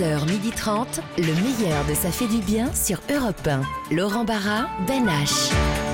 [0.00, 3.94] 11h30, le meilleur de Ça fait du bien sur Europe 1.
[3.94, 5.89] Laurent Barra, Ben H.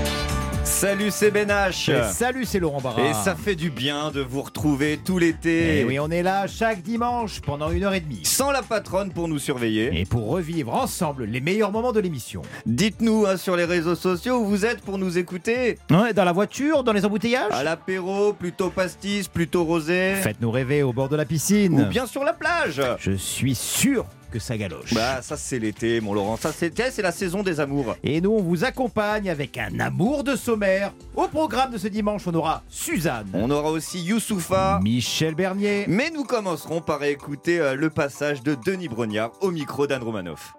[0.77, 1.91] Salut, c'est Ben H.
[1.91, 3.01] Et salut, c'est Laurent Barra.
[3.01, 5.81] Et ça fait du bien de vous retrouver tout l'été.
[5.81, 8.21] Et oui, on est là chaque dimanche pendant une heure et demie.
[8.25, 9.99] Sans la patronne pour nous surveiller.
[9.99, 12.43] Et pour revivre ensemble les meilleurs moments de l'émission.
[12.67, 15.79] Dites-nous hein, sur les réseaux sociaux où vous êtes pour nous écouter.
[15.91, 20.17] Ouais, dans la voiture, dans les embouteillages À l'apéro, plutôt pastis, plutôt rosé.
[20.17, 21.81] Faites-nous rêver au bord de la piscine.
[21.81, 22.83] Ou bien sur la plage.
[22.99, 24.05] Je suis sûr
[24.39, 24.93] que ça galoche.
[24.93, 27.97] Bah ça c'est l'été mon Laurent, ça c'est c'est la saison des amours.
[28.03, 30.93] Et nous on vous accompagne avec un amour de sommaire.
[31.15, 33.29] Au programme de ce dimanche on aura Suzanne.
[33.33, 34.81] On aura aussi Youssoufa.
[34.83, 35.85] Michel Bernier.
[35.89, 40.55] Mais nous commencerons par écouter euh, le passage de Denis Brognard au micro d'Anne Romanoff.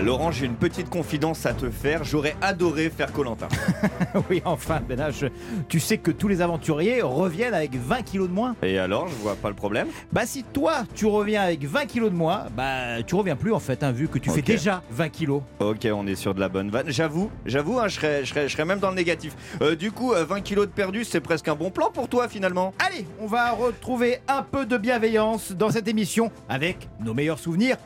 [0.00, 2.02] Laurent, j'ai une petite confidence à te faire.
[2.02, 3.48] J'aurais adoré faire Colanta.
[4.30, 5.30] oui, enfin, Ben H,
[5.68, 8.56] tu sais que tous les aventuriers reviennent avec 20 kilos de moins.
[8.62, 9.88] Et alors, je vois pas le problème.
[10.10, 13.60] Bah, si toi, tu reviens avec 20 kilos de moins, bah, tu reviens plus en
[13.60, 15.42] fait, hein, vu que tu fais déjà 20 kilos.
[15.60, 16.86] Ok, on est sur de la bonne vanne.
[16.88, 19.36] J'avoue, j'avoue, hein, je, serais, je, serais, je serais même dans le négatif.
[19.60, 22.28] Euh, du coup, euh, 20 kilos de perdu, c'est presque un bon plan pour toi
[22.28, 22.72] finalement.
[22.78, 27.76] Allez, on va retrouver un peu de bienveillance dans cette émission avec nos meilleurs souvenirs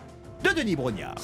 [0.45, 1.17] de Denis Brognard.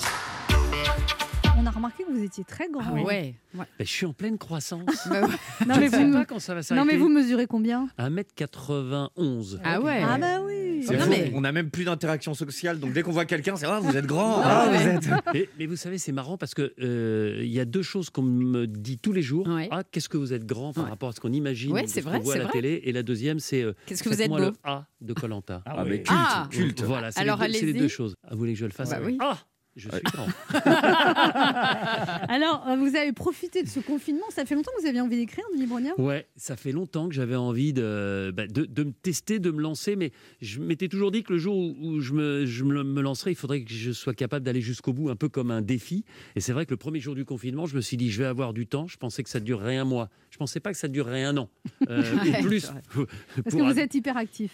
[1.62, 2.82] On a remarqué que vous étiez très grand.
[2.84, 3.34] Ah ouais.
[3.54, 4.82] Ben, je suis en pleine croissance.
[5.08, 5.20] Bah.
[5.66, 6.84] Non, je mais ne sais vous, pas quand ça va s'arrêter.
[6.84, 7.88] non mais vous mesurez combien?
[7.98, 9.58] 1m91.
[9.62, 10.02] Ah ouais.
[10.04, 10.84] Ah bah oui.
[10.90, 13.78] Non, mais- On n'a même plus d'interaction sociale, donc dès qu'on voit quelqu'un, c'est ah
[13.80, 14.78] vous êtes grand, Ah ah, ouais.
[14.78, 15.08] vous êtes.
[15.34, 18.22] Mais, mais vous savez, c'est marrant parce que euh, il y a deux choses qu'on
[18.22, 19.46] me dit tous les jours.
[19.46, 19.68] Ouais.
[19.70, 22.18] Ah, qu'est-ce que vous êtes grand par rapport à ce qu'on imagine, Ouais, ce vrai,
[22.18, 22.52] qu'on voit à la vrai.
[22.54, 22.80] télé.
[22.84, 25.62] Et la deuxième, c'est euh, Qu'est-ce que vous êtes beau le A de Colanta.
[25.64, 25.90] Ah Ah, oui.
[25.90, 26.48] mais culte, Ah.
[26.50, 26.82] culte.
[26.82, 27.82] Voilà, c'est Alors, les, deux- c'est les allez-y.
[27.82, 28.14] deux choses.
[28.24, 29.16] Ah, vous voulez que je le fasse Bah oui.
[29.20, 29.38] Ah,
[29.76, 30.26] je suis grand.
[32.28, 34.24] Alors, euh, vous avez profité de ce confinement.
[34.30, 35.98] Ça fait longtemps que vous aviez envie d'écrire, Denis Brognard?
[35.98, 39.60] Ouais, ça fait longtemps que j'avais envie de, bah, de, de me tester, de me
[39.60, 43.32] lancer, mais je m'étais toujours dit que le jour où, je, me, je me, lancerai,
[43.32, 46.04] il faudrait que je sois capable d'aller jusqu'au bout, un peu comme un défi.
[46.36, 48.28] Et c'est vrai que le premier jour du confinement, je me suis dit, je vais
[48.28, 48.86] avoir du temps.
[48.86, 50.08] Je pensais que ça durerait un mois.
[50.30, 51.48] Je pensais pas que ça durerait un an.
[51.88, 52.66] Euh, Ouais, et plus.
[52.66, 53.04] Parce pour
[53.44, 54.52] que vous un- êtes hyperactif.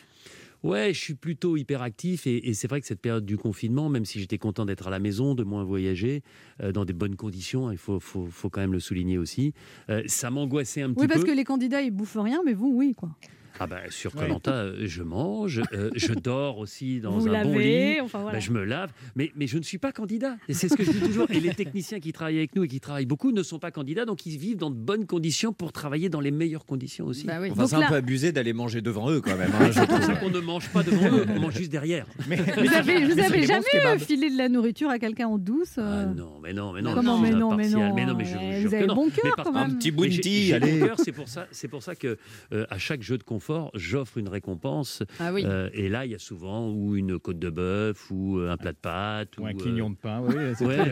[0.64, 4.04] Ouais, je suis plutôt hyperactif et, et c'est vrai que cette période du confinement, même
[4.04, 6.22] si j'étais content d'être à la maison, de moins voyager,
[6.62, 9.54] euh, dans des bonnes conditions, il faut, faut, faut quand même le souligner aussi,
[9.88, 11.26] euh, ça m'angoissait un petit Oui, parce peu.
[11.28, 13.10] que les candidats, ils bouffent rien, mais vous, oui, quoi.
[13.60, 17.94] Ah ben, sur Colanta, je mange, euh, je dors aussi dans vous un bon lavez,
[17.94, 18.00] lit.
[18.00, 18.38] enfin voilà.
[18.38, 20.36] Ben, je me lave, mais, mais je ne suis pas candidat.
[20.48, 21.26] Et c'est ce que je dis toujours.
[21.30, 24.04] Et les techniciens qui travaillent avec nous et qui travaillent beaucoup ne sont pas candidats,
[24.04, 27.26] donc ils vivent dans de bonnes conditions pour travailler dans les meilleures conditions aussi.
[27.26, 27.50] Bah oui.
[27.50, 29.50] Enfin, c'est un là- peu abusé d'aller manger devant eux quand même.
[29.60, 30.06] hein, je C'est pour trouve.
[30.06, 32.06] ça qu'on ne mange pas devant eux, on mange juste derrière.
[32.28, 36.04] Mais, Vous avez, vous jamais euh, filé de la nourriture à quelqu'un en douce euh,
[36.08, 36.94] Ah non, mais non, mais non.
[36.94, 38.86] Comment, mais non, mais non, Mais non, mais je euh, vous vous jure avez que
[38.88, 38.94] non.
[38.94, 39.70] bon cœur, quand même.
[39.70, 40.82] Un petit bounty, allez.
[40.98, 42.16] c'est pour ça, c'est pour ça que
[42.52, 45.02] euh, à chaque jeu de confort, j'offre une récompense.
[45.20, 45.42] Ah oui.
[45.44, 48.56] Euh, et là, il y a souvent ou une côte de bœuf ou euh, un
[48.56, 50.34] plat de pâtes Ou un euh, quignon de pain, oui,
[50.66, 50.86] ouais.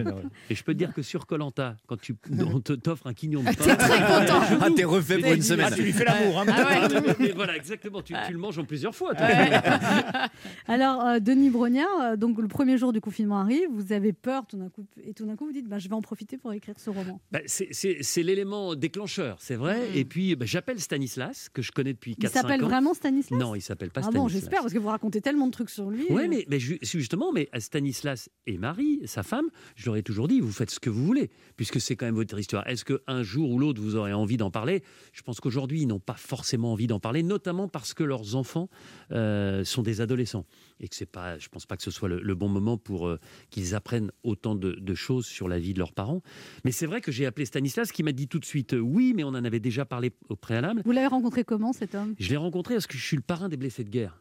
[0.50, 2.15] Et je peux te dire que sur Colanta, quand tu
[2.55, 4.41] on te- t'offre un quignon de pain, T'es très content.
[4.61, 5.69] Ah, t'es refait pour une semaine.
[5.71, 8.03] Ah, tu lui fais l'amour, hein, Ah ouais, mais voilà, exactement.
[8.03, 9.15] Tu, tu le manges en plusieurs fois.
[9.15, 9.27] toi.
[10.69, 14.47] Alors, euh, Denis Brognard, euh, donc le premier jour du confinement arrive, vous avez peur
[14.47, 16.53] tout d'un coup, et tout d'un coup vous dites, bah, je vais en profiter pour
[16.53, 17.21] écrire ce roman.
[17.33, 19.78] Bah, c'est- l'élément déclencheur, c'est vrai.
[19.95, 22.46] Et puis, bah, j'appelle Stanislas, que je connais depuis 4-5 Il ans.
[22.49, 24.23] S'appelle vraiment Stanislas Non, il s'appelle pas Ah Stanislas.
[24.23, 26.05] bon, j'espère, parce que vous racontez tellement de trucs sur lui.
[26.11, 26.27] Oui, euh.
[26.29, 30.29] mais, mais ju- justement, mais à Stanislas et Marie, sa femme, je leur ai toujours
[30.29, 32.67] dit, vous faites ce que vous voulez, puisque c'est quand même votre histoire.
[32.69, 34.83] Est-ce qu'un jour ou l'autre, vous aurez envie d'en parler?
[35.12, 38.69] Je pense qu'aujourd'hui, ils n'ont pas forcément envie d'en parler, notamment parce que leurs enfants
[39.13, 40.45] euh, sont des adolescents.
[40.81, 43.09] Et que c'est pas, je pense pas que ce soit le, le bon moment pour
[43.09, 43.19] euh,
[43.50, 46.22] qu'ils apprennent autant de, de choses sur la vie de leurs parents.
[46.64, 49.12] Mais c'est vrai que j'ai appelé Stanislas, qui m'a dit tout de suite, euh, oui,
[49.16, 50.82] mais on en avait déjà parlé au préalable.
[50.84, 52.15] Vous l'avez rencontré comment cet homme?
[52.19, 54.20] Je l'ai rencontré parce que je suis le parrain des blessés de guerre.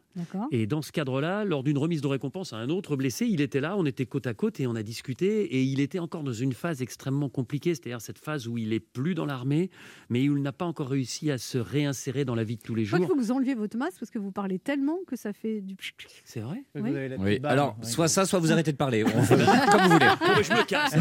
[0.50, 3.60] Et dans ce cadre-là, lors d'une remise de récompense à un autre blessé, il était
[3.60, 5.42] là, on était côte à côte et on a discuté.
[5.56, 8.80] Et il était encore dans une phase extrêmement compliquée, c'est-à-dire cette phase où il est
[8.80, 9.70] plus dans l'armée,
[10.08, 12.74] mais où il n'a pas encore réussi à se réinsérer dans la vie de tous
[12.74, 13.14] les Je crois qu'il jours.
[13.16, 15.76] faut que vous enleviez votre masque parce que vous parlez tellement que ça fait du.
[16.24, 16.90] C'est vrai Vous Oui.
[16.90, 17.24] avez la Oui.
[17.30, 17.86] petite barbe, Alors, ouais.
[17.86, 19.02] soit ça, soit vous arrêtez de parler.
[19.04, 19.24] Comme vous
[19.90, 20.06] voulez.
[20.06, 20.94] Ben, Je me casse.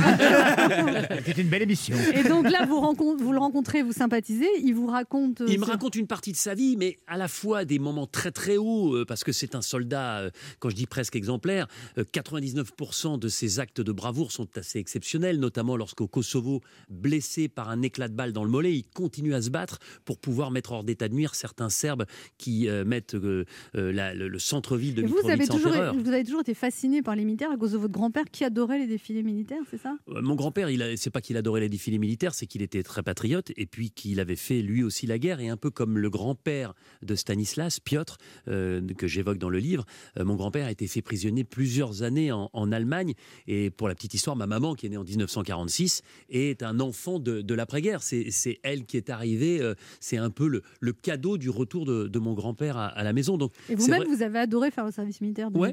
[1.26, 1.96] C'était une belle émission.
[2.14, 5.42] Et donc là, vous, le rencontrez, vous sympathisez, il vous raconte.
[5.42, 8.08] euh, Il me raconte une partie de sa vie, mais à la fois des moments
[8.08, 10.30] très très hauts, euh, parce que c'est un soldat, euh,
[10.60, 11.68] quand je dis presque exemplaire,
[11.98, 17.70] euh, 99% de ses actes de bravoure sont assez exceptionnels, notamment lorsqu'au Kosovo, blessé par
[17.70, 20.72] un éclat de balle dans le mollet, il continue à se battre pour pouvoir mettre
[20.72, 22.06] hors d'état de nuire certains Serbes
[22.38, 26.04] qui euh, mettent euh, euh, la- le, le centre-ville de vous, avez, Mitrovica en toujours,
[26.04, 28.80] vous avez toujours été fasciné par les militaires à cause de votre grand-père qui adorait
[28.80, 29.98] les défilés militaires, c'est ça?
[30.10, 33.52] Euh, Mon grand-père, c'est pas qu'il adorait les défilés militaires, c'est qu'il était très patriote
[33.58, 35.40] et puis qu'il avait fait lui aussi la guerre.
[35.40, 38.18] Et un peu comme le grand-père de Stanislas, Piotr,
[38.48, 39.86] euh, que j'évoque dans le livre,
[40.18, 43.14] euh, mon grand-père a été fait prisonnier plusieurs années en, en Allemagne.
[43.48, 47.20] Et pour la petite histoire, ma maman, qui est née en 1946, est un enfant
[47.20, 48.02] de, de l'après-guerre.
[48.04, 49.62] C'est elle qui est arrivée.
[49.62, 53.04] euh, c'est un peu le, le cadeau du retour de, de mon grand-père à, à
[53.04, 53.38] la maison.
[53.38, 55.72] Donc, Et vous-même, vous avez adoré faire le service militaire de Ouais.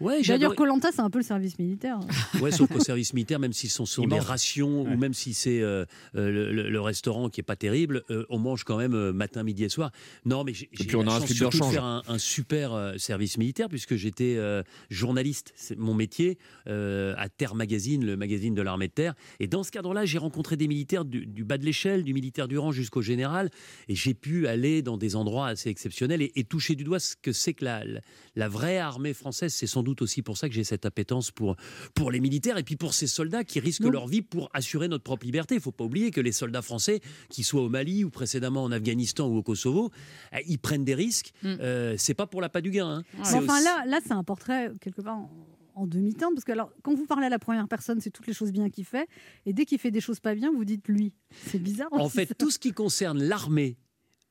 [0.00, 1.98] Ouais, D'ailleurs, Colanta, c'est un peu le service militaire.
[2.42, 4.92] Ouais, sauf qu'au service militaire, même si ce sont, des rations Ouais.
[4.92, 5.84] ou même si c'est euh,
[6.16, 9.42] euh, le, le- le restaurant qui est pas terrible, euh, on mange quand même matin,
[9.42, 9.90] midi et soir.
[10.26, 11.72] Non, mais j'ai la chance surtout de rechange.
[11.72, 16.36] faire un, un super euh, service militaire puisque j'étais euh, journaliste, c'est mon métier,
[16.68, 19.14] euh, à Terre Magazine, le magazine de l'armée de terre.
[19.40, 22.48] Et dans ce cadre-là, j'ai rencontré des militaires du, du bas de l'échelle, du militaire
[22.48, 23.50] du rang jusqu'au général,
[23.88, 27.16] et j'ai pu aller dans des endroits assez exceptionnels et, et toucher du doigt ce
[27.16, 28.00] que c'est que la, la,
[28.34, 29.54] la vraie armée française.
[29.54, 31.56] C'est sans doute aussi pour ça que j'ai cette appétence pour,
[31.94, 35.04] pour les militaires et puis pour ces soldats qui risquent leur vie pour assurer notre
[35.04, 35.54] propre liberté.
[35.54, 37.00] Il ne faut pas oublier que les soldats français,
[37.30, 39.90] qu'ils soient au Mali ou précédemment en Afghanistan ou au Kosovo,
[40.32, 41.32] eh, ils prennent des risques.
[41.42, 41.54] Mm.
[41.60, 42.88] Euh, c'est pas pour la pas du gain.
[42.88, 43.02] hein.
[43.20, 45.18] Enfin, aussi- là, là c'est un portrait, quelque part,
[45.74, 46.34] en, demi-teinte.
[46.34, 48.68] Parce que alors, quand vous parlez à la première personne, c'est toutes les choses bien
[48.70, 49.08] qu'il fait.
[49.46, 51.12] Et dès qu'il fait des choses pas bien, vous dites lui.
[51.46, 51.88] C'est bizarre.
[51.92, 53.76] En fait, tout ce qui concerne l'armée,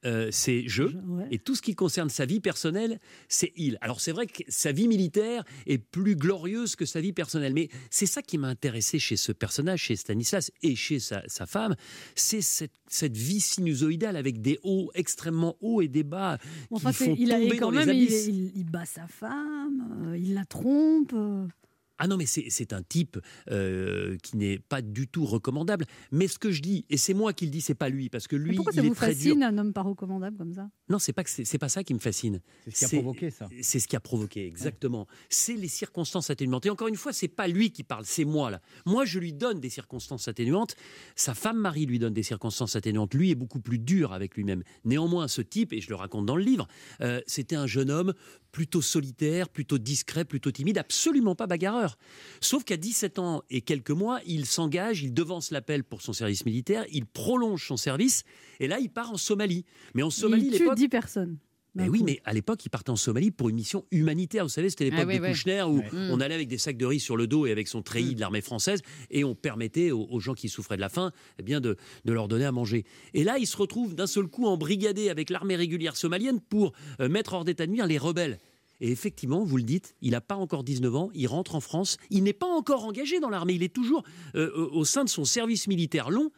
[0.06, 0.84] euh, c'est je.
[0.84, 1.28] Ouais.
[1.31, 3.78] Et tout ce qui concerne sa vie personnelle, c'est il.
[3.81, 7.69] Alors c'est vrai que sa vie militaire est plus glorieuse que sa vie personnelle, mais
[7.90, 11.75] c'est ça qui m'a intéressé chez ce personnage, chez Stanislas et chez sa, sa femme,
[12.16, 16.38] c'est cette, cette vie sinusoïdale avec des hauts extrêmement hauts et des bas
[16.72, 18.28] Enfin, qui font il a, tomber quand dans même, les il, abysses.
[18.28, 21.13] il- il bat sa femme, euh, il la trompe.
[21.13, 21.48] euh.
[21.98, 23.18] Ah non, mais c'est c'est un type
[23.52, 25.86] euh, qui n'est pas du tout recommandable.
[26.12, 28.28] Mais ce que je dis, et c'est moi qui le dis, c'est pas lui, parce
[28.28, 29.48] que Mais lui, pourquoi il ça est vous très fascine dur.
[29.48, 30.70] un homme pas recommandable comme ça?
[30.90, 32.42] Non, c'est pas que c'est pas ça qui me fascine.
[32.70, 33.48] C'est ce qui a provoqué ça.
[33.62, 35.08] C'est ce qui a provoqué, exactement.
[35.30, 36.66] C'est les circonstances atténuantes.
[36.66, 38.62] Et encore une fois, c'est pas lui qui parle, c'est moi là.
[38.86, 40.76] Moi, je lui donne des circonstances atténuantes.
[41.16, 43.14] Sa femme Marie lui donne des circonstances atténuantes.
[43.14, 44.64] Lui est beaucoup plus dur avec lui-même.
[44.84, 46.68] Néanmoins, ce type, et je le raconte dans le livre,
[47.02, 48.14] euh, c'était un jeune homme
[48.56, 51.98] plutôt solitaire, plutôt discret, plutôt timide, absolument pas bagarreur.
[52.40, 56.46] Sauf qu'à 17 ans et quelques mois, il s'engage, il devance l'appel pour son service
[56.46, 58.24] militaire, il prolonge son service,
[58.62, 59.66] et là, il part en Somalie.
[59.94, 60.78] Mais en Somalie, Il tue l'époque.
[60.78, 61.38] 10 personnes.
[61.75, 64.44] Mais d'un oui, mais à l'époque, il partait en Somalie pour une mission humanitaire.
[64.45, 65.27] Vous savez, c'était l'époque Ah oui, de.
[65.27, 65.83] Kouchner où Ouais.
[65.94, 68.16] On allait avec des sacs de riz sur le dos et avec son treillis Mm.
[68.16, 68.81] de l'armée française
[69.12, 71.75] et on permettait aux, aux gens qui souffraient de la faim eh bien de,
[72.06, 72.86] de leur donner à manger.
[73.13, 77.10] Et là, il se retrouve d'un seul coup embrigadé avec l'armée régulière somalienne pour euh,
[77.10, 78.39] mettre hors d'état de nuire les rebelles.
[78.81, 81.98] Et effectivement, vous le dites, il n'a pas encore 19 ans, il rentre en France,
[82.10, 84.04] il n'est pas encore engagé dans l'armée, il est toujours
[84.36, 86.30] euh, au au sein de son service militaire long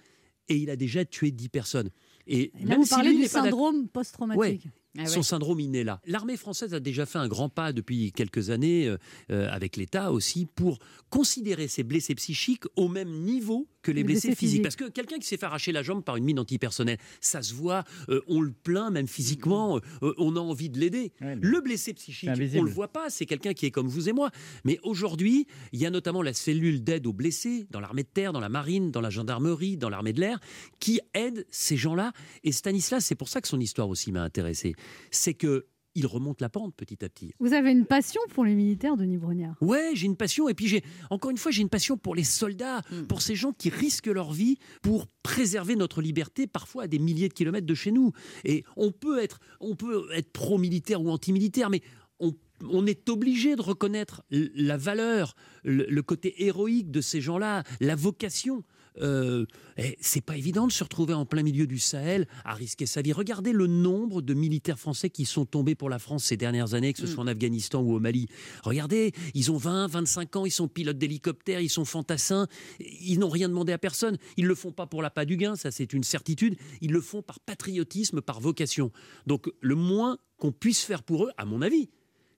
[0.47, 1.89] et il a déjà tué 10 personnes.
[2.27, 4.67] Et, Et là, même vous si parlez lui du syndrome post-traumatique.
[4.97, 5.07] Ah ouais.
[5.07, 5.99] son syndrome il est là.
[6.05, 8.97] L'armée française a déjà fait un grand pas depuis quelques années euh,
[9.31, 10.79] euh, avec l'État aussi pour
[11.09, 14.39] considérer ces blessés psychiques au même niveau que les, Les blessés, blessés physiques.
[14.39, 14.63] physiques.
[14.63, 17.53] Parce que quelqu'un qui s'est fait arracher la jambe par une mine antipersonnelle, ça se
[17.53, 21.13] voit, euh, on le plaint même physiquement, euh, on a envie de l'aider.
[21.21, 24.13] Ouais, Le blessé psychique, on le voit pas, c'est quelqu'un qui est comme vous et
[24.13, 24.29] moi.
[24.65, 28.33] Mais aujourd'hui, il y a notamment la cellule d'aide aux blessés dans l'armée de terre,
[28.33, 30.39] dans la marine, dans la gendarmerie, dans l'armée de l'air,
[30.79, 32.11] qui aide ces gens-là.
[32.43, 34.75] Et Stanislas, c'est pour ça que son histoire aussi m'a intéressé.
[35.11, 35.65] C'est que
[35.97, 37.33] il remonte la pente petit à petit.
[37.39, 39.55] Vous avez une passion pour les militaires, Denis Brognard?
[39.61, 40.47] Ouais, j'ai une passion.
[40.47, 43.07] Et puis, j'ai encore une fois, j'ai une passion pour les soldats, Mm.
[43.07, 47.27] pour ces gens qui risquent leur vie pour préserver notre liberté, parfois à des milliers
[47.29, 48.11] de kilomètres de chez nous.
[48.45, 51.81] Et on peut être, on peut être pro-militaire ou anti-militaire, mais
[52.19, 52.33] on,
[52.69, 57.95] on est obligé de reconnaître la valeur, le, le côté héroïque de ces gens-là, la
[57.95, 58.63] vocation.
[59.01, 59.45] Euh,
[59.77, 63.01] eh, c'est pas évident de se retrouver en plein milieu du Sahel à risquer sa
[63.01, 63.13] vie.
[63.13, 66.93] Regardez le nombre de militaires français qui sont tombés pour la France ces dernières années,
[66.93, 67.09] que ce Mm.
[67.09, 68.27] soit en Afghanistan ou au Mali.
[68.63, 72.47] Regardez, ils ont 20, 25 ans, ils sont pilotes d'hélicoptères, ils sont fantassins,
[72.79, 74.17] ils n'ont rien demandé à personne.
[74.37, 76.55] Ils le font pas pour la pas du gain, ça c'est une certitude.
[76.81, 78.91] Ils le font par patriotisme, par vocation.
[79.25, 81.89] Donc le moins qu'on puisse faire pour eux, à mon avis,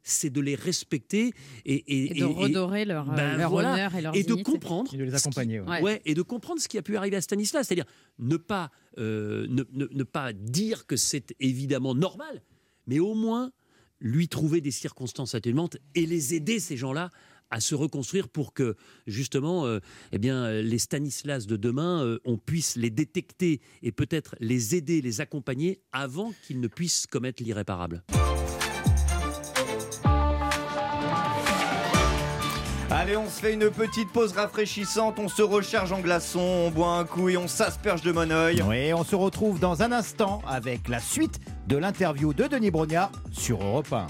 [0.03, 1.34] c'est de les respecter
[1.65, 3.74] et, et- Et de et- redorer leur, euh, ben leur voilà.
[3.74, 4.44] honneur et leur et de dignité.
[4.51, 5.60] comprendre Et de les ce qui- accompagner.
[5.62, 6.01] ouais.
[6.06, 7.86] Et de comprendre ce qui a pu arriver à Stanislas, c'est-à-dire
[8.18, 12.41] ne pas, euh, ne, ne- ne pas dire que c'est évidemment normal,
[12.88, 13.51] mais au moins
[14.01, 17.10] lui trouver des circonstances atténuantes et les aider, ces gens-là,
[17.51, 18.75] à se reconstruire pour que
[19.08, 19.79] justement euh,
[20.12, 24.75] eh bien, euh, les Stanislas de demain, euh, on puisse les détecter et peut-être les
[24.75, 28.03] aider, les accompagner avant qu'ils ne puissent commettre l'irréparable.
[33.10, 36.92] Allez, on se fait une petite pause rafraîchissante, on se recharge en glaçons, on boit
[36.92, 38.62] un coup et on s'asperge de monoeil.
[38.62, 43.12] Oui, on se retrouve dans un instant avec la suite de l'interview de Denis Brognard
[43.32, 44.06] sur Europe 1.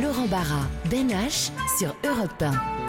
[0.00, 2.83] Laurent Barra, Ben H sur Europe 1.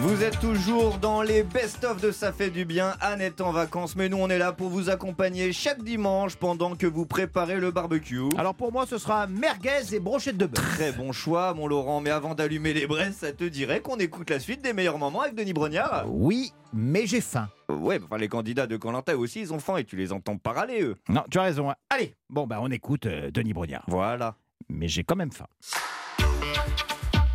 [0.00, 2.94] Vous êtes toujours dans les best-of de Ça fait du bien.
[3.00, 6.76] Anne est en vacances, mais nous on est là pour vous accompagner chaque dimanche pendant
[6.76, 8.20] que vous préparez le barbecue.
[8.36, 10.62] Alors pour moi, ce sera merguez et brochette de bœuf.
[10.76, 12.00] Très bon choix, mon Laurent.
[12.00, 15.22] Mais avant d'allumer les braises, ça te dirait qu'on écoute la suite des meilleurs moments
[15.22, 16.04] avec Denis Brognard?
[16.08, 17.48] Oui, mais j'ai faim.
[17.68, 20.82] Ouais, enfin les candidats de Colanta aussi, ils ont faim et tu les entends parler
[20.82, 20.96] eux.
[21.08, 21.70] Non, tu as raison.
[21.70, 21.74] hein.
[21.90, 23.84] Allez, bon bah on écoute euh, Denis Brognard.
[23.88, 24.36] Voilà.
[24.68, 25.46] Mais j'ai quand même faim.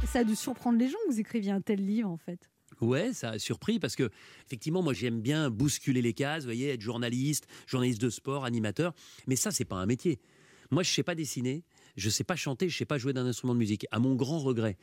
[0.05, 2.38] Ça a dû surprendre les gens que vous écriviez un tel livre, en fait.
[2.83, 4.09] Ouais, ça a surpris parce que
[4.45, 8.93] effectivement, moi j'aime bien bousculer les cases, vous voyez, être journaliste, journaliste de sport, animateur.
[9.27, 10.19] Mais ça, c'est pas un métier.
[10.71, 11.63] Moi, je sais pas dessiner,
[11.95, 13.85] je sais pas chanter, je sais pas jouer d'un instrument de musique.
[13.91, 14.77] À mon grand regret,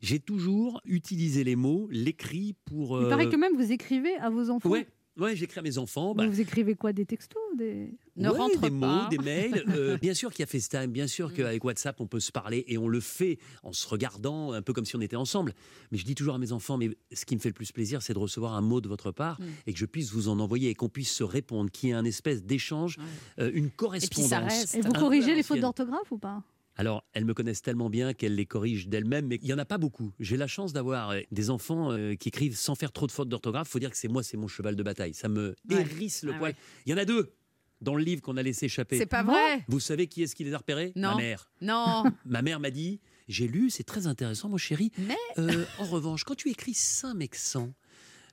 [0.00, 3.00] j'ai toujours utilisé les mots, l'écrit pour.
[3.00, 4.68] Il euh, paraît que même vous écrivez à vos enfants.
[4.68, 4.86] Ouais,
[5.18, 6.14] ouais, j'écris à mes enfants.
[6.14, 7.92] bah, Vous écrivez quoi Des textos des...
[8.16, 9.02] Ne Ouais, rentre des pas.
[9.04, 9.64] mots, des mails.
[9.68, 12.64] Euh, bien sûr qu'il y a FaceTime, bien sûr qu'avec WhatsApp, on peut se parler
[12.68, 15.54] et on le fait en se regardant, un peu comme si on était ensemble.
[15.90, 18.02] Mais je dis toujours à mes enfants, mais ce qui me fait le plus plaisir,
[18.02, 19.44] c'est de recevoir un mot de votre part Mm.
[19.66, 21.94] et que je puisse vous en envoyer et qu'on puisse se répondre, qu'il y ait
[21.94, 22.96] un espèce d'échange,
[23.38, 24.32] euh, une correspondance.
[24.32, 24.74] reste.
[24.74, 26.42] Et vous un peu à corrigez les fautes d'orthographe ou pas?
[26.76, 29.64] Alors, elles me connaissent tellement bien qu'elles les corrigent d'elles-mêmes, mais il n'y en a
[29.66, 30.12] pas beaucoup.
[30.18, 33.28] J'ai la chance d'avoir euh, des enfants euh, qui écrivent sans faire trop de fautes
[33.28, 33.68] d'orthographe.
[33.68, 35.12] faut dire que c'est moi, c'est mon cheval de bataille.
[35.14, 35.80] Ça me Ouais.
[35.82, 36.50] hérisse le Ah poil.
[36.52, 36.56] ouais.
[36.86, 37.34] Il y en a deux
[37.82, 38.96] dans le livre qu'on a laissé échapper.
[38.98, 39.64] C'est pas vrai.
[39.68, 40.92] Vous savez qui est-ce qui les a repérés?
[40.96, 41.10] Non.
[41.10, 41.50] Ma mère.
[41.60, 42.04] Non.
[42.24, 44.90] Ma mère m'a dit J'ai lu, c'est très intéressant, mon chéri.
[44.98, 47.72] Mais Euh, en revanche, quand tu écris Saint-Mexan,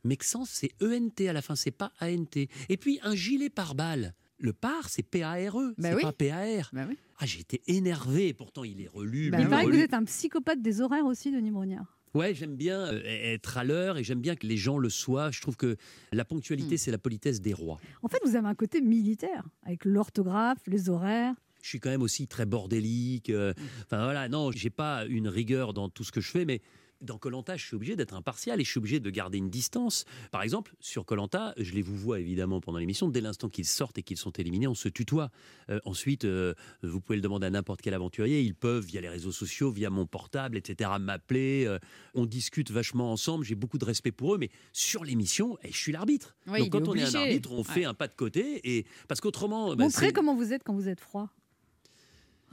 [0.04, 2.36] Mexan, c'est ENT à la fin, c'est pas ANT.
[2.70, 4.14] Et puis, un gilet pare-balles.
[4.40, 6.02] Le par, c'est P-A-R-E, Bah c'est oui.
[6.04, 6.70] pas P-A-R.
[6.72, 6.98] Bah oui.
[7.20, 9.32] Ah, j'étais énervé, pourtant il est relu.
[9.32, 11.98] Bah Il paraît que vous êtes un psychopathe des horaires aussi, Denis Brognard.
[12.14, 15.30] Ouais, j'aime bien euh, être à l'heure et j'aime bien que les gens le soient.
[15.32, 15.76] Je trouve que
[16.14, 16.78] la ponctualité, Hmm.
[16.78, 17.80] c'est la politesse des rois.
[18.02, 21.34] En fait, vous avez un côté militaire, avec l'orthographe, les horaires.
[21.64, 23.30] Je suis quand même aussi très bordélique.
[23.30, 23.54] euh,
[23.86, 26.62] Enfin voilà, non, j'ai pas une rigueur dans tout ce que je fais, mais
[27.02, 30.06] dans Colanta, je suis obligé d'être impartial et je suis obligé de garder une distance.
[30.32, 33.10] Par exemple, sur Colanta, je les vous vois évidemment pendant l'émission.
[33.10, 35.30] Dès l'instant qu'ils sortent et qu'ils sont éliminés, on se tutoie.
[35.70, 38.42] Euh, ensuite, euh, vous pouvez le demander à n'importe quel aventurier.
[38.42, 41.66] Ils peuvent, via les réseaux sociaux, via mon portable, etc., m'appeler.
[41.66, 41.80] Euh,
[42.14, 43.46] on discute vachement ensemble.
[43.46, 46.36] J'ai beaucoup de respect pour eux, mais sur l'émission, eh, je suis l'arbitre.
[46.48, 48.86] Oui, Donc quand est on est un arbitre, on fait un pas de côté et
[49.08, 51.30] parce qu'autrement, bah, Montrez comment vous êtes quand vous êtes froid.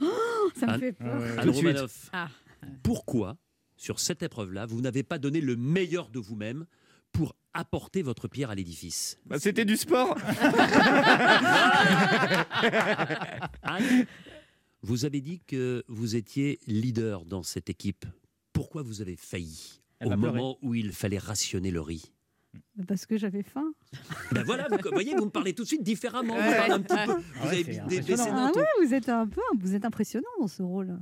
[0.01, 0.05] Oh,
[0.55, 1.21] ça me fait peur.
[1.41, 1.55] Suite.
[1.55, 2.29] Romanoff, Ah.
[2.83, 3.37] pourquoi,
[3.77, 6.65] sur cette épreuve-là, vous n'avez pas donné le meilleur de vous-même
[7.11, 10.17] pour apporter votre pierre à l'édifice Bah, C'était du sport.
[13.63, 14.05] Anne,
[14.81, 18.05] vous avez dit que vous étiez leader dans cette équipe.
[18.53, 22.11] Pourquoi vous avez failli Elle au moment où il fallait rationner le riz?
[22.87, 23.73] Parce que j'avais faim.
[24.31, 26.35] Ben voilà, vous voyez, vous me parlez tout de suite différemment.
[26.35, 26.55] Vous, Ouais.
[26.57, 28.35] parlez un petit peu, vous Ah ouais, avez c'est impressionnant.
[28.37, 28.59] Ah d'un ton.
[28.59, 30.97] ouais, vous êtes un peu, vous êtes impressionnant dans ce rôle.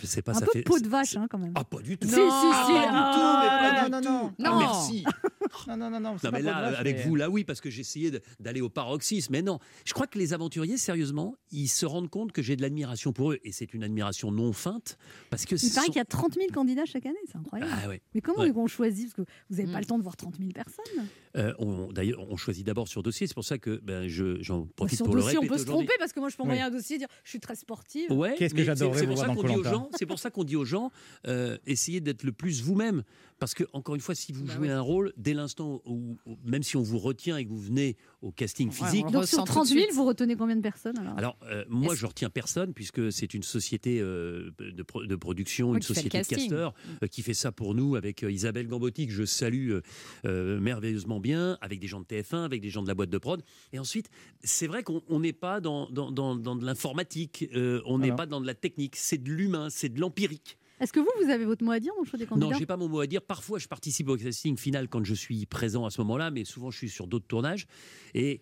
[0.00, 0.62] Je sais pas, un ça peu fait.
[0.62, 1.52] peau de vache, hein, quand même.
[1.54, 2.08] Ah, pas du tout.
[2.08, 2.30] Si, Non.
[2.30, 4.08] si, Ah, du tout, mais pas Ah, du non, tout.
[4.08, 4.32] non.
[4.38, 4.58] Ah, Non.
[4.58, 5.04] merci.
[5.68, 6.12] Non, non, non, non.
[6.12, 9.32] Non, pas mais là, avec mais- vous, là, oui, parce que j'essayais d'aller au paroxysme.
[9.32, 12.62] Mais non, je crois que les aventuriers, sérieusement, ils se rendent compte que j'ai de
[12.62, 13.38] l'admiration pour eux.
[13.44, 14.98] Et c'est une admiration non feinte.
[15.30, 17.70] Parce que Il paraît sont- qu'il y a 30 000 candidats chaque année, c'est incroyable.
[17.82, 18.00] Ah ouais.
[18.14, 18.52] Mais comment Ouais.
[18.54, 19.80] on choisit Parce que vous n'avez pas Mm.
[19.80, 21.06] le temps de voir 30 000 personnes.
[21.36, 23.26] Euh, on- D'ailleurs, on choisit d'abord sur dossier.
[23.26, 25.60] C'est pour ça que ben, je- j'en profite Sur pour le dossier, on répéter peut
[25.60, 26.66] se tromper parce que moi je peux envoyer Oui.
[26.66, 28.10] un dossier et dire je suis très sportive.
[28.12, 29.70] Ouais, Qu'est-ce que j'adorerais c'est- c'est vous pour ça voir dans qu'on dit aux Koh-Lanta.
[29.76, 30.90] gens, C'est pour ça qu'on dit aux gens,
[31.26, 33.02] euh, essayez d'être le plus vous-même.
[33.40, 34.72] Parce que, encore une fois, si vous Bah jouez oui.
[34.72, 37.96] un rôle, dès l'instant où, où- même si on vous retient et que vous venez
[38.22, 39.92] au casting Ouais, physique, on Donc sur tout de 30 000, suite.
[39.94, 43.42] vous retenez combien de personnes alors Alors, euh, moi, je retiens personne, puisque c'est une
[43.42, 47.50] société euh, de, pro- de production, Oui, une société de casteurs, euh, qui fait ça
[47.52, 49.78] pour nous, avec Isabelle Gambotti, que je salue
[50.24, 53.42] merveilleusement bien, avec des gens de TF1, avec des gens de la boîte de prod.
[53.72, 54.10] Et ensuite,
[54.42, 57.48] c'est vrai qu'on on n'est pas dans, dans, dans- dans de l'informatique,
[57.86, 60.56] on n'est pas dans de la technique, c'est de l'humain, c'est de l'empirique.
[60.80, 62.56] Est-ce que vous, vous avez votre mot à dire dans le choix des Non, candidats
[62.58, 63.22] j'ai pas mon mot à dire.
[63.22, 66.70] Parfois, je participe au casting final quand je suis présent à ce moment-là, mais souvent,
[66.70, 67.66] je suis sur d'autres tournages.
[68.14, 68.40] Et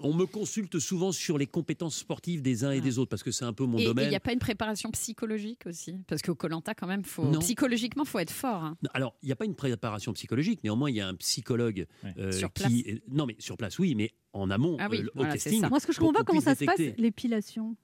[0.00, 2.80] on me consulte souvent sur les compétences sportives des uns et Ah.
[2.80, 4.08] des autres, parce que c'est un peu mon Et il domaine.
[4.10, 5.96] n'y a pas une préparation psychologique aussi?
[6.06, 7.24] Parce qu'au Colanta, quand même, faut...
[7.24, 7.40] Non.
[7.40, 8.62] psychologiquement, faut être fort.
[8.62, 8.76] hein.
[8.84, 11.86] Non, Alors, il n'y a pas une préparation psychologique, néanmoins, il y a un psychologue
[12.04, 12.14] Ouais.
[12.18, 13.00] euh, Sur qui.
[13.10, 15.66] Non, mais sur place, oui, mais en amont, Ah oui, euh, au voilà, casting.
[15.68, 17.76] Moi, ce que je comprends pas, comment ça se passe, l'épilation?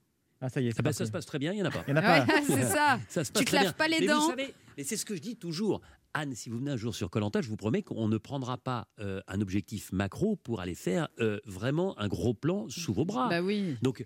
[0.45, 0.71] Ah, ça y est.
[0.71, 1.83] c'est Ah ben, ça se passe très bien, il n'y en a pas.
[1.87, 2.25] Il n'y en a pas.
[2.33, 2.99] Ouais, c'est ça.
[3.09, 4.19] Ça se passe Tu te laves pas les mais dents.
[4.21, 5.81] Vous savez, mais c'est ce que je dis toujours.
[6.17, 8.87] Anne, si vous venez un jour sur Colanta, je vous promets qu'on ne prendra pas
[8.99, 13.27] euh, un objectif macro pour aller faire euh, vraiment un gros plan sous vos bras.
[13.27, 13.75] Bah oui.
[13.81, 14.05] Donc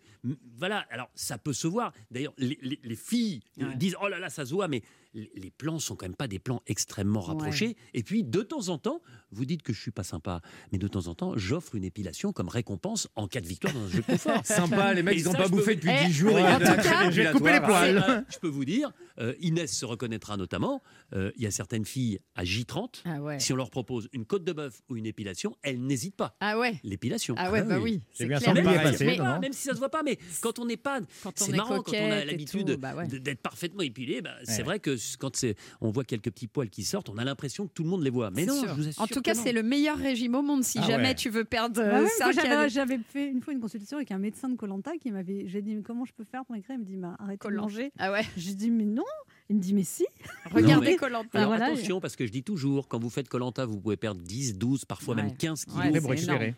[0.58, 1.94] voilà, alors ça peut se voir.
[2.10, 3.76] D'ailleurs, les, les- les filles Ouais.
[3.76, 4.82] disent oh là là, ça se voit, mais
[5.14, 7.76] les, plans sont quand même pas des plans extrêmement rapprochés.
[7.94, 9.02] Et puis de temps en temps,
[9.32, 12.32] vous dites que je suis pas sympa, mais de temps en temps, j'offre une épilation
[12.32, 14.42] comme récompense en cas de victoire dans un jeu de confort.
[14.46, 16.36] Sympa, les mecs, Et ils n'ont pas bouffé vous- depuis Eh, 10 jours.
[16.36, 18.06] en tout la cas, crème je vais couper les poils.
[18.08, 20.82] Euh, je peux vous dire, euh, Inès se reconnaîtra notamment.
[21.14, 23.40] euh, Il y a certaines filles à J30, Ah ouais.
[23.40, 26.36] si on leur propose une côte de bœuf ou une épilation, elles n'hésitent pas.
[26.40, 26.80] Ah ouais.
[26.84, 27.36] L'épilation.
[27.38, 28.02] Ah ouais, bah oui.
[28.12, 30.78] C'est C'est bien Même, même pas, si ça se voit pas, mais quand on n'est
[30.78, 33.08] pas, Quand on c'est est marrant quand on a l'habitude bah ouais.
[33.08, 34.22] d'être parfaitement épilé.
[34.22, 34.64] bah, c'est Ouais.
[34.64, 37.74] vrai que quand c'est, on voit quelques petits poils qui sortent, on a l'impression que
[37.74, 38.32] tout le monde les voit.
[38.32, 38.70] Mais non, sûr.
[38.70, 40.64] je vous assure En tout cas, c'est le meilleur régime au monde.
[40.64, 41.16] Si Ah jamais ouais.
[41.16, 44.12] tu veux perdre Bah euh, ouais, moi, 5 j'avais, fait une fois une consultation avec
[44.12, 45.46] un médecin de Colanta qui m'avait.
[45.48, 46.76] J'ai dit mais comment je peux faire pour écrire?
[46.76, 47.92] Il me dit bah, arrêtez de manger.
[47.98, 48.22] Ah ouais.
[48.38, 49.04] J'ai dit mais non.
[49.50, 50.06] Il me dit mais si.
[50.52, 51.38] Regardez Colanta.
[51.38, 54.22] Alors voilà, attention, parce que je dis toujours, quand vous faites Colanta, vous pouvez perdre
[54.22, 55.24] 10, 12, parfois Ouais.
[55.24, 56.06] même 15 kilos.
[56.08, 56.56] Récupérer.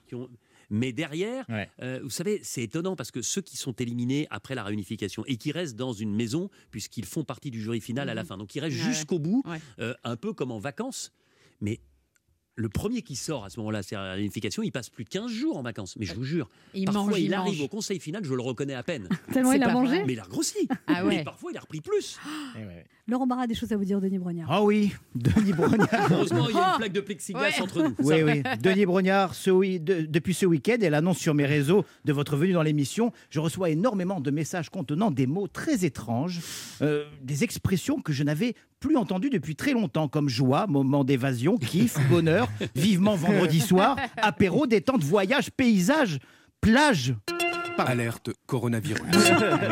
[0.74, 1.70] Mais derrière, Ouais.
[1.82, 5.36] euh, vous savez, c'est étonnant parce que ceux qui sont éliminés après la réunification et
[5.36, 8.56] qui restent dans une maison, puisqu'ils font partie du jury final à la fin, donc
[8.56, 8.78] ils restent.
[8.78, 9.60] Ouais, jusqu'au bout, Ouais.
[9.80, 11.12] euh, un peu comme en vacances,
[11.60, 11.80] mais
[12.56, 15.32] le premier qui sort à ce moment-là, c'est la réunification, il passe plus de 15
[15.32, 15.96] jours en vacances.
[15.98, 18.42] Mais je vous jure, Il parfois mange, il, il arrive au conseil final, je le
[18.42, 19.08] reconnais à peine.
[19.34, 19.96] Tellement il a mangé.
[19.96, 20.04] vrai.
[20.06, 20.68] Mais il a regrossi.
[20.88, 21.24] Ah Mais ouais.
[21.24, 22.18] parfois il a repris plus.
[22.60, 22.86] Eh ouais.
[23.08, 24.48] Laurent Barra a des choses à vous dire, Denis Brognard.
[24.50, 25.90] Ah oui, Denis Brognard.
[26.12, 27.62] Heureusement, il y a Oh une plaque de plexiglas Ouais.
[27.62, 27.96] entre nous.
[28.00, 28.44] Oui, oui.
[28.62, 32.38] Denis Brognard, ce oui- de- depuis ce week-end, elle annonce sur mes réseaux de votre
[32.38, 33.12] venue dans l'émission.
[33.30, 36.40] Je reçois énormément de messages contenant des mots très étranges,
[36.82, 41.58] euh, des expressions que je n'avais plus entendues depuis très longtemps, comme joie, moment d'évasion,
[41.58, 42.41] kiff, bonheur,
[42.76, 46.20] vivement vendredi soir, apéro, détente, voyage, paysage,
[46.62, 47.16] plage.
[47.78, 49.02] Alerte coronavirus.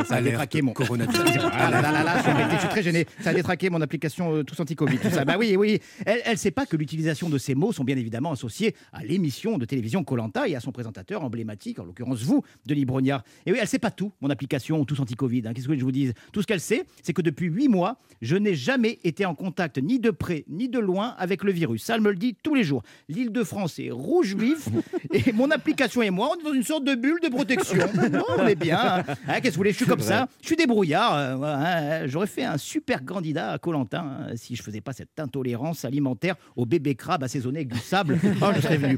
[0.08, 0.74] Ça a détraqué mon.
[0.74, 1.20] coronavirus.
[1.52, 3.06] Ah là là là là, je suis embêté, je suis très gêné.
[3.22, 4.98] Ça a détraqué mon application euh, Tous Anti-Covid.
[4.98, 5.26] Tout ça.
[5.26, 5.80] Bah oui, oui.
[6.06, 9.58] Elle ne sait pas que l'utilisation de ces mots sont bien évidemment associés à l'émission
[9.58, 13.24] de télévision Colanta et à son présentateur emblématique, en l'occurrence vous, Denis Brognard.
[13.46, 15.44] Et oui, elle sait pas tout, mon application Tous Anti-Covid.
[15.46, 15.54] hein.
[15.54, 16.14] Qu'est-ce que je vous dise?
[16.32, 19.78] Tout ce qu'elle sait, c'est que depuis huit mois, je n'ai jamais été en contact
[19.78, 21.84] ni de près ni de loin avec le virus.
[21.84, 22.84] Ça, elle me le dit tous les jours.
[23.08, 24.68] L'île de France est rouge vif
[25.14, 27.78] et mon application et moi, on est dans une sorte de bulle de protection.
[28.12, 28.80] Non, on est bien.
[28.80, 29.04] hein.
[29.28, 30.28] Hein, Qu'est-ce que vous voulez Je suis comme ça.
[30.42, 31.16] Je suis débrouillard.
[31.16, 32.08] euh, hein.
[32.08, 36.66] J'aurais fait un super candidat à Colentin si je faisais pas cette intolérance alimentaire au
[36.66, 38.18] bébé crabe assaisonné avec du sable.
[38.42, 38.98] Oh, je serais venu.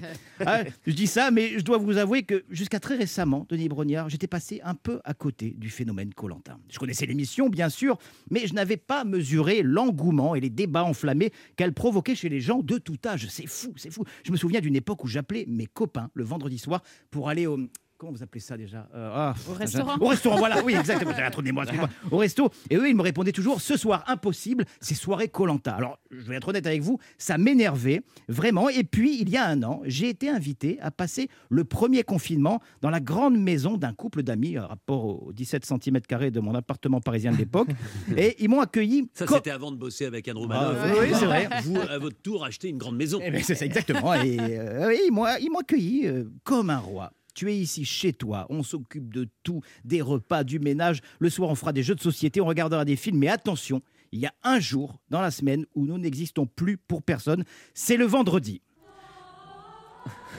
[0.85, 4.27] Je dis ça, mais je dois vous avouer que jusqu'à très récemment, Denis Brognard, j'étais
[4.27, 6.57] passé un peu à côté du phénomène Colentin.
[6.69, 7.97] Je connaissais l'émission, bien sûr,
[8.29, 12.59] mais je n'avais pas mesuré l'engouement et les débats enflammés qu'elle provoquait chez les gens
[12.61, 13.27] de tout âge.
[13.29, 14.03] C'est fou, c'est fou.
[14.23, 17.57] Je me souviens d'une époque où j'appelais mes copains le vendredi soir pour aller au
[18.01, 18.89] Comment vous appelez ça déjà?
[18.95, 21.11] Euh, ah, Au restaurant Au restaurant, voilà, oui, exactement.
[21.43, 21.89] Mémoire, excusez-moi.
[22.11, 22.49] Au resto.
[22.71, 25.75] Et eux, ils me répondaient toujours ce soir, impossible, c'est soirée Colanta.
[25.75, 28.69] Alors, je vais être honnête avec vous, ça m'énervait, vraiment.
[28.69, 32.59] Et puis, il y a un an, j'ai été invité à passer le premier confinement
[32.81, 35.99] dans la grande maison d'un couple d'amis, rapport aux 17 cm
[36.31, 37.69] de mon appartement parisien de l'époque.
[38.17, 39.11] et ils m'ont accueilli.
[39.13, 40.99] Ça, co- c'était avant de bosser avec Andrew Ah, Manoff.
[41.01, 41.47] oui, c'est vrai.
[41.65, 43.19] Vous, à votre tour, achetez une grande maison.
[43.23, 44.15] Eh ben, c'est ça, exactement.
[44.15, 47.11] Et euh, oui, ils m'ont ils m'ont accueilli euh, comme un roi.
[47.33, 51.01] Tu es ici chez toi, on s'occupe de tout, des repas, du ménage.
[51.19, 53.19] Le soir, on fera des jeux de société, on regardera des films.
[53.19, 57.01] Mais attention, il y a un jour dans la semaine où nous n'existons plus pour
[57.01, 57.45] personne.
[57.73, 58.61] C'est le vendredi.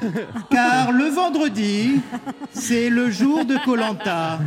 [0.51, 2.01] Car le vendredi,
[2.53, 4.41] c'est le jour de Colanta.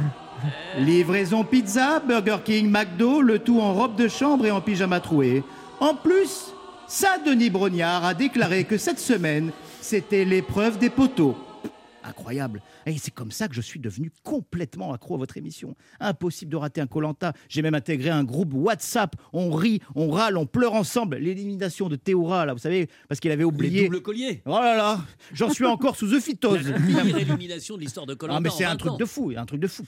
[0.78, 5.44] Livraison pizza, Burger King, McDo, le tout en robe de chambre et en pyjama troué.
[5.80, 6.54] En plus,
[6.88, 11.36] Saint-Denis Brognard a déclaré que cette semaine, c'était l'épreuve des poteaux.
[12.08, 12.62] Incroyable.
[12.86, 15.76] Et c'est comme ça que je suis devenu complètement accro à votre émission.
[16.00, 17.34] Impossible de rater un Colanta.
[17.50, 19.16] J'ai même intégré un groupe WhatsApp.
[19.34, 21.18] On rit, on râle, on pleure ensemble.
[21.18, 23.86] L'élimination de Théora, là, vous savez, parce qu'il avait oublié.
[23.86, 24.42] doubles colliers.
[24.46, 25.00] Oh là là,
[25.34, 26.70] j'en suis encore sous ephytose.
[26.70, 28.38] La pire illumination de l'histoire de Colanta.
[28.38, 29.84] Ah mais c'est un truc de fou, un truc de fou.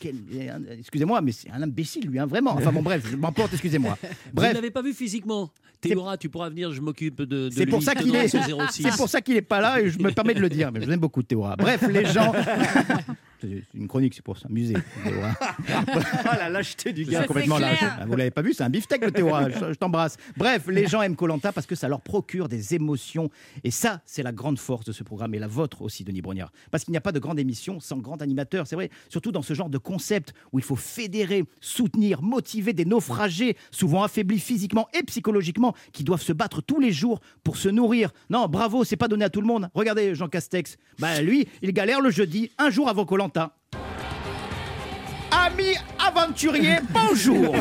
[0.80, 2.52] Excusez-moi, mais c'est un imbécile lui, hein, vraiment.
[2.54, 3.98] Enfin bon bref, je m'emporte, excusez-moi.
[4.02, 5.52] Vous ne Bref, l'avez pas vu physiquement?
[5.82, 8.72] Théora, tu pourras venir, je m'occupe de, de c'est pour ça qu'il est, Tendance au
[8.72, 8.84] 06.
[8.84, 10.72] c'est pour ça qu'il est pas là et je me permets de le dire.
[10.72, 11.56] Mais je l'aime beaucoup Théora.
[11.56, 12.34] Bref, les gens.
[13.42, 14.76] C'est une chronique, c'est pour s'amuser.
[15.06, 17.84] Ah, la lâcheté du gars complètement lâche.
[18.08, 19.50] Vous l'avez pas vu, c'est un beefsteak le Théora.
[19.50, 20.18] Je, je t'embrasse.
[20.36, 23.30] Bref, les gens aiment Colanta parce que ça leur procure des émotions
[23.64, 26.52] et ça, c'est la grande force de ce programme et la vôtre aussi, Denis Brognard.
[26.72, 28.90] Parce qu'il n'y a pas de grande émission sans grand animateur, c'est vrai.
[29.10, 34.04] Surtout dans ce genre de concept où il faut fédérer, soutenir, motiver des naufragés, souvent
[34.04, 38.12] affaiblis physiquement et psychologiquement, qui doivent se battre tous les jours pour se nourrir.
[38.30, 39.70] Non, bravo, c'est pas donné à tout le monde.
[39.74, 40.78] Regardez Jean Castex.
[41.00, 43.27] Bah lui, il galère le jeudi, un jour avant Colanta.
[45.30, 47.54] Amis aventuriers, bonjour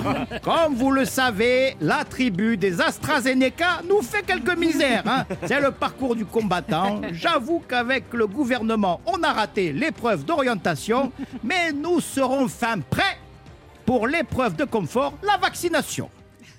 [0.43, 5.03] Comme vous le savez, la tribu des AstraZeneca nous fait quelques misères.
[5.07, 5.25] hein.
[5.47, 7.01] C'est le parcours du combattant.
[7.13, 13.19] J'avoue qu'avec le gouvernement, on a raté l'épreuve d'orientation, mais nous serons fin prêts
[13.85, 16.09] pour l'épreuve de confort, la vaccination.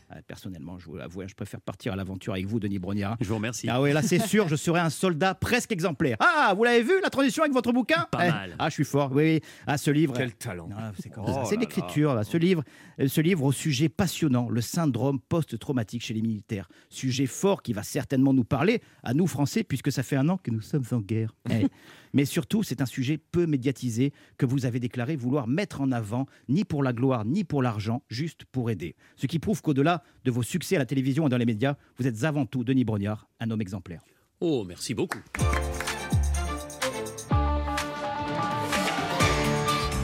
[0.10, 3.17] Ah, Personnellement, je vous l'avoue, hein, je préfère partir à l'aventure avec vous, Denis Brognard.
[3.20, 3.67] Je vous remercie.
[3.70, 6.15] Ah oui, là c'est sûr, je serai un soldat presque exemplaire.
[6.22, 8.56] Ah, vous l'avez vu la transition avec votre bouquin Pas Eh, mal.
[8.58, 9.12] Ah, je suis fort.
[9.12, 9.41] Oui, oui.
[9.65, 10.13] Ah, ce livre.
[10.15, 10.70] Quel talent.
[10.78, 12.13] Ah, c'est Oh l'écriture.
[12.15, 12.24] là.
[12.24, 12.63] Ce livre,
[13.02, 16.70] euh, ce livre au sujet passionnant, le syndrome post-traumatique chez les militaires.
[16.89, 20.38] Sujet fort qui va certainement nous parler à nous Français, puisque ça fait un an
[20.38, 21.34] que nous sommes en guerre.
[21.50, 21.67] Eh.
[22.18, 26.26] Mais surtout, c'est un sujet peu médiatisé que vous avez déclaré vouloir mettre en avant,
[26.50, 28.96] ni pour la gloire, ni pour l'argent, juste pour aider.
[29.18, 32.08] Ce qui prouve qu'au-delà de vos succès à la télévision et dans les médias, vous
[32.08, 34.02] êtes avant tout, Denis Brognard, un homme exemplaire.
[34.40, 35.20] Oh, merci beaucoup.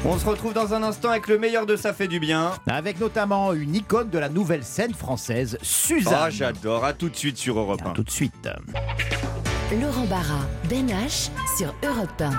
[0.06, 2.52] On se retrouve dans un instant avec le meilleur de Ça fait du bien.
[2.68, 6.14] Avec notamment une icône de la nouvelle scène française, Suzanne.
[6.16, 6.86] Ah, j'adore.
[6.86, 7.94] À tout de suite sur Europe À 1.
[7.94, 8.50] tout de suite.
[9.72, 12.32] Laurent Barra, Ben H sur Europe 1.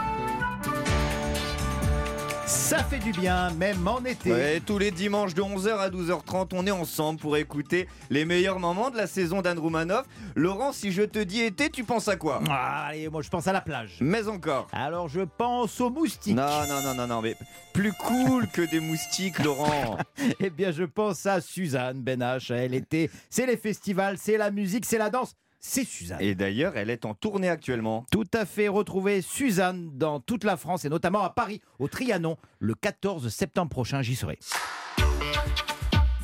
[2.47, 4.31] Ça fait du bien, même en été.
[4.31, 8.61] Ouais, tous les dimanches de 11h à 12h30, on est ensemble pour écouter les meilleurs
[8.61, 10.05] moments de la saison d'Anne Roumanoff.
[10.37, 12.41] Laurent, si je te dis été, tu penses à quoi?
[12.49, 13.97] Ah, allez, moi je pense à la plage.
[14.01, 14.69] Mais encore.
[14.73, 16.37] Alors je pense aux moustiques.
[16.37, 17.35] Non, non, non, non, non, mais
[17.73, 19.99] plus cool que des moustiques, Laurent.
[20.41, 22.51] Eh bien, je pense à Suzanne Benache.
[22.51, 23.11] Elle était.
[23.31, 25.35] C'est les festivals, c'est la musique, c'est la danse.
[25.66, 26.18] C'est Suzanne.
[26.20, 28.05] Et d'ailleurs, elle est en tournée actuellement.
[28.12, 32.37] Tout à fait retrouver Suzanne dans toute la France et notamment à Paris, au Trianon,
[32.59, 34.03] le 14 septembre prochain.
[34.03, 34.38] J'y serai.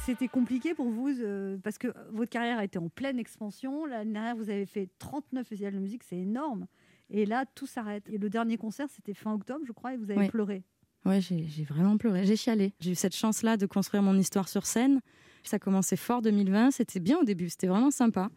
[0.04, 3.86] C'était compliqué pour vous euh, parce que votre carrière a été en pleine expansion.
[3.86, 6.66] L'année dernière, vous avez fait 39 festivals de musique, c'est énorme.
[7.08, 8.04] Et là, tout s'arrête.
[8.10, 10.28] Et le dernier concert, c'était fin octobre, je crois, et vous avez Oui.
[10.28, 10.64] pleuré.
[11.06, 12.26] Ouais, j'ai j'ai vraiment pleuré.
[12.26, 12.74] J'ai chialé.
[12.78, 15.00] J'ai eu cette chance-là de construire mon histoire sur scène.
[15.44, 16.72] Ça commençait fort 2020.
[16.72, 17.48] C'était bien au début.
[17.48, 18.28] C'était vraiment sympa.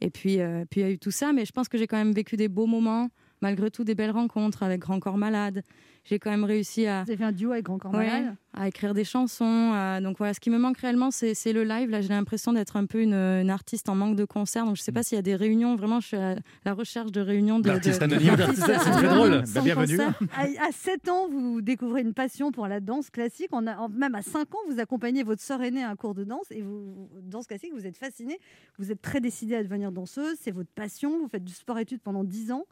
[0.00, 1.32] Et puis, euh, puis il y a eu tout ça.
[1.32, 3.08] Mais je pense que j'ai quand même vécu des beaux moments.
[3.44, 5.62] Malgré tout, des belles rencontres avec Grand Corps Malade.
[6.06, 8.36] J'ai quand même réussi à, Vous avez fait un duo avec Grand Corps Ouais, Malade?
[8.54, 9.72] à écrire des chansons.
[9.74, 11.88] à- donc voilà, ce qui me manque réellement, c'est le live.
[11.90, 14.64] Là, j'ai l'impression d'être un peu une, une artiste en manque de concert.
[14.64, 15.76] Donc je sais pas s'il y a des réunions.
[15.76, 17.68] Vraiment, je suis à la recherche de réunions de.
[17.68, 18.34] L'artiste de- anonyme.
[18.36, 19.44] d'artistes C'est très drôle.
[19.54, 20.00] Bah, bienvenue.
[20.00, 23.48] À, à 7 ans, vous découvrez une passion pour la danse classique.
[23.52, 26.24] En a- même à 5 ans, vous accompagnez votre sœur aînée à un cours de
[26.24, 28.38] danse et vous, danse classique, vous êtes fascinée.
[28.78, 30.36] Vous êtes très décidée à devenir danseuse.
[30.40, 31.18] C'est votre passion.
[31.18, 32.64] Vous faites du sport-études pendant 10 ans.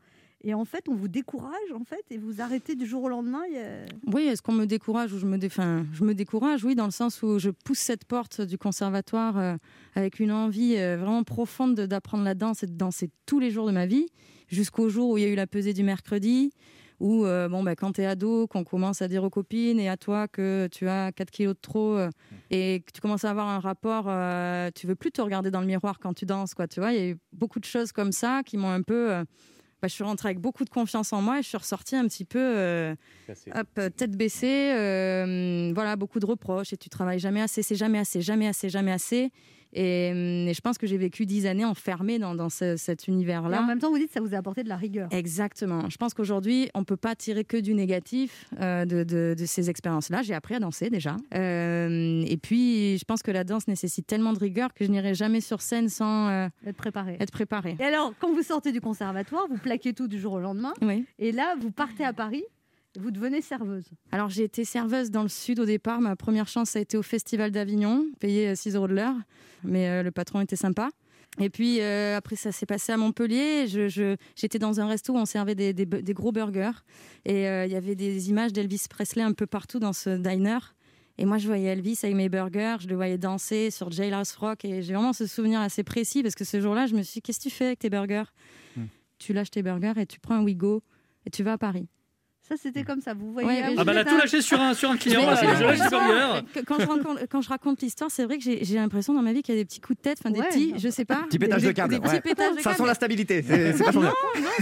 [0.44, 3.42] Et en fait, on vous décourage, en fait, et vous arrêtez du jour au lendemain.
[4.12, 6.84] Oui, est-ce qu'on me décourage ou je me, dé- enfin, je me décourage, oui, dans
[6.86, 9.56] le sens où je pousse cette porte du conservatoire euh,
[9.94, 13.50] avec une envie euh, vraiment profonde de- d'apprendre la danse et de danser tous les
[13.52, 14.06] jours de ma vie,
[14.48, 16.50] jusqu'au jour où il y a eu la pesée du mercredi,
[16.98, 19.88] où euh, bon, bah, quand tu es ado, qu'on commence à dire aux copines et
[19.88, 22.10] à toi que tu as 4 kilos de trop euh,
[22.50, 25.60] et que tu commences à avoir un rapport, euh, tu veux plus te regarder dans
[25.60, 27.92] le miroir quand tu danses, quoi, tu vois, il y a eu beaucoup de choses
[27.92, 29.22] comme ça qui m'ont un peu...
[29.82, 32.06] bah, je suis rentrée avec beaucoup de confiance en moi et je suis ressortie un
[32.06, 32.94] petit peu euh,
[33.52, 37.74] hop, euh, tête baissée, euh, voilà, beaucoup de reproches et tu travailles jamais assez, c'est
[37.74, 39.32] jamais assez, jamais assez, jamais assez.
[39.74, 43.08] Et, hum, et je pense que j'ai vécu dix années enfermée dans, dans ce- cet
[43.08, 43.62] Et en univers-là.
[43.62, 45.08] même temps, vous dites que ça vous a apporté de la rigueur.
[45.12, 45.88] Exactement.
[45.88, 49.70] Je pense qu'aujourd'hui, on peut pas tirer que du négatif euh, de, de- de ces
[49.70, 50.22] expériences-là.
[50.22, 51.16] J'ai appris à danser déjà.
[51.34, 55.14] Euh, et puis, je pense que la danse nécessite tellement de rigueur que je n'irai
[55.14, 57.16] jamais sur scène sans euh, Être préparé.
[57.20, 57.76] être préparée.
[57.80, 60.72] Et alors, quand vous sortez du conservatoire, vous plaquez tout du jour au lendemain.
[60.82, 61.04] Oui.
[61.18, 62.44] Et là, vous partez à Paris.
[62.98, 63.86] Vous devenez serveuse.
[64.10, 66.00] Alors, j'ai été serveuse dans le sud au départ.
[66.00, 69.14] Ma première chance, ça a été au Festival d'Avignon, payé euh, 6 euros de l'heure.
[69.64, 70.90] Mais euh, le patron était sympa.
[71.40, 73.66] Et puis, euh, après, ça s'est passé à Montpellier.
[73.66, 76.72] Je- je- J'étais dans un resto où on servait des, des bu- des gros burgers.
[77.24, 80.58] Et euh, il y avait des images d'Elvis Presley un peu partout dans ce diner.
[81.16, 84.64] Et moi, je voyais Elvis avec mes burgers, je le voyais danser sur Jailhouse Rock.
[84.66, 87.22] Et j'ai vraiment ce souvenir assez précis parce que ce jour-là, je me suis dit,
[87.22, 88.24] qu'est-ce que tu fais avec tes burgers?
[89.18, 90.82] Tu lâches tes burgers et tu prends un Wigo
[91.24, 91.86] et tu vas à Paris.
[92.52, 93.14] Ça, c'était comme ça.
[93.14, 93.48] Vous voyez.
[93.48, 95.24] Ouais, ah, vous Ah bah elle a tout lâché sur un, sur un client.
[95.24, 99.22] Là, pas Quand je, raconte, quand je raconte l'histoire, c'est vrai que j'ai l'impression dans
[99.22, 100.48] ma vie qu'il y a des petits coups de tête, enfin des Ouais.
[100.48, 101.22] petits, je sais pas.
[101.28, 102.20] Petit pétage des, de câble, Des petits ouais.
[102.20, 102.76] pétages de Ça câble.
[102.76, 103.42] sent la stabilité.
[103.42, 104.10] C'est vachement Non,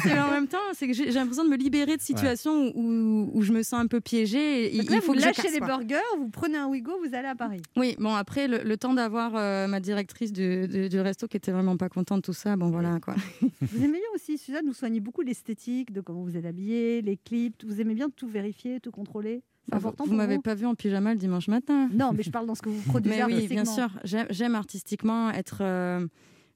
[0.02, 3.42] c'est en même temps, c'est que j'ai l'impression de me libérer de situations où, où
[3.42, 4.66] je me sens un peu piégée.
[4.66, 6.58] et Il, Donc là, il faut vous que je lâchez casse, les burgers, vous prenez
[6.58, 7.62] un Wigo, vous allez à Paris.
[7.76, 11.36] Oui, bon après le, le temps d'avoir euh, ma directrice du, du- du resto qui
[11.38, 13.14] était vraiment pas contente de tout ça, bon voilà quoi.
[13.62, 17.16] Vous aimez bien aussi, Suzanne, vous soignez beaucoup l'esthétique, de comment vous êtes habillée, les
[17.16, 17.64] clips.
[17.64, 19.42] Vous aimez bien tout vérifier, tout contrôler.
[19.64, 21.88] C'est Vous, important vous m'avez vous pas vu en pyjama le dimanche matin.
[21.92, 23.88] Non, mais je parle dans ce que vous produisez Mais oui, bien sûr.
[24.04, 26.06] J'aime- artistiquement être euh,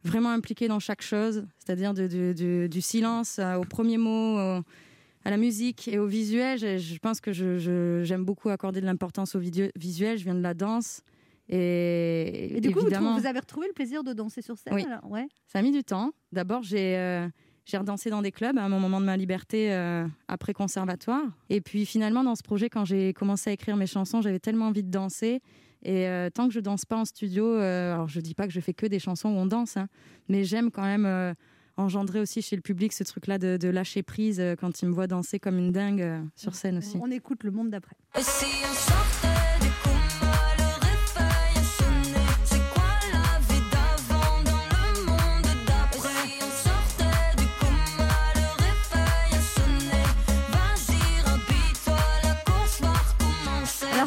[0.05, 5.89] vraiment impliquée dans chaque chose, c'est-à-dire du silence euh, au premier mot, à la musique
[5.89, 6.59] et au visuel.
[6.59, 10.19] Je, pense que j'aime beaucoup accorder de l'importance au visuel.
[10.19, 11.03] Je viens de la danse.
[11.49, 14.73] Et, Et du coup, vous, trouvez- vous avez retrouvé le plaisir de danser sur scène
[14.75, 14.85] Oui.
[14.87, 15.27] alors ouais.
[15.47, 16.13] ça a mis du temps.
[16.33, 17.29] D'abord, j'ai euh,
[17.65, 21.23] j'ai redansé dans des clubs à un moment de ma liberté euh, après conservatoire.
[21.51, 24.67] Et puis finalement, dans ce projet, quand j'ai commencé à écrire mes chansons, j'avais tellement
[24.69, 25.41] envie de danser.
[25.83, 28.53] Et euh, tant que je danse pas en studio, euh, alors je dis pas que
[28.53, 29.89] je fais que des chansons où on danse, hein,
[30.29, 31.35] mais j'aime quand même euh,
[31.77, 34.95] engendrer aussi chez le public ce truc-là de, de lâcher prise euh, quand il me
[34.95, 36.97] voit danser comme une dingue euh, sur scène aussi.
[37.01, 37.97] On écoute le monde d'après.
[38.19, 39.24] Si on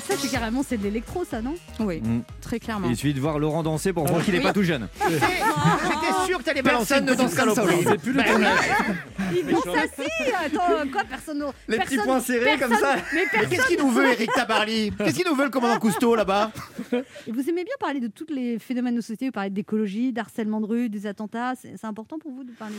[0.08, 1.56] ça, c'est carrément c'est de l'électro, ça, non?
[1.80, 2.22] Oui, Mm.
[2.42, 2.88] très clairement.
[2.90, 4.88] Il suffit de voir Laurent danser pour voir qu'il n'est pas tout jeune.
[5.10, 7.86] J'étais sûr que t'allais balancer Personne une ne petite danse comme ça saloperie.
[7.90, 10.10] C'est plus le Bah, danse assis
[10.46, 12.94] Attends, quoi Personne n'en- Les petits personne- poings serrés comme ça.
[12.96, 14.92] personne- Mais Mais personne qu'est-ce qu'il nous veut, Eric Tabarly?
[14.98, 16.52] Qu'est-ce qu'il nous veut, le commandant Cousteau, là-bas?
[16.94, 20.62] Et vous aimez bien parler de tous les phénomènes de société, vous parlez d'écologie, d'harcèlement
[20.62, 21.54] de rue, des attentats.
[21.62, 22.76] C'est c'est important pour vous de parler?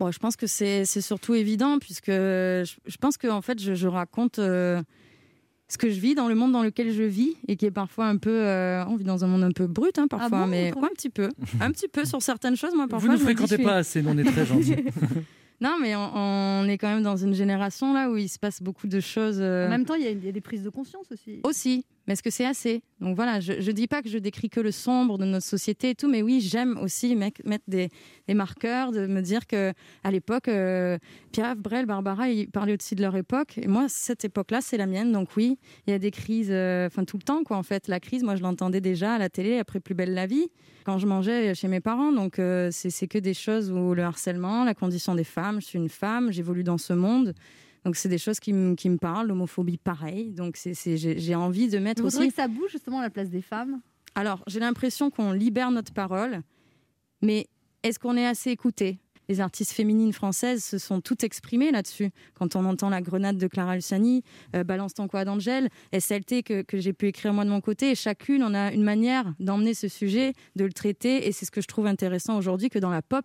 [0.00, 3.60] Bon, je pense que c'est c'est surtout évident, puisque je, je pense que en fait,
[3.60, 4.82] je, je raconte euh,
[5.72, 8.06] ce que je vis dans le monde dans lequel je vis et qui est parfois
[8.06, 8.30] un peu.
[8.30, 10.94] euh, on vit dans un monde un peu brut, hein, parfois, bon, mais ouais, un
[10.94, 11.28] petit peu.
[11.60, 13.08] un petit peu sur certaines choses, moi, parfois.
[13.08, 14.76] Vous ne fréquentez je suis- pas assez, nous on est très gentils.
[15.60, 18.60] Non, mais on, on est quand même dans une génération là où il se passe
[18.60, 19.38] beaucoup de choses.
[19.40, 21.38] euh, En même temps, il y, a- il y a des prises de conscience aussi.
[21.44, 21.84] aussi.
[22.06, 22.82] Mais est-ce que c'est assez?
[23.00, 25.90] Donc voilà, je ne dis pas que je décris que le sombre de notre société
[25.90, 27.90] et tout, mais oui, j'aime aussi mettre des,
[28.28, 30.98] marqueurs, de me dire que à l'époque, euh,
[31.32, 33.58] Piaf, Brel, Barbara, ils parlaient aussi de leur époque.
[33.58, 35.12] Et moi, cette époque-là, c'est la mienne.
[35.12, 37.56] Donc oui, il y a des crises, euh, enfin tout le temps, quoi.
[37.56, 40.26] En fait, la crise, moi, je l'entendais déjà à la télé après Plus belle la
[40.26, 40.48] vie,
[40.84, 42.12] quand je mangeais chez mes parents.
[42.12, 45.78] Donc euh, c'est que des choses où le harcèlement, la condition des femmes, je suis
[45.78, 47.34] une femme, j'évolue dans ce monde.
[47.84, 50.30] Donc c'est des choses qui, me- qui me parlent, l'homophobie pareil.
[50.32, 52.28] Donc c'est c'est- j'ai envie de mettre Vous aussi.
[52.28, 53.80] que ça bouge justement à la place des femmes?
[54.14, 56.42] Alors, j'ai l'impression qu'on libère notre parole,
[57.22, 57.46] mais
[57.82, 58.98] est-ce qu'on est assez écouté?
[59.28, 62.10] Les artistes féminines françaises se sont toutes exprimées là-dessus.
[62.34, 64.22] Quand on entend la grenade de Clara Luciani,
[64.54, 67.92] euh, Balance ton quoi d'Angèle, SLT que, que j'ai pu écrire moi de mon côté,
[67.92, 71.50] et chacune, on a une manière d'emmener ce sujet, de le traiter, et c'est ce
[71.52, 73.24] que je trouve intéressant aujourd'hui, que dans la pop,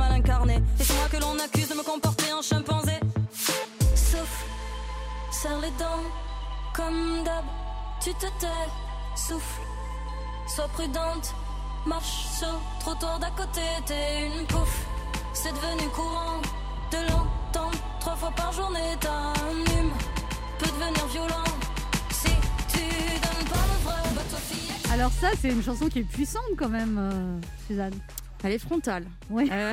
[0.00, 2.96] mal incarné, et c'est moi que l'on accuse de me comporter en chimpanzé.
[3.94, 4.44] Souffle,
[5.30, 6.06] serre les dents,
[6.74, 7.44] comme d'hab,
[8.02, 8.66] tu te tais,
[9.14, 9.60] souffle,
[10.54, 11.34] sois prudente,
[11.86, 14.80] marche sur trottoir d'à côté, t'es une pouffe,
[15.34, 16.40] c'est devenu courant.
[16.90, 19.32] De l'entendre trois fois par journée, ta
[19.78, 19.92] hume.
[20.58, 21.50] Peut devenir violent.
[22.10, 22.32] Si
[22.72, 22.84] tu
[23.24, 24.72] donnes pas le vrai, toi fille.
[24.92, 27.94] Alors ça, c'est une chanson qui est puissante quand même, euh, Suzanne.
[28.42, 29.04] Elle est frontale.
[29.32, 29.72] Euh,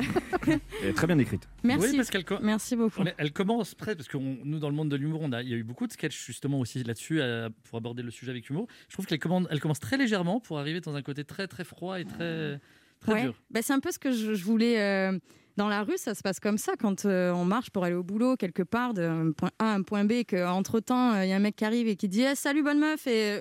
[0.82, 1.48] Elle est très bien écrite.
[1.64, 1.88] merci.
[1.90, 3.02] Oui, parce qu'elle co- Merci beaucoup.
[3.16, 5.48] elle commence presque, parce que on- nous, dans le monde de l'humour, on a- il
[5.48, 8.48] y a eu beaucoup de sketchs justement aussi là-dessus, euh, pour aborder le sujet avec
[8.50, 8.66] humour.
[8.88, 11.64] Je trouve qu'elle commence, elle commence très légèrement pour arriver dans un côté très très
[11.64, 12.60] froid et très,
[13.00, 13.22] très Ouais.
[13.22, 13.34] dur.
[13.50, 14.80] Bah, c'est un peu ce que je, je voulais.
[14.80, 15.18] euh,
[15.56, 18.04] dans la rue, ça se passe comme ça quand euh, on marche pour aller au
[18.04, 21.36] boulot quelque part d'un point A à un point B, qu'entre temps il y a
[21.36, 23.40] un mec qui arrive et qui dit Eh, Salut bonne meuf et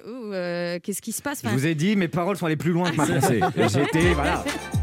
[0.81, 1.43] qu'est-ce qui se passe?
[1.43, 3.39] Je vous ai dit, mes paroles sont allées plus loin que ma pensée.
[3.55, 4.43] Et J'étais, voilà.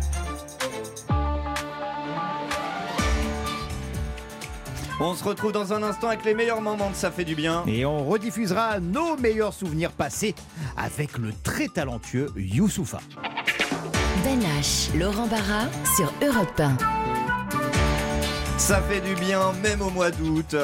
[5.00, 7.64] On se retrouve dans un instant avec les meilleurs moments de Ça fait du bien.
[7.66, 10.36] Et on rediffusera nos meilleurs souvenirs passés
[10.76, 13.00] avec le très talentueux Youssoufa.
[14.22, 16.76] Ben H, Laurent Barra sur Europe 1.
[18.56, 20.54] Ça fait du bien, même au mois d'août.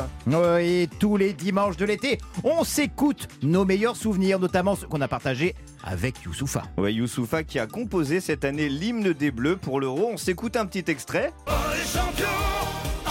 [0.60, 5.08] Et tous les dimanches de l'été, on s'écoute nos meilleurs souvenirs, notamment ceux qu'on a
[5.08, 6.62] partagés avec Youssoufa.
[6.78, 10.08] Ouais, Youssoufa qui a composé cette année l'hymne des Bleus pour l'Euro.
[10.12, 11.32] On s'écoute un petit extrait.
[11.48, 13.10] Oh,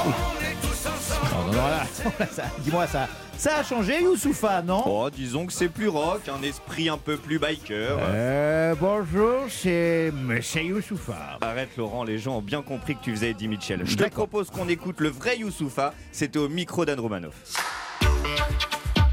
[1.23, 1.86] non, non, là,
[2.32, 6.41] ça- Dis-moi, ça, ça a changé Youssoufa, non Oh, disons que c'est plus rock, un
[6.43, 7.97] esprit un peu plus biker.
[8.01, 11.38] Euh, bonjour, c'est Monsieur Youssoufa.
[11.41, 13.82] Arrête Laurent, les gens ont bien compris que tu faisais Eddie Mitchell.
[13.86, 14.27] Je te D'accord.
[14.27, 15.93] propose qu'on écoute le vrai Youssoufa.
[16.12, 17.36] C'était au micro d'Anne Romanoff.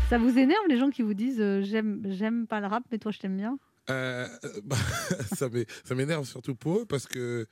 [0.08, 2.98] Ça vous énerve les gens qui vous disent euh, j'aime j'aime pas le rap mais
[2.98, 3.58] toi je t'aime bien?
[3.90, 4.28] Euh,
[4.64, 4.76] bah,
[5.36, 7.48] ça m'é- ça m'énerve surtout pour eux parce que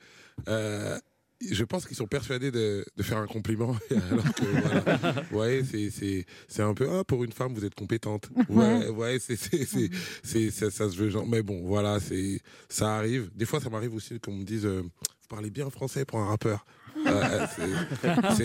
[0.47, 0.97] euh,
[1.41, 3.75] je pense qu'ils sont persuadés de, de faire un compliment.
[4.11, 5.89] Alors que, voilà, ouais, c'est-
[6.61, 8.29] un peu, ah, pour une femme, vous êtes compétente.
[8.49, 9.35] Ouais, ouais, c'est
[10.51, 11.27] ça, ça se veut genre.
[11.27, 13.29] Mais bon, voilà, c'est ça arrive.
[13.35, 16.27] Des fois, ça m'arrive aussi qu'on me dise, euh, vous parlez bien français pour un
[16.27, 16.65] rappeur.
[17.05, 18.35] Euh, c'est-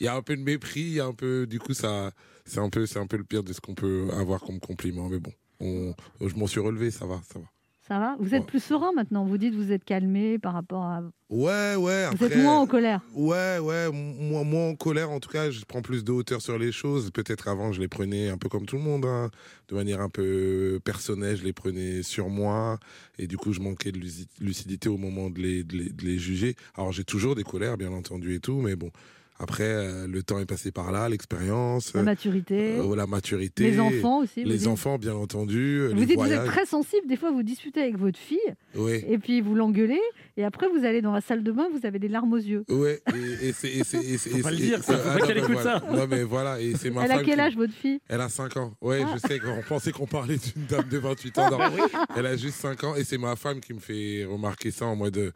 [0.00, 2.12] Il y a un peu de mépris, il y a un peu, du coup, ça,
[2.44, 5.08] c'est un peu, c'est un peu le pire de ce qu'on peut avoir comme compliment.
[5.08, 5.32] Mais bon.
[5.58, 7.46] on, je m'en suis relevé, ça va, ça va.
[7.86, 8.16] Ça va?
[8.18, 9.24] Vous êtes plus serein maintenant.
[9.24, 11.02] Vous dites vous êtes calmé par rapport à.
[11.28, 12.06] Ouais, ouais.
[12.08, 13.00] Vous êtes après- moins en colère.
[13.14, 13.90] Ouais, ouais.
[13.92, 17.12] Moi, moi, en colère, en tout cas, je prends plus de hauteur sur les choses.
[17.12, 19.30] Peut-être avant, je les prenais un peu comme tout le monde, hein,
[19.68, 21.36] de manière un peu personnelle.
[21.36, 22.78] Je les prenais sur moi.
[23.18, 26.04] Et du coup, je manquais de luci- lucidité au moment de les, de les, de
[26.04, 26.56] les juger.
[26.74, 28.60] Alors, j'ai toujours des colères, bien entendu, et tout.
[28.60, 28.90] Mais bon,
[29.38, 31.92] après, euh, le temps est passé par là, l'expérience.
[31.94, 32.76] La maturité.
[32.78, 33.70] euh, la maturité.
[33.70, 34.66] Les enfants aussi, Les dites.
[34.66, 35.80] enfants, bien entendu.
[35.80, 37.06] euh, Vous les dites que vous êtes très sensible.
[37.06, 38.38] Des fois, vous disputez avec votre fille.
[38.74, 39.04] Oui.
[39.08, 40.00] Et puis vous l'engueulez.
[40.36, 42.64] Et après, vous allez dans la salle de bain, vous avez des larmes aux yeux.
[42.68, 43.68] Ouais, et, et c'est.
[43.68, 45.38] et c'est- et c'est- Faut et pas le c'est- dire, ça, faut ah, pas qu'elle
[45.38, 45.80] écoute voilà.
[45.80, 45.92] ça.
[45.92, 48.00] Non, mais voilà, et c'est ma Elle a quel qui- âge, votre fille?
[48.08, 48.74] Elle a 5 ans.
[48.80, 49.14] Ouais, Ah.
[49.14, 51.50] je sais qu'on pensait qu'on parlait d'une dame de 28 ans.
[51.50, 51.80] Non, Ah oui.
[52.16, 54.96] Elle a juste 5 ans et c'est ma femme qui me fait remarquer ça en
[54.96, 55.32] mode.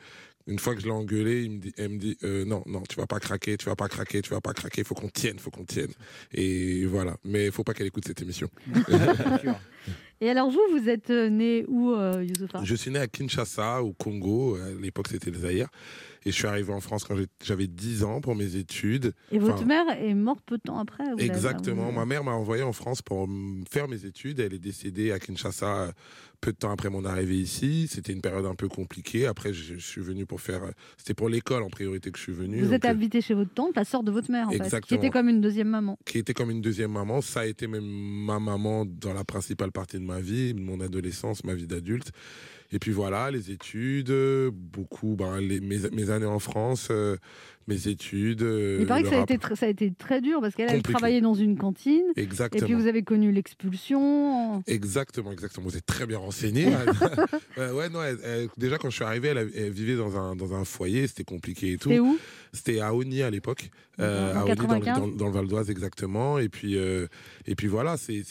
[0.50, 2.82] Une fois que je l'ai engueulée, il me dit, elle me dit euh, non, non,
[2.88, 5.38] tu vas pas craquer, tu vas pas craquer, tu vas pas craquer, faut qu'on tienne,
[5.38, 5.92] faut qu'on tienne.
[6.32, 7.16] Et voilà.
[7.24, 8.48] Mais il faut pas qu'elle écoute cette émission.
[10.22, 12.26] Et alors, vous, vous êtes euh, né où, euh,
[12.62, 14.56] Je suis né à Kinshasa, au Congo.
[14.56, 15.68] À l'époque, c'était le Zaïre.
[16.26, 19.14] Et je suis arrivé en France quand j'avais 10 ans pour mes études.
[19.32, 21.92] Et votre mère est morte peu de temps après Exactement.
[21.92, 23.26] Ma mère m'a envoyé en France pour
[23.70, 24.38] faire mes études.
[24.40, 25.92] Elle est décédée à Kinshasa euh,
[26.42, 27.86] peu de temps après mon arrivée ici.
[27.90, 29.26] C'était une période un peu compliquée.
[29.26, 30.62] Après, je, je suis venu pour faire.
[30.64, 32.60] euh, C'était pour l'école en priorité que je suis venu.
[32.62, 34.62] Vous êtes euh, habité chez votre tante, la sœur de votre mère, en fait, qui
[34.64, 35.00] Exactement.
[35.00, 35.98] était comme une deuxième maman.
[36.04, 37.20] qui était comme une deuxième maman.
[37.22, 41.44] Ça a été même ma maman dans la principale partie de ma vie, mon adolescence,
[41.44, 42.10] ma vie d'adulte.
[42.72, 47.16] Et puis voilà, les études, euh, beaucoup, ben, mes, mes années en France, euh,
[47.70, 48.42] mes études.
[48.42, 50.66] euh, Il paraît que ça a, été tr- ça a été très dur parce qu'elle
[50.68, 50.92] elle Compliqué.
[50.98, 52.02] travaillait dans une cantine.
[52.16, 52.62] Exactement.
[52.62, 54.62] Et puis vous avez connu l'expulsion.
[54.66, 55.66] Exactement, exactement.
[55.68, 56.66] Vous êtes très bien renseigné.
[57.58, 60.16] Euh, ouais, non, elle- elle- déjà quand je suis arrivé, elle, a- elle vivait dans
[60.16, 61.88] un, dans un foyer, c'était compliqué et tout.
[61.88, 62.18] C'était où?
[62.52, 63.70] C'était à Ogny à l'époque.
[63.98, 64.98] Euh, à Ogny, dans, le- 95?
[64.98, 66.38] dans, dans le Val d'Oise, exactement.
[66.38, 67.06] Et puis, euh,
[67.46, 68.22] et puis voilà, c'est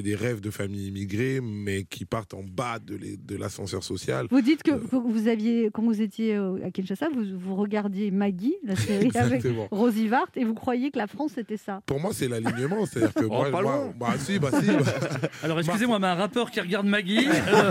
[0.00, 4.26] des, rêves de famille immigrée, mais qui partent en bas de l'ascenseur social.
[4.30, 8.54] Vous dites que Euh, vous aviez, quand vous étiez à Kinshasa, vous, vous regardiez Maggie,
[8.66, 9.42] la série avec.
[9.70, 11.80] Rosie Vart, et vous croyez que la France c'était ça?
[11.86, 12.84] Pour moi, c'est l'alignement.
[12.86, 13.92] C'est-à-dire que Oh, moi, pas moi- loin.
[13.98, 14.66] bah si, bah si.
[14.66, 14.82] bah,
[15.42, 17.26] Alors excusez-moi, mais un rappeur qui regarde Maggie.
[17.28, 17.70] euh,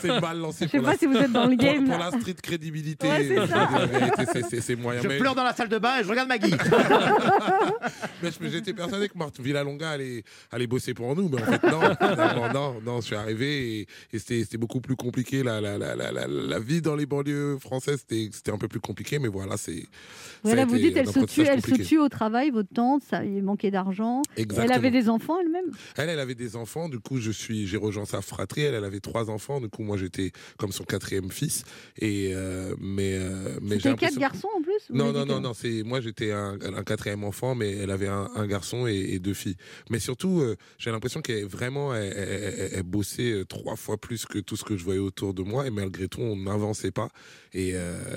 [0.00, 0.66] c'est mal lancé.
[0.66, 2.10] Je sais pour pas la- si vous êtes dans le pour- game, Pour, là.
[2.12, 3.08] la street crédibilité.
[3.08, 3.28] Ouais,
[4.60, 5.00] c'est moyen.
[5.02, 6.54] Je Mais- pleure dans la salle de bain et je regarde Maggie.
[8.22, 12.52] Mais J'étais persuadé que Marthe Villalonga allait, allait bosser pour nous, mais en fait, non,
[12.52, 15.42] non, non, je suis arrivé et, et c'était c'était beaucoup plus compliqué.
[15.42, 18.68] La, la, la, la, la, la vie dans les banlieues françaises, c'était c'était un peu
[18.68, 19.84] plus compliqué, mais voilà, c'est.
[20.44, 23.04] Voilà, ça a vous dites, elle se tue, elle se tue au travail, votre tante,
[23.08, 24.22] ça, il manquait d'argent.
[24.36, 25.66] Elle avait des enfants elle-même?
[25.96, 28.62] Elle, elle avait des enfants, du coup, je suis, j'ai rejoint sa fratrie.
[28.62, 31.62] Elle, elle avait trois enfants, du coup, moi, j'étais comme son quatrième fils.
[32.00, 35.54] Et euh, mais, euh, mais j'ai quatre garçons en plus Non, non, non, non.
[35.54, 39.18] C'est moi, j'étais un, un quatrième enfant, mais elle avait un, un garçon et, et
[39.20, 39.56] deux filles.
[39.90, 44.26] Mais surtout, euh, j'ai l'impression qu'elle vraiment, elle, elle- elle- elle bossait trois fois plus
[44.26, 45.68] que tout ce que je voyais autour de moi.
[45.68, 47.10] Et malgré tout, on n'avançait pas.
[47.54, 47.74] Et,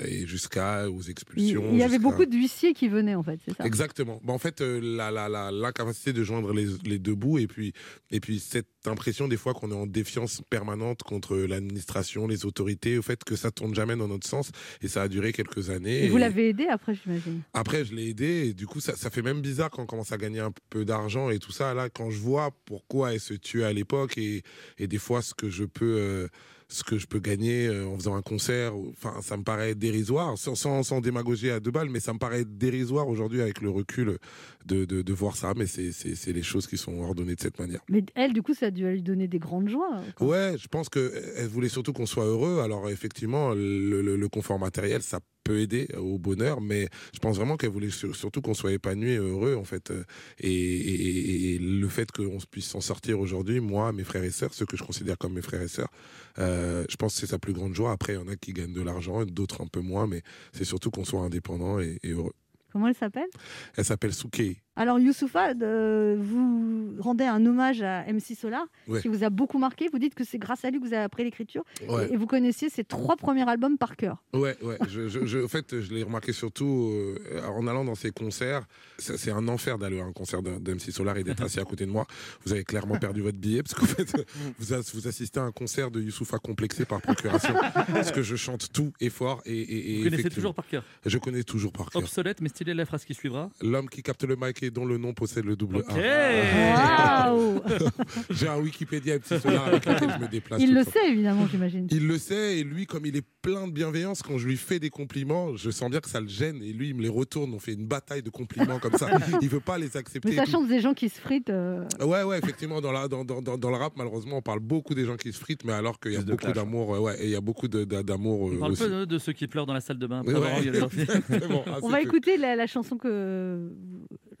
[0.08, 1.64] et jusqu'à aux expulsions.
[1.72, 3.64] il y avait beaucoup d'huissiers qui venaient en fait, c'est ça?
[3.64, 4.20] Exactement.
[4.24, 7.46] Bah, en fait, euh, la, la, la, l'incapacité de joindre les, les deux bouts et
[7.46, 7.72] puis,
[8.10, 12.98] et puis cette impression des fois qu'on est en défiance permanente contre l'administration, les autorités,
[12.98, 14.50] au fait que ça tourne jamais dans notre sens.
[14.82, 16.04] Et ça a duré quelques années.
[16.04, 17.42] Et vous l'avez aidé après, j'imagine?
[17.52, 20.12] après, je l'ai aidé et du coup, ça, ça fait même bizarre quand on commence
[20.12, 21.74] à gagner un peu d'argent et tout ça.
[21.74, 24.42] Là, quand je vois pourquoi elle se tuait à l'époque et,
[24.78, 26.28] et des fois ce que je peux, euh,
[26.68, 30.36] ce que je peux gagner euh, en faisant un concert, enfin, ça me paraît dérisoire,
[30.36, 33.70] sans, sans, sans démagoger à deux balles, mais ça me paraît dérisoire aujourd'hui avec le
[33.70, 34.18] recul
[34.64, 35.52] de, de, de voir ça.
[35.56, 37.80] Mais c'est les choses qui sont ordonnées de cette manière.
[37.88, 40.00] Mais elle, du coup, ça a dû lui donner des grandes joies.
[40.20, 42.60] Ouais, je pense qu'elle voulait surtout qu'on soit heureux.
[42.60, 47.36] Alors effectivement, le, le- le confort matériel, ça peut aider au bonheur, mais je pense
[47.36, 49.90] vraiment qu'elle voulait sur- surtout qu'on soit épanoui et heureux en fait.
[49.90, 50.04] Euh,
[50.40, 54.30] Et, et- et- et le fait qu'on puisse s'en sortir aujourd'hui, moi, mes frères et
[54.30, 55.90] sœurs, ceux que je considère comme mes frères et sœurs,
[56.38, 57.92] euh, je pense que c'est sa plus grande joie.
[57.92, 60.64] Après, il y en a qui gagnent de l'argent, d'autres un peu moins, mais c'est
[60.64, 62.34] surtout qu'on soit indépendant et, et heureux.
[62.72, 63.28] Comment elle s'appelle?
[63.76, 64.58] Elle s'appelle Soukei.
[64.76, 69.00] Alors, Youssoufa, euh, vous rendez un hommage à MC Solar, Ouais.
[69.00, 69.88] qui vous a beaucoup marqué.
[69.90, 71.64] Vous dites que c'est grâce à lui que vous avez appris l'écriture.
[71.88, 72.08] Ouais.
[72.10, 74.22] Et, et vous connaissiez ses trois premiers albums par cœur.
[74.34, 74.76] Ouais, ouais.
[74.88, 78.66] Je, je- je- en fait, je l'ai remarqué surtout euh, en allant dans ses concerts.
[78.98, 81.86] C'est un enfer d'aller à un concert de- d'MC Solar et d'être assis à côté
[81.86, 82.06] de moi.
[82.44, 84.12] Vous avez clairement perdu votre billet parce qu'en fait,
[84.58, 87.54] vous, as- vous assistez à un concert de Youssoufa complexé par procuration.
[87.92, 89.40] parce que je chante tout et fort.
[89.46, 90.84] Et, et- et Vous connaissez toujours par cœur.
[91.06, 92.02] Je connais toujours par cœur.
[92.02, 93.48] Obsolète, mais stylé la phrase qui suivra.
[93.62, 95.82] L'homme qui capte le mic et dont le nom possède le double.
[95.88, 97.32] A.
[97.34, 97.60] Waouh
[98.30, 100.60] J'ai un Wikipédia MC Solar avec lequel je me déplace.
[100.62, 100.90] Il le temps.
[100.92, 101.86] sait, évidemment, j'imagine.
[101.90, 104.78] Il le sait, et lui, comme il est plein de bienveillance, quand je lui fais
[104.78, 107.52] des compliments, je sens bien que ça le gêne, et lui, il me les retourne.
[107.54, 109.08] On fait une bataille de compliments comme ça.
[109.42, 110.28] Il veut pas les accepter.
[110.30, 111.50] Mais ça chante des gens qui se fritent.
[111.50, 114.60] euh, Ouais, ouais, effectivement, dans, la, dans, dans, dans, dans le rap, malheureusement, on parle
[114.60, 116.98] beaucoup des gens qui se fritent, mais alors qu'il y a beaucoup clash, d'amour, euh,
[117.00, 118.82] ouais, et il y a beaucoup d'amour euh, On parle aussi.
[118.82, 120.20] peu de, de ceux qui pleurent dans la salle de bain.
[120.20, 120.90] après Ouais, avoir
[121.82, 123.70] On va écouter la, la chanson que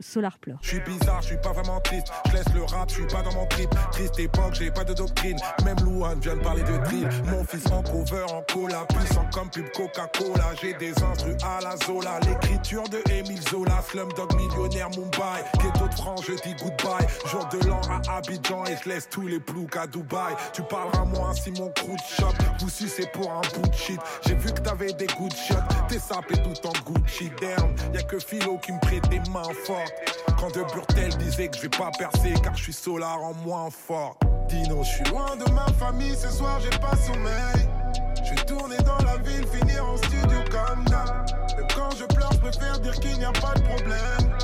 [0.00, 0.58] Solar pleure.
[0.62, 2.08] Je suis bizarre, je suis pas vraiment triste.
[2.28, 3.70] Je laisse le rap, je suis pas dans mon trip.
[3.92, 5.38] Triste époque, j'ai pas de doctrine.
[5.64, 7.08] Même Louane vient de parler de drill.
[7.26, 10.54] Mon fils en cover, en cola, puissant comme pub Coca-Cola.
[10.60, 12.20] J'ai des instrus à la Zola.
[12.20, 13.82] L'écriture de Émile Zola.
[13.90, 15.44] Slumdog millionnaire Mumbai.
[15.58, 17.06] Ghetto de France, je dis goodbye.
[17.30, 20.34] Jour de l'an à Abidjan et je laisse tous les ploucs à Dubaï.
[20.52, 22.32] Tu parleras moins si mon crew shop.
[22.60, 24.00] Vous c'est pour un bout de shit.
[24.26, 25.54] J'ai vu que t'avais des good shots.
[25.88, 27.74] T'es sapé tout en Gucci down.
[27.94, 29.85] Y'a que Philo qui me prête des mains fortes.
[30.38, 33.68] Quand de Burtel disait que je vais pas percer car je suis solar en moins
[33.70, 34.18] fort.
[34.48, 37.68] Dino, je suis loin de ma famille, ce soir j'ai pas sommeil.
[38.24, 41.26] Je vais tourner dans la ville, finir en studio comme d'hab.
[41.56, 44.36] Même quand je pleure, je préfère dire qu'il n'y a pas de problème.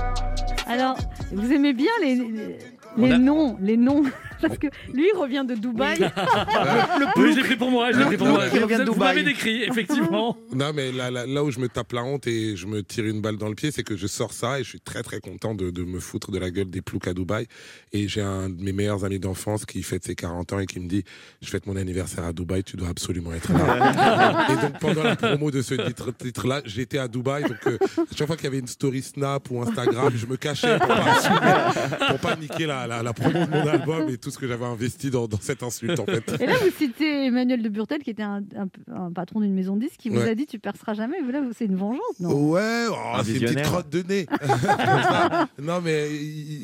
[0.67, 0.97] Alors,
[1.33, 2.59] vous aimez bien les, les,
[2.97, 4.03] On les a- noms, les noms,
[4.43, 5.99] parce que lui il revient de Dubaï.
[6.01, 6.07] Oui,
[7.33, 8.43] je l'ai pris pour moi, je l'ai pris pour Le moi.
[8.45, 9.09] plouc, il revient de Vous Dubaï.
[9.09, 10.37] m'avez décrit, effectivement.
[10.55, 13.07] Non, mais là, là, là où je me tape la honte et je me tire
[13.07, 15.21] une balle dans le pied, c'est que je sors ça et je suis très très
[15.21, 17.47] content de, de me foutre de la gueule des ploucs à Dubaï.
[17.93, 20.79] Et j'ai un de mes meilleurs amis d'enfance qui fête ses 40 ans et qui
[20.81, 21.05] me dit
[21.41, 24.47] Je fête mon anniversaire à Dubaï, tu dois absolument être là.
[24.51, 27.45] et donc pendant la promo de ce titre- titre-là, j'étais à Dubaï.
[27.45, 27.79] Donc euh,
[28.17, 31.73] chaque fois qu'il y avait une story Snap ou Instagram, je me cachais pour pas,
[32.09, 34.65] pour pas niquer la, la, la promo de mon album et tout ce que j'avais
[34.65, 36.41] investi dans, dans cette insulte en fait.
[36.41, 39.77] Et là, vous citez Emmanuel de Burtel, qui était un, un- un patron d'une maison
[39.77, 40.31] de disques, qui vous Ouais.
[40.31, 41.17] a dit Tu perceras jamais.
[41.31, 42.33] Là, c'est une vengeance, non?
[42.51, 44.27] Ouais, oh, Un c'est une petite crotte de nez.
[45.63, 46.09] Non, mais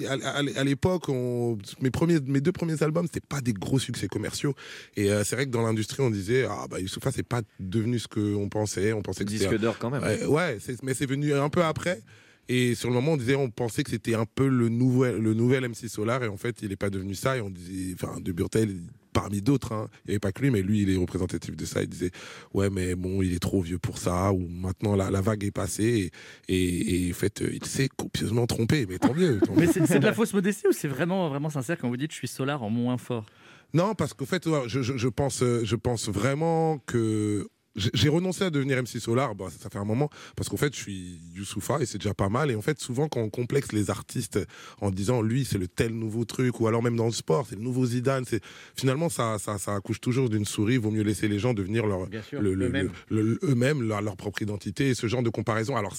[0.08, 3.78] à, à- à l'époque, on- mes, premiers, mes deux premiers albums, c'était pas des gros
[3.78, 4.54] succès commerciaux.
[4.96, 7.98] Et euh, c'est vrai que dans l'industrie, on disait Ah, bah, Youssoufa, c'est pas devenu
[7.98, 8.92] ce qu'on pensait.
[8.92, 10.02] On pensait que Disque d'or quand même.
[10.02, 12.00] Ouais, ouais, c'est- mais c'est venu un peu après.
[12.48, 15.34] Et sur le moment, on disait, on pensait que c'était un peu le nouvel, le
[15.34, 17.36] nouvel MC Solar, et en fait, il n'est pas devenu ça.
[17.36, 18.74] Et on disait, enfin, de Burtel,
[19.12, 21.64] parmi d'autres, hein, il n'y avait pas que lui, mais lui, il est représentatif de
[21.66, 21.82] ça.
[21.82, 22.10] Il disait,
[22.54, 25.50] ouais, mais bon, il est trop vieux pour ça, ou maintenant la, la vague est
[25.50, 26.10] passée,
[26.48, 29.40] et, et, et en fait, il s'est copieusement trompé, mais tant mieux.
[29.40, 29.72] tant Mais mieux.
[29.72, 32.16] c'est c'est de la fausse modestie ou c'est vraiment, vraiment sincère quand vous dites je
[32.16, 33.26] suis solar en moins fort?
[33.74, 37.46] Non, parce qu'au fait, je- je pense, euh, je pense vraiment que
[37.94, 40.80] j'ai renoncé à devenir MC Solar, bah, ça, fait un moment, parce qu'en fait, je
[40.80, 42.50] suis Youssoufa et c'est déjà pas mal.
[42.50, 44.38] Et en fait, souvent, quand on complexe les artistes
[44.80, 47.56] en disant lui, c'est le tel nouveau truc, ou alors même dans le sport, c'est
[47.56, 48.42] le nouveau Zidane, c'est
[48.76, 50.76] finalement, ça, ça, ça accouche toujours d'une souris.
[50.76, 52.06] Vaut mieux laisser les gens devenir leur,
[52.40, 52.54] le-
[53.08, 55.76] le- le- eux-mêmes, leur, leur propre identité et ce genre de comparaison.
[55.76, 55.94] Alors,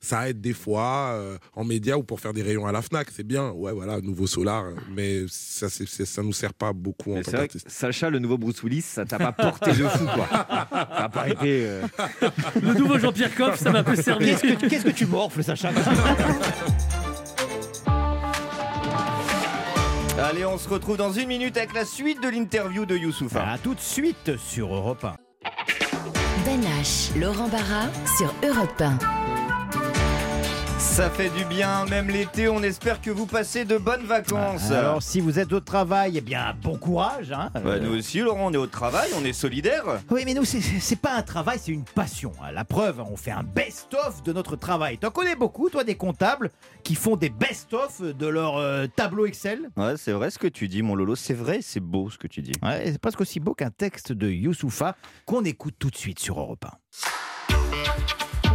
[0.00, 3.08] ça aide des fois euh, en médias ou pour faire des rayons à la Fnac,
[3.14, 3.50] c'est bien.
[3.50, 4.64] Ouais, voilà, nouveau Solar,
[4.94, 7.70] mais ça, c'est- ça nous sert pas beaucoup en Mais tant vrai que qu'artiste.
[7.70, 10.28] Sacha, le nouveau Bruce Willis, ça t'a pas porté de fou, quoi.
[10.30, 11.66] Ça a pas été.
[11.66, 11.82] euh,
[12.62, 14.26] Le nouveau Jean-Pierre Coff, ça m'a peu servi.
[14.26, 15.70] Qu'est-ce que, qu'est-ce que tu morfles, Sacha
[20.18, 23.44] Allez, on se retrouve dans une minute avec la suite de l'interview de Youssoufa.
[23.46, 25.14] À tout de suite sur Europe 1.
[26.46, 28.98] Ben H, Laurent Barra sur Europe 1.
[30.94, 32.46] Ça fait du bien, même l'été.
[32.48, 34.70] On espère que vous passez de bonnes vacances.
[34.70, 37.32] Alors, si vous êtes au travail, eh bien, bon courage.
[37.32, 37.50] Hein.
[37.64, 39.82] Ouais, nous aussi, Laurent, on est au travail, on est solidaires.
[40.08, 42.30] Oui, mais nous, c'est pas un travail, c'est une passion.
[42.40, 42.52] hein.
[42.52, 44.96] La preuve, on fait un best-of de notre travail.
[44.98, 46.52] T'en connais beaucoup, toi, des comptables
[46.84, 49.70] qui font des best-of de leur euh, tableau Excel?
[49.76, 51.16] Ouais, c'est vrai ce que tu dis, mon Lolo.
[51.16, 52.52] C'est vrai, c'est beau ce que tu dis.
[52.62, 54.94] Ouais, c'est presque aussi beau qu'un texte de Youssoufa
[55.26, 57.53] qu'on écoute tout de suite sur Europe 1.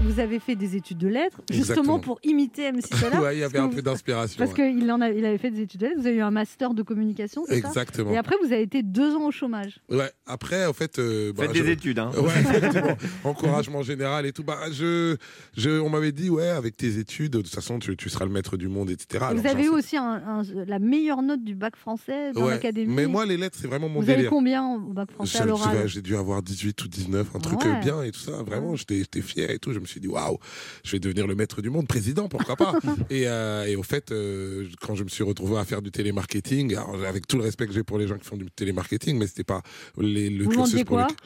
[0.10, 2.00] Vous avez fait des études de lettres, justement Exactement.
[2.00, 3.22] pour imiter MC Solar.
[3.22, 4.38] ouais, il y avait un vous- peu d'inspiration.
[4.44, 4.74] Parce ouais.
[4.76, 6.74] qu'il en a, il avait fait des études de lettres, vous avez eu un master
[6.74, 7.68] de communication, c'est ça?
[7.68, 8.12] Exactement.
[8.12, 9.80] Et après, vous avez été deux ans au chômage.
[9.90, 10.98] Ouais, après, en fait.
[11.00, 12.12] euh, bah, Faites je- des études, hein.
[12.18, 12.98] Ouais, effectivement.
[13.24, 14.44] Encouragement général et tout.
[14.44, 15.16] Bah, je,
[15.56, 18.32] je, on m'avait dit, ouais, avec tes études, de toute façon, tu, tu seras le
[18.32, 19.26] maître du monde, etc.
[19.32, 22.52] Et vous avez eu aussi un- un- la meilleure note du bac français dans Ouais.
[22.52, 22.94] l'académie.
[22.94, 24.30] Mais moi, les lettres, c'est vraiment mon vous avez délire.
[24.32, 25.88] combien au bac français à l'oral?
[25.88, 27.68] J'ai dû avoir 18 ou 19, un truc Ouais.
[27.70, 28.42] euh, bien et tout ça.
[28.44, 29.74] Vraiment, j'étais j'étais fier et tout.
[29.74, 30.38] Je me suis dit, waouh,
[30.84, 32.74] je vais devenir le maître du monde, président, pourquoi pas.
[33.10, 36.76] et, euh, et au fait, euh, quand je me suis retrouvé à faire du télémarketing,
[36.76, 39.28] alors, avec tout le respect que j'ai pour les gens qui font du télémarketing, mais
[39.28, 39.62] c'était pas
[39.98, 41.18] les, le Vous cursus pour quoi lequel-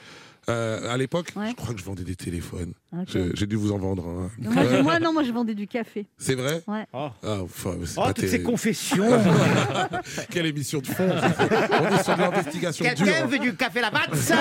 [0.49, 1.49] Euh, à l'époque, Ouais.
[1.51, 2.73] je crois que je vendais des téléphones.
[3.33, 4.81] J'ai dû vous en vendre un.
[4.83, 6.05] Moi, non, moi, je vendais du café.
[6.17, 6.61] C'est vrai?
[6.67, 6.85] Ouais.
[6.93, 9.03] Ah, enfin, c'est Oh, toutes ces confessions.
[10.29, 12.93] Quelle émission de fond On est sur de l'investigation dure.
[13.05, 14.35] Quelqu'un veut du café Lavazza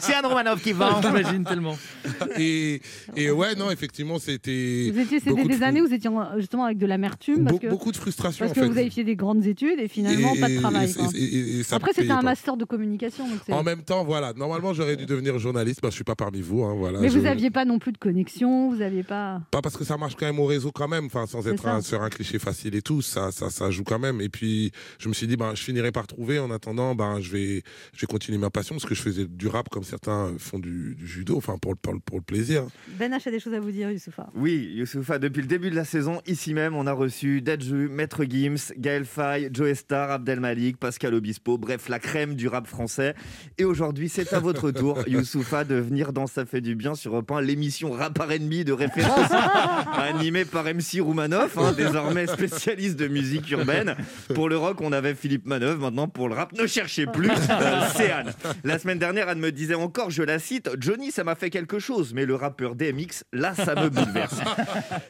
[0.00, 1.00] C'est Anne Romanov qui vend.
[1.02, 1.76] J'imagine tellement.
[2.38, 2.80] Et,
[3.16, 4.90] et ouais, non, effectivement, c'était.
[4.92, 7.44] Vous étiez, c'était de des années où vous étiez en- justement avec de l'amertume.
[7.44, 8.72] Beaucoup- de frustration, Parce en que fait.
[8.72, 10.90] vous avez fait des grandes études et finalement, Et- pas de travail.
[10.90, 11.06] et- quoi.
[11.14, 13.24] et- et- et ça Après, c'était un master de communication.
[13.50, 14.32] En même temps, voilà.
[14.34, 15.80] Normalement, j'aurais dû devenir journaliste.
[15.82, 16.64] Bah, je suis pas parmi vous.
[16.64, 17.00] hein, voilà.
[17.00, 19.42] Mais Je- vous n'aviez pas non plus de connexion, vous n'aviez pas.
[19.50, 21.80] Pas parce que ça marche quand même au réseau quand même, enfin sans être un,
[21.80, 24.20] sur un cliché facile et tout, ça, ça, ça joue quand même.
[24.20, 26.38] Et puis je me suis dit, ben, je finirai par trouver.
[26.38, 27.62] En attendant, ben, je vais,
[27.94, 30.94] je vais continuer ma passion parce que je faisais du rap comme certains font du,
[30.94, 32.64] du judo, enfin pour, le- pour, le- pour le plaisir.
[32.98, 34.28] Ben H a des choses à vous dire, Youssoufa.
[34.34, 38.24] Oui, Youssoufa, depuis le début de la saison, ici même, on a reçu Dadju, Maître
[38.24, 43.14] Gims, Gaël Faye, Joe Star, Abdel Malik, Pascal Obispo, bref, la crème du rap français.
[43.58, 47.12] Et aujourd'hui, c'est à votre tour, Youssoufa, de venir dans Ça fait du bien sur
[47.14, 49.30] Europe 1, l'émission Rap R&B de référence,
[49.96, 53.96] animée par MC Roumanoff, hein, désormais spécialiste de musique urbaine.
[54.34, 57.80] Pour le rock, on avait Philippe Manœuvre, maintenant pour le rap, ne cherchez plus, euh,
[57.94, 58.32] c'est Anne.
[58.64, 61.78] La semaine dernière, Anne me disait encore, je la cite, Johnny, ça m'a fait quelque
[61.78, 64.36] chose, mais le rappeur DMX, là, ça me bouleverse.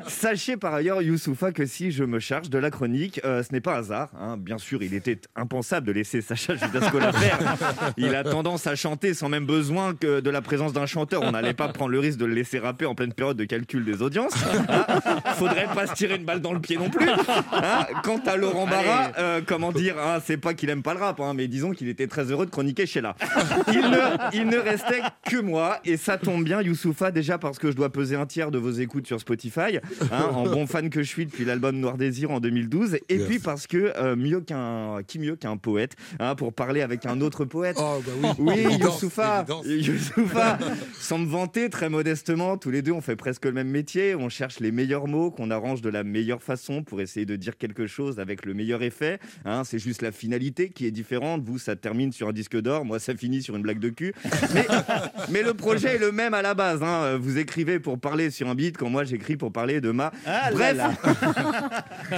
[0.07, 3.61] Sachez par ailleurs, Youssoufa, que si je me charge de la chronique, euh, ce n'est
[3.61, 4.11] pas hasard.
[4.21, 4.37] hein.
[4.39, 7.39] Bien sûr, il était impensable de laisser Sacha Judasco la faire.
[7.97, 11.23] Il a tendance à chanter sans même besoin que de la présence d'un chanteur.
[11.23, 13.85] On n'allait pas prendre le risque de le laisser rapper en pleine période de calcul
[13.85, 14.35] des audiences.
[14.69, 14.87] Hein.
[15.35, 17.09] Faudrait pas se tirer une balle dans le pied non plus.
[17.09, 17.87] Hein.
[18.03, 21.21] Quant à Laurent Barra, euh, comment dire, hein, c'est pas qu'il aime pas le rap,
[21.21, 23.15] hein, mais disons qu'il était très heureux de chroniquer chez là.
[23.73, 27.71] Il ne, il ne restait que moi, et ça tombe bien, Youssoufa, déjà parce que
[27.71, 29.79] je dois peser un tiers de vos écoutes sur Spotify,
[30.13, 33.27] hein, en bon fan que je suis depuis l'album Noir Désir en 2012, et Yes.
[33.27, 35.97] puis parce que euh, mieux qu'un, qui mieux qu'un poète,
[36.37, 37.77] pour parler avec un autre poète.
[37.81, 38.77] Oh, bah oui.
[38.81, 39.45] Youssoufa.
[39.81, 40.59] Youssoufa,
[40.95, 44.15] sans me vanter, très modestement, tous les deux, on fait presque le même métier.
[44.15, 47.57] On cherche les meilleurs mots qu'on arrange de la meilleure façon pour essayer de dire
[47.57, 49.19] quelque chose avec le meilleur effet.
[49.45, 51.43] Hein, c'est juste la finalité qui est différente.
[51.45, 52.85] Vous, ça termine sur un disque d'or.
[52.85, 54.13] Moi, ça finit sur une blague de cul.
[54.55, 54.67] Mais,
[55.31, 56.83] mais le projet est le même à la base.
[56.83, 57.17] hein.
[57.21, 60.13] Vous écrivez pour parler sur un beat quand moi, j'écris pour parler de ma...
[60.27, 60.93] Ah là Bref, là.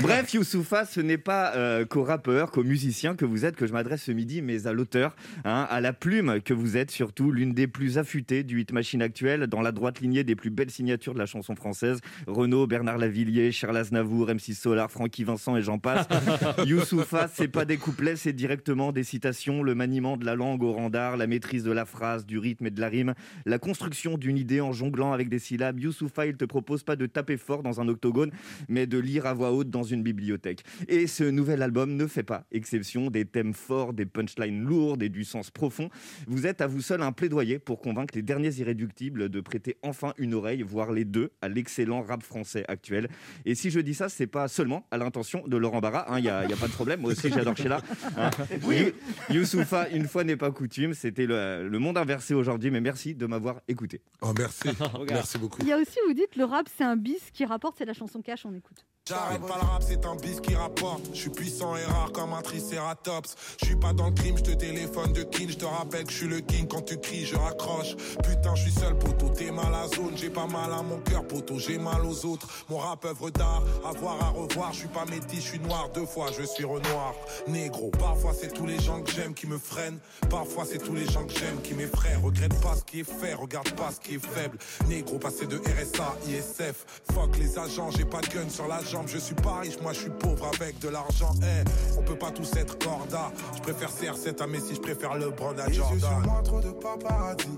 [0.00, 3.72] Bref, Youssoufa, ce n'est pas euh, qu'au rappeur, qu'au musicien que vous êtes que je
[3.72, 7.49] m'adresse ce midi, mais à l'auteur, hein, à la plume que vous êtes surtout, l'une
[7.54, 11.14] des plus affûtées du hit machine actuel, dans la droite lignée des plus belles signatures
[11.14, 12.00] de la chanson française.
[12.26, 16.06] Renaud, Bernard Lavillier, Charles Aznavour, MC Solar, Francky Vincent et j'en passe.
[16.66, 20.72] Youssoufa, c'est pas des couplets, c'est directement des citations, le maniement de la langue au
[20.72, 23.14] rang d'art, la maîtrise de la phrase, du rythme et de la rime,
[23.46, 25.80] la construction d'une idée en jonglant avec des syllabes.
[25.80, 28.30] Youssoufa, il te propose pas de taper fort dans un octogone,
[28.68, 30.64] mais de lire à voix haute dans une bibliothèque.
[30.88, 35.08] Et ce nouvel album ne fait pas exception des thèmes forts, des punchlines lourdes et
[35.08, 35.88] du sens profond.
[36.26, 40.14] Vous êtes à vous seul un plaidoyer pour convaincre les derniers irréductibles de prêter enfin
[40.18, 43.08] une oreille, voire les deux, à l'excellent rap français actuel.
[43.44, 46.28] Et si je dis ça, c'est pas seulement à l'intention de Laurent Barra, il n'y
[46.28, 47.80] a, y a pas de problème, moi aussi j'adore Sheila.
[48.16, 48.30] Hein.
[48.70, 48.92] You-
[49.34, 53.26] Youssoufa, une fois n'est pas coutume, c'était le, le monde inversé aujourd'hui, mais merci de
[53.26, 54.00] m'avoir écouté.
[54.22, 54.68] Oh, merci.
[55.08, 55.58] merci beaucoup.
[55.62, 57.94] Il y a aussi, vous dites, le rap, c'est un bis qui rapporte, c'est la
[57.94, 58.84] chanson cash, on écoute.
[59.10, 61.02] J'arrête pas le rap, c'est un bis qui rapporte.
[61.12, 63.34] Je suis puissant et rare comme un tricératops.
[63.60, 65.50] Je suis pas dans le crime, je te téléphone de king.
[65.50, 67.96] Je te rappelle que je suis le king quand tu cries, je raccroche.
[68.22, 70.12] Putain, je suis seul, poteau, t'es mal à zone.
[70.14, 72.46] J'ai pas mal à mon cœur, poteau, j'ai mal aux autres.
[72.68, 74.72] Mon rap œuvre d'art, à voir, à revoir.
[74.72, 77.14] Je suis pas métis, je suis noir deux fois, je suis renoir.
[77.48, 79.98] Négro, parfois c'est tous les gens que j'aime qui me freinent.
[80.28, 82.14] Parfois c'est tous les gens que j'aime qui m'effraient.
[82.14, 84.56] Regrette pas ce qui est fait, regarde pas ce qui est faible.
[84.86, 86.86] Négro, passé de RSA, ISF.
[87.12, 89.08] Fuck les agents, j'ai pas de gun sur la jambe.
[89.08, 91.32] Je suis pas riche, moi je suis pauvre avec de l'argent.
[91.42, 93.32] Eh, on peut pas tous être corda.
[93.56, 96.22] Je préfère CR7 à Messi, je préfère le Brown à Les yeux sur Jordan.
[96.24, 97.48] moi, trop de paparazzi.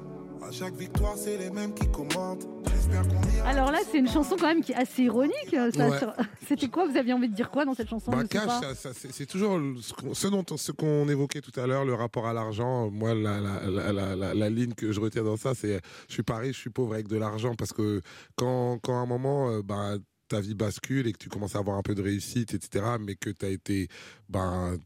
[0.47, 2.47] À chaque victoire, c'est les mêmes qui commentent.
[3.47, 5.55] Alors là, c'est une chanson quand même qui est assez ironique.
[5.55, 5.99] euh, Ouais.
[6.49, 8.23] C'était quoi Vous aviez envie de dire quoi dans cette chanson Bah,
[9.13, 12.91] c'est toujours ce qu'on ce qu'on évoquait tout à l'heure, le rapport à l'argent.
[12.91, 16.13] Moi, la, la, la, la- la- la ligne que je retiens dans ça, c'est je
[16.13, 17.55] suis pas riche, je suis pauvre avec de l'argent.
[17.55, 18.01] Parce que
[18.37, 19.95] quand, quand à un moment, euh, bah,
[20.33, 23.17] ta vie bascule et que tu commences à avoir un peu de réussite, etc., mais
[23.17, 23.89] que tu as été
[24.31, 24.79] ben,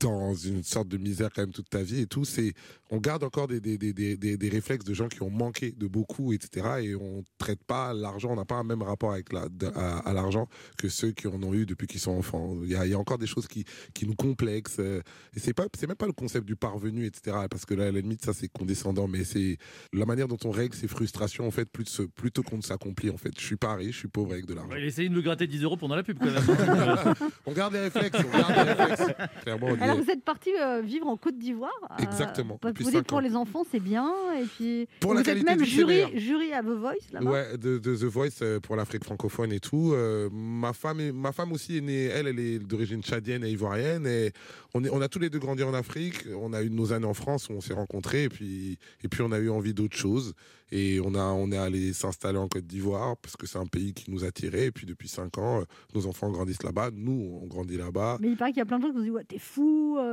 [0.00, 2.52] dans une sorte de misère quand même toute ta vie et tout, c'est
[2.90, 5.86] on garde encore des, des, des, des, des- réflexes de gens qui ont manqué de
[5.86, 6.66] beaucoup, etc.
[6.82, 9.98] Et on traite pas l'argent, on n'a pas un même rapport avec la, de- à,
[9.98, 12.56] à l'argent que ceux qui en ont eu depuis qu'ils sont enfants.
[12.62, 13.64] Il y a, il y a encore des choses qui,
[13.94, 14.76] qui nous complexent.
[14.78, 15.00] euh,
[15.34, 17.36] Et c'est pas, c'est même pas le concept du parvenu, etc.
[17.50, 19.56] Parce que là, à la limite, ça c'est condescendant, mais c'est
[19.92, 23.10] la manière dont on règle ses frustrations en fait, plus se- plutôt qu'on ne s'accomplit.
[23.10, 24.76] En fait, je suis pas riche, je suis pauvre avec de l'argent.
[24.76, 27.14] Il essaye de nous gratter 10 euros pendant la pub quand même.
[27.46, 29.12] on garde les réflexes, on garde les réflexes.
[29.42, 31.70] Clairement, Alors vous êtes parti euh, vivre en Côte d'Ivoire.
[31.90, 33.20] euh, Exactement, bah, vous dites pour ans.
[33.20, 36.62] les enfants c'est bien et puis Pour et la vous êtes même jury, jury à
[36.62, 37.30] The Voice là-bas.
[37.30, 39.94] Ouais, de, de The Voice euh, pour l'Afrique francophone et tout.
[40.32, 44.06] Ma femme, est- ma femme aussi est née, elle, elle est d'origine tchadienne et ivoirienne.
[44.06, 44.32] Et
[44.74, 46.24] on, est, on a tous les deux grandi en Afrique.
[46.40, 48.24] On a eu nos années en France où on s'est rencontrés.
[48.24, 50.34] Et puis, et puis on a eu envie d'autre chose.
[50.72, 53.92] Et on, a, on est allé s'installer en Côte d'Ivoire parce que c'est un pays
[53.94, 54.66] qui nous attirait.
[54.66, 55.62] Et puis depuis cinq ans,
[55.94, 56.90] nos enfants grandissent là-bas.
[56.92, 58.18] Nous, on grandit là-bas.
[58.20, 59.63] Mais il paraît qu'il y a plein de gens qui vous disent ouais t'es fou,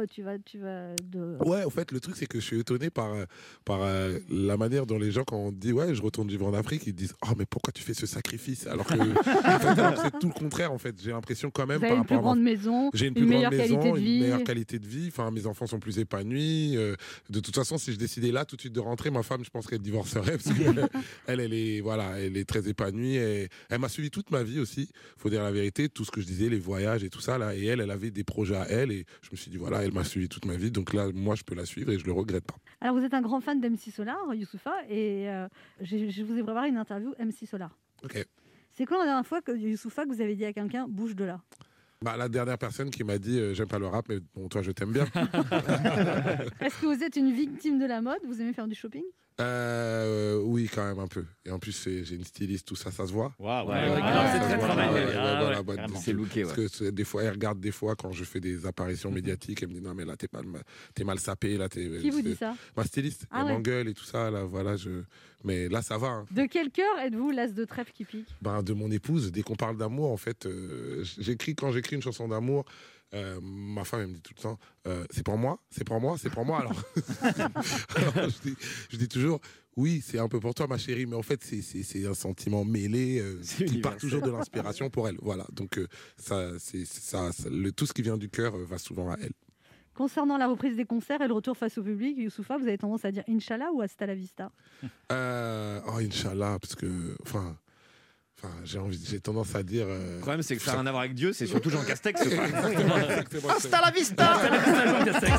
[0.02, 1.38] euh, tu vas tu vas de.
[1.46, 3.26] Ouais, en fait, le truc, c'est que je suis étonné par, euh,
[3.66, 6.54] par euh, la manière dont les gens, quand on dit, ouais, je retourne vivre en
[6.54, 8.68] Afrique, ils disent, oh, mais pourquoi tu fais ce sacrifice?
[8.68, 8.94] Alors que
[10.04, 10.96] c'est tout le contraire, en fait.
[11.02, 11.80] J'ai l'impression quand même.
[11.80, 14.20] Vous par une plus à grande maison, J'ai une, une plus meilleure grande maison, une
[14.22, 15.08] meilleure qualité de vie.
[15.08, 16.78] Enfin, mes enfants sont plus épanouis.
[17.30, 19.50] de toute façon, si je décidais là tout de suite de rentrer, ma femme, je
[19.50, 20.88] pense qu'elle divorcerait parce qu'elle,
[21.28, 23.18] elle, elle est, voilà, elle est très épanouie.
[23.18, 24.90] Et elle m'a suivi toute ma vie aussi.
[25.18, 27.56] Faut dire la vérité, tout ce que je disais, les voyages et tout ça là.
[27.56, 28.92] Et elle, elle avait des projets à elle.
[28.92, 30.72] Et je me suis dit, voilà, elle m'a suivi toute ma vie.
[30.72, 32.56] Donc là, moi, je peux la suivre et je le regrette pas.
[32.82, 35.48] Alors vous êtes un grand fan d'MC Solar, Youssoufa, et euh,
[35.82, 37.78] je vous ai préparé une interview MC Solar.
[38.04, 38.26] Ok.
[38.72, 41.26] C'est quand la dernière fois que Youssoufa que vous avez dit à quelqu'un bouge de
[41.26, 41.42] là?
[42.02, 44.64] Bah, la dernière personne qui m'a dit euh, j'aime pas le rap, mais bon, toi,
[44.64, 45.06] je t'aime bien.
[46.60, 48.20] Est-ce que vous êtes une victime de la mode?
[48.26, 49.04] Vous aimez faire du shopping?
[49.42, 51.26] Euh, oui, quand même un peu.
[51.46, 53.34] Et en plus, j'ai une styliste, tout ça, ça se voit.
[53.40, 53.96] Waouh, ouais, ouais,
[54.34, 55.06] c'est très travaillé.
[55.18, 58.24] Ah, ouais, bah, c'est- looké, Parce que des fois, elle regarde des fois quand je
[58.24, 60.46] fais des apparitions médiatiques, elle me dit non mais là t'es mal,
[60.94, 61.90] t'es mal sapé, là t'es.
[62.02, 63.54] Qui vous dit ça Ma styliste, Ah elle ouais.
[63.54, 64.90] m'engueule et tout ça, là, voilà, je.
[65.44, 66.08] Mais là, ça va.
[66.08, 66.26] hein.
[66.32, 68.28] De quel cœur êtes-vous l'as de trèfle qui pique?
[68.44, 72.02] Ben, de mon épouse, dès qu'on parle d'amour, en fait, euh, j'écris quand j'écris une
[72.04, 72.66] chanson d'amour.
[73.14, 76.00] Euh, ma femme elle me dit tout le temps euh, c'est pour moi c'est pour
[76.00, 76.84] moi c'est pour moi alors,
[77.96, 78.56] Alors, je, dis,
[78.90, 79.40] je dis toujours
[79.78, 83.20] oui c'est un peu pour toi ma chérie mais en fait c'est- un sentiment mêlé
[83.20, 85.18] euh, qui part toujours de l'inspiration pour elle.
[85.22, 85.46] Voilà.
[85.52, 85.88] Donc euh,
[86.18, 89.12] ça c'est c'est ça, ça- le, tout ce qui vient du cœur euh, va souvent
[89.12, 89.34] à elle.
[89.94, 93.04] Concernant la reprise des concerts et le retour face au public, Youssoufa, vous avez tendance
[93.04, 94.52] à dire Inch'Allah ou Hasta la vista?
[95.12, 97.58] Euh, oh Inch'Allah parce que enfin
[98.44, 99.86] Enfin, j'ai envie, j'ai tendance à dire.
[99.88, 101.84] euh, Le problème, c'est que ça n'a rien à voir avec Dieu, c'est surtout Jean
[101.84, 102.20] Castex.
[102.24, 102.32] quoi.
[102.48, 103.50] Exactement, exactement.
[103.56, 105.34] Hasta la vista Hasta la vista, Jean Castex.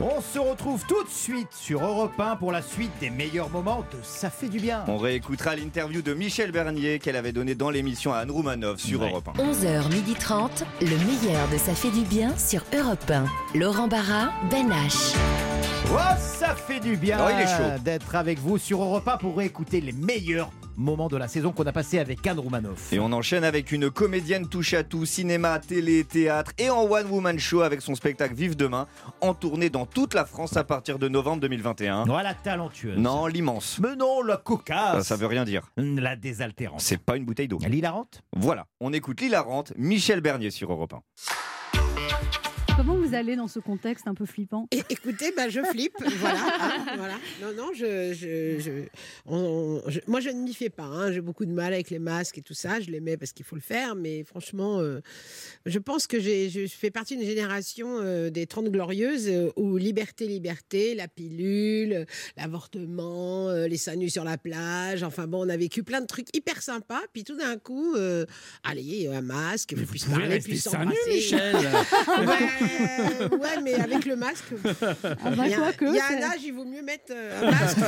[0.00, 3.80] On se retrouve tout de suite sur Europe 1 pour la suite des meilleurs moments
[3.92, 4.84] de Ça fait du bien.
[4.86, 9.02] On réécoutera l'interview de Michel Bernier qu'elle avait donnée dans l'émission à Anne Roumanoff sur
[9.02, 9.42] Europe 1.
[9.42, 10.50] 11h30,
[10.82, 13.24] le meilleur de Ça fait du bien sur Europe 1.
[13.58, 15.14] Laurent Barra, Ben H.
[15.90, 19.92] Oh, ça fait du bien Oh, d'être avec vous sur Europe 1 pour écouter les
[19.92, 22.92] meilleurs moments de la saison qu'on a passé avec Anne Roumanoff.
[22.92, 27.06] Et on enchaîne avec une comédienne touche à tout, cinéma, télé, théâtre et en one
[27.10, 28.86] woman show avec son spectacle Vive demain,
[29.20, 32.04] en tournée dans toute la France à partir de novembre 2021.
[32.04, 32.96] Non, la talentueuse.
[32.98, 33.78] Non, l'immense.
[33.82, 35.06] Mais non, la Ça, cocasse.
[35.06, 35.62] ça veut rien dire.
[35.76, 36.80] La désaltérante.
[36.80, 37.58] C'est pas une bouteille d'eau.
[37.66, 41.00] L'hilarante Voilà, on écoute l'hilarante Michel Bernier sur Europe 1.
[42.76, 44.66] Comment vous allez dans ce contexte un peu flippant?
[44.70, 47.14] É- Écoutez, bah, je flippe, voilà, hein, voilà.
[47.42, 48.88] Non, non, je, je, je-
[49.26, 50.84] on- on- je- moi je ne m'y fais pas.
[50.84, 51.12] hein.
[51.12, 52.80] J'ai beaucoup de mal avec les masques et tout ça.
[52.80, 55.00] Je les mets parce qu'il faut le faire, mais franchement, euh,
[55.66, 60.26] je pense que je fais partie d'une génération euh, des 30 glorieuses euh, où liberté,
[60.26, 62.06] liberté, la pilule,
[62.36, 65.02] l'avortement, euh, les seins nus sur la plage.
[65.02, 67.00] Enfin bon, on a vécu plein de trucs hyper sympas.
[67.12, 68.24] Puis tout d'un coup, euh,
[68.64, 71.14] allez, un masque, vous puisse pouvez parler, puis seins nus, s'embrasser.
[71.14, 71.56] Michel.
[72.26, 74.44] ouais, ouais, mais avec le masque.
[74.64, 76.82] Ah bah, il y a, quoique, il y a c'est- un âge, il vaut mieux
[76.82, 77.78] mettre euh, un masque.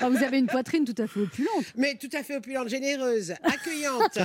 [0.00, 1.64] Ah, Vous avez une poitrine tout à fait opulente.
[1.76, 4.18] Mais tout à fait opulente, généreuse, accueillante.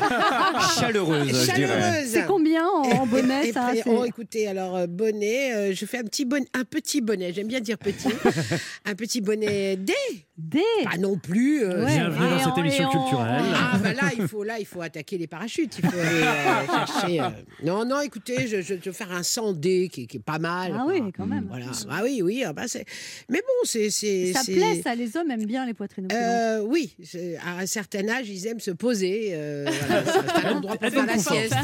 [0.79, 1.45] Chaleureuse.
[1.45, 2.07] Chaleureuse.
[2.07, 5.97] C'est combien en, en bonnet Et ça Oh, écoutez, alors euh, bonnet, euh, je fais
[5.99, 7.33] un petit bonnet, un petit bonnet.
[7.33, 8.07] J'aime bien dire petit,
[8.85, 9.93] un petit bonnet D.
[10.37, 10.59] D.
[10.83, 11.63] Pas non plus.
[11.63, 13.41] euh, Bienvenue dans cette émission culturelle.
[13.55, 15.79] Ah bah là, il faut là, il faut attaquer les parachutes.
[15.81, 17.21] Il faut aller euh, chercher.
[17.21, 17.29] euh,
[17.63, 20.19] Non, non, écoutez, je, je, je vais faire un 100 D qui, est- qui est
[20.19, 20.73] pas mal.
[20.75, 20.91] Ah quoi.
[20.93, 21.45] oui, quand même.
[21.47, 21.67] Voilà.
[21.89, 22.43] Ah oui, oui.
[22.45, 22.83] ah bah c'est.
[23.29, 24.33] Mais bon, c'est c'est.
[24.33, 24.93] Ça plaît, ça.
[24.93, 26.21] Les hommes aiment bien les poitrines opulentes.
[26.25, 26.93] Euh, oui,
[27.41, 29.29] à un certain âge, ils aiment se poser.
[29.35, 31.55] euh, voilà, c'est un endroit pour faire la sieste.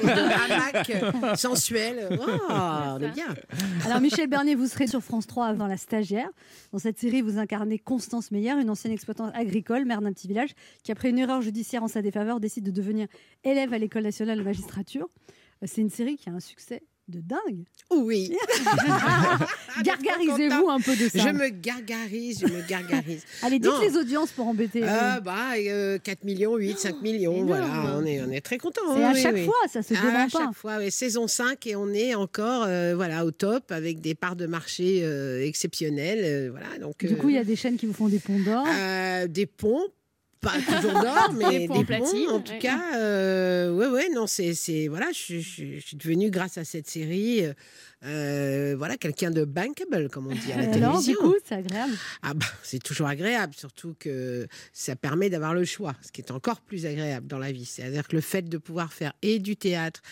[0.00, 2.08] C'est un hamac sensuel.
[2.10, 3.26] Oh, on est bien.
[3.84, 6.30] Alors Michel Bernier, vous serez sur France 3 dans La Stagiaire.
[6.72, 7.78] Dans cette série, vous incarnez
[8.14, 10.50] Constance une ancienne exploitante agricole, mère d'un petit village,
[10.84, 13.08] qui après une erreur judiciaire en sa défaveur décide de devenir
[13.42, 15.08] élève à l'école nationale de magistrature.
[15.62, 17.64] Euh, C'est une série qui a un succès de dingue.
[17.90, 18.34] Oui.
[19.82, 21.18] Gargarisez-vous un peu de ça.
[21.18, 23.24] Je me gargarise, je me gargarise.
[23.42, 23.80] Allez, dites Non.
[23.80, 24.82] les audiences pour embêter.
[24.84, 28.58] Ah euh, bah, euh, 4 millions, 8, 5 millions, voilà, on est, on est très
[28.58, 28.80] contents.
[28.94, 29.44] C'est hein, à oui, chaque oui.
[29.44, 30.28] fois, ça se À dément pas.
[30.28, 34.36] chaque fois, saison 5 et on est encore euh, voilà, au top avec des parts
[34.36, 36.50] de marché euh, exceptionnelles.
[36.50, 38.66] voilà, donc, Du coup, il y a des chaînes qui vous font des ponts d'or.
[39.28, 39.84] des ponts.
[40.44, 42.58] Pas toujours d'or, mais Des platine, bons, en tout ouais.
[42.58, 42.80] cas.
[42.98, 46.86] euh, ouais, ouais, non, c'est, c'est voilà, je, je- je suis devenue grâce à cette
[46.88, 47.42] série,
[48.04, 51.14] euh, voilà, quelqu'un de bankable, comme on dit à la Et alors, du télévision.
[51.30, 51.94] coup, c'est agréable.
[52.22, 56.30] Ah bah, c'est toujours agréable, surtout que ça permet d'avoir le choix, ce qui est
[56.30, 57.64] encore plus agréable dans la vie.
[57.64, 60.02] C'est-à-dire que le fait de pouvoir faire et du théâtre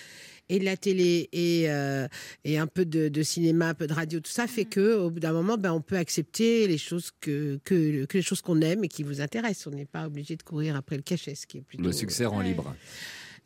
[0.52, 2.06] et de la télé et, euh,
[2.44, 5.10] et un peu de, de cinéma, un peu de radio, tout ça fait que au
[5.10, 8.60] bout d'un moment, ben, on peut accepter les choses que, que, que les choses qu'on
[8.60, 9.68] aime et qui vous intéressent.
[9.68, 12.26] On n'est pas obligé de courir après le cachet, ce qui est plutôt Le succès
[12.26, 12.76] rend libre.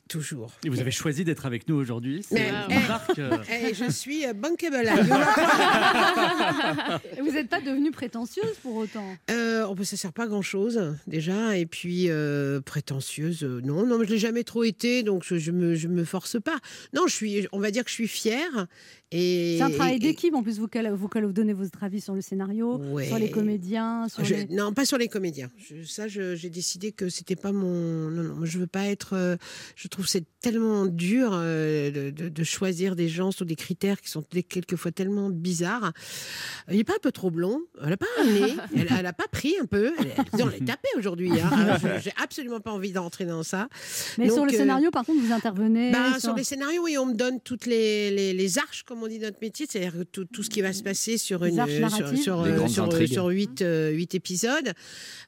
[0.09, 0.53] Toujours.
[0.65, 2.25] Et vous avez choisi d'être avec nous aujourd'hui.
[2.29, 3.19] C'est une eh, marque.
[3.19, 4.77] euh, eh, je suis euh, bankable.
[7.21, 9.05] Vous n'êtes pas devenue prétentieuse pour autant?
[9.31, 13.87] Euh, oh, bah, ça sert pas à grand chose déjà et puis euh, prétentieuse non
[13.87, 16.57] non je l'ai jamais trop été donc je, je me je me force pas
[16.95, 18.67] non je suis on va dire que je suis fière
[19.13, 20.35] C'est un travail d'équipe.
[20.35, 23.07] En plus, vous, vous, vous donnez votre avis sur le scénario, Ouais.
[23.07, 24.47] sur les comédiens, sur Je- les...
[24.47, 25.49] Non, pas sur les comédiens.
[25.57, 28.11] Je- ça, j'ai décidé que c'était pas mon.
[28.11, 29.15] Non, non, moi, je veux pas être.
[29.15, 29.37] euh,
[29.77, 33.55] je trouve que c'est tellement dur euh, de, de- de choisir des gens sur des
[33.57, 35.93] critères qui sont quelquefois tellement bizarres.
[36.71, 37.61] Il est pas un peu trop blond.
[37.85, 38.55] Elle a pas un nez.
[38.77, 39.93] Elle, elle a pas pris un peu.
[40.01, 41.31] Elle, elle- on l'a tapé aujourd'hui.
[41.41, 41.77] hein.
[41.81, 43.69] Je- J'ai absolument pas envie d'entrer dans ça.
[44.19, 45.93] Mais sur le euh, scénario, par contre, vous intervenez.
[45.93, 49.09] bah, sur les scénarios, oui, on me donne toutes les, les, les arches, comme on
[49.09, 51.57] dit notre métier, c'est-à-dire tout, tout ce qui va se passer sur une
[51.91, 54.73] sur, sur, euh, sur, euh, sur huit, euh, huit épisodes.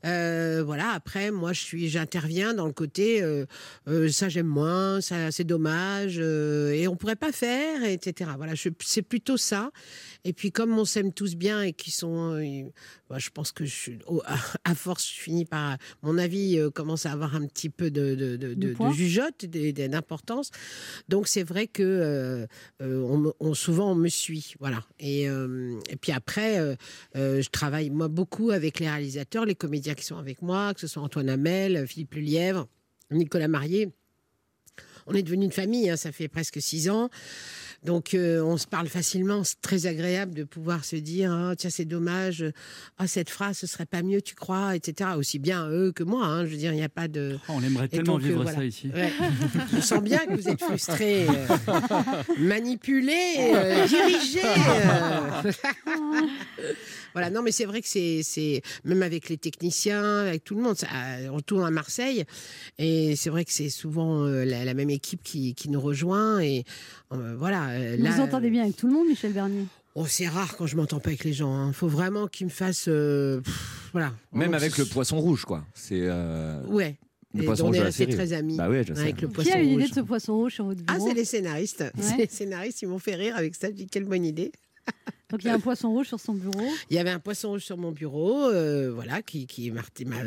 [0.04, 0.90] Euh, voilà.
[0.90, 3.46] Après, moi, je suis, j'interviens dans le côté, euh,
[3.88, 8.30] euh, ça j'aime moins, ça c'est dommage, euh, et on pourrait pas faire, etc.
[8.36, 9.70] Voilà, je- c'est plutôt ça.
[10.24, 12.62] Et puis comme on s'aime tous bien et qui sont, euh,
[13.08, 14.22] bah, je pense que je, suis- oh,
[14.64, 18.14] à, force, je finis par, mon avis euh, commence à avoir un petit peu de,
[18.14, 18.92] de, de, de- de poids.
[18.92, 20.50] jugeote, d'importance.
[21.08, 22.46] Donc c'est vrai que euh,
[22.82, 24.82] euh, on, on- souvent on me suit, voilà.
[24.98, 26.76] Et, euh, puis après, euh,
[27.16, 30.80] euh, je travaille moi beaucoup avec les réalisateurs, les comédiens qui sont avec moi, que
[30.80, 32.66] ce soit Antoine Hamel, Philippe Lelièvre,
[33.10, 33.90] Nicolas Marié.
[35.06, 37.10] On est devenu une famille, hein, ça fait presque six ans.
[37.84, 41.70] Donc euh, on se parle facilement, c'est très agréable de pouvoir se dire Ah, tiens
[41.70, 42.44] c'est dommage,
[42.98, 45.10] ah cette phrase ce serait pas mieux tu crois, etc.
[45.16, 47.38] Aussi bien eux que moi, hein, je veux dire il n'y a pas de.
[47.48, 48.58] Oh, on aimerait tellement donc, euh, vivre voilà.
[48.58, 48.90] ça ici.
[48.94, 49.12] Ouais.
[49.74, 51.46] Je sens bien que vous êtes frustré, euh,
[52.38, 54.40] manipulé, euh, dirigé.
[54.44, 55.52] euh.
[57.12, 60.76] voilà, non, mais c'est vrai que c'est, même avec les techniciens, avec tout le monde.
[60.76, 62.24] Ça, euh, on tourne à Marseille
[62.78, 66.40] et c'est vrai que c'est souvent euh, la, la même équipe qui, qui nous rejoint
[66.40, 66.64] et
[67.12, 67.68] euh, voilà.
[67.70, 69.64] euh, Vous là, vous entendez bien avec tout le monde, Michel Bernier?
[69.94, 71.68] Oh, c'est rare quand je m'entends pas avec les gens.
[71.68, 74.12] Il faut vraiment qu'ils me fassent, euh, pff, voilà.
[74.32, 75.64] Même Donc, avec le poisson rouge, quoi.
[75.74, 76.00] C'est.
[76.02, 76.96] euh, Ouais.
[77.34, 78.14] Le poisson on rouge est série.
[78.14, 79.00] très amis Bah oui, je sais.
[79.00, 79.90] avec le Qui poisson a eu l'idée rouge.
[79.90, 81.84] de ce poisson rouge sur votre Ah, c'est les scénaristes.
[82.00, 83.68] C'est les scénaristes, ils m'ont fait rire avec ça.
[83.68, 84.50] Je dis quelle bonne idée.
[85.30, 86.64] Donc il y a un poisson rouge sur son bureau.
[86.88, 89.82] Il y avait un poisson rouge sur mon bureau, euh, voilà, qui, qui m'a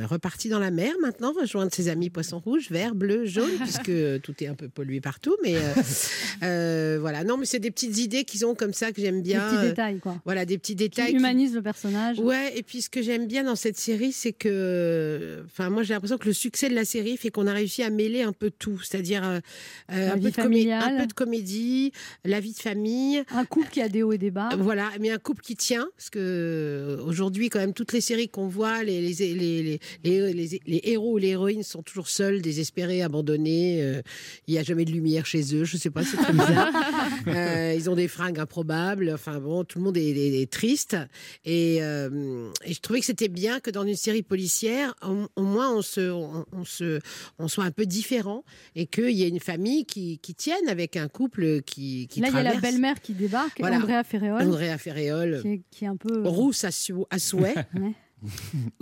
[0.05, 3.91] reparti dans la mer maintenant, rejoindre ses amis poissons rouges, verts, bleus, jaunes, puisque
[4.21, 5.35] tout est un peu pollué partout.
[5.41, 5.73] Mais euh,
[6.43, 9.49] euh, voilà, non, mais c'est des petites idées qu'ils ont comme ça que j'aime bien.
[9.49, 10.21] Des petits détails, quoi.
[10.23, 11.11] Voilà, des petits Qui détails.
[11.11, 12.19] qui- humanise le personnage.
[12.19, 15.95] Ouais, et puis ce que j'aime bien dans cette série, c'est que, enfin, moi j'ai
[15.95, 18.51] l'impression que le succès de la série fait qu'on a réussi à mêler un peu
[18.51, 19.41] tout, c'est-à-dire un
[19.89, 21.91] peu de comédie,
[22.23, 23.23] la vie de famille.
[23.33, 24.49] Un couple qui a des hauts et des bas.
[24.59, 28.29] Voilà, mais un couple qui tient, parce que euh, aujourd'hui, quand même, toutes les séries
[28.29, 33.81] qu'on voit, les, les, les, les, héros ou les héroïnes sont toujours seuls, désespérés, abandonnés.
[33.81, 34.01] euh,
[34.47, 36.71] Il n'y a jamais de lumière chez eux, je sais pas, c'est très bizarre.
[37.27, 39.11] Euh, ils ont des fringues improbables.
[39.13, 40.97] Enfin bon, tout le monde est, est- est triste.
[41.45, 45.43] Et, euh, et je trouvais que c'était bien que dans une série policière, au, au
[45.43, 46.99] moins on se, on, on se,
[47.37, 48.43] on soit un peu différent
[48.75, 52.29] et qu'il y ait une famille qui, qui tienne avec un couple qui, qui Là,
[52.29, 53.77] il y a la belle-mère qui débarque, Voilà.
[53.77, 54.41] Andrea Ferreol.
[54.41, 55.39] Andrea Ferréol.
[55.41, 56.27] Qui est, qui est un peu.
[56.27, 57.55] Rousse à, sou- à souhait.
[57.75, 57.93] Ouais.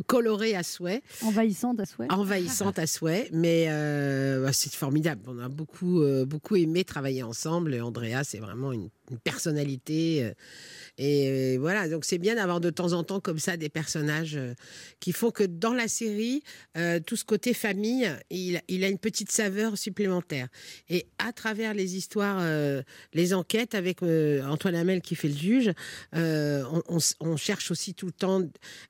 [0.06, 1.02] colorée à souhait.
[1.22, 2.08] Envahissante à souhait.
[2.12, 5.22] Envahissante à souhait, mais euh, bah, c'est formidable.
[5.28, 7.74] On a beaucoup, euh, beaucoup aimé travailler ensemble.
[7.74, 10.26] Et Andrea, c'est vraiment une, une personnalité.
[10.26, 10.34] euh,
[11.02, 14.54] et voilà, donc c'est bien d'avoir de temps en temps comme ça des personnages euh,
[15.00, 16.44] qui font que dans la série,
[16.78, 20.50] euh, tout ce côté famille, il, il a une petite saveur supplémentaire.
[20.90, 22.82] Et à travers les histoires, euh,
[23.14, 25.72] les enquêtes avec euh, Antoine Hamel qui fait le juge,
[26.14, 28.42] on, on s- on cherche aussi tout le temps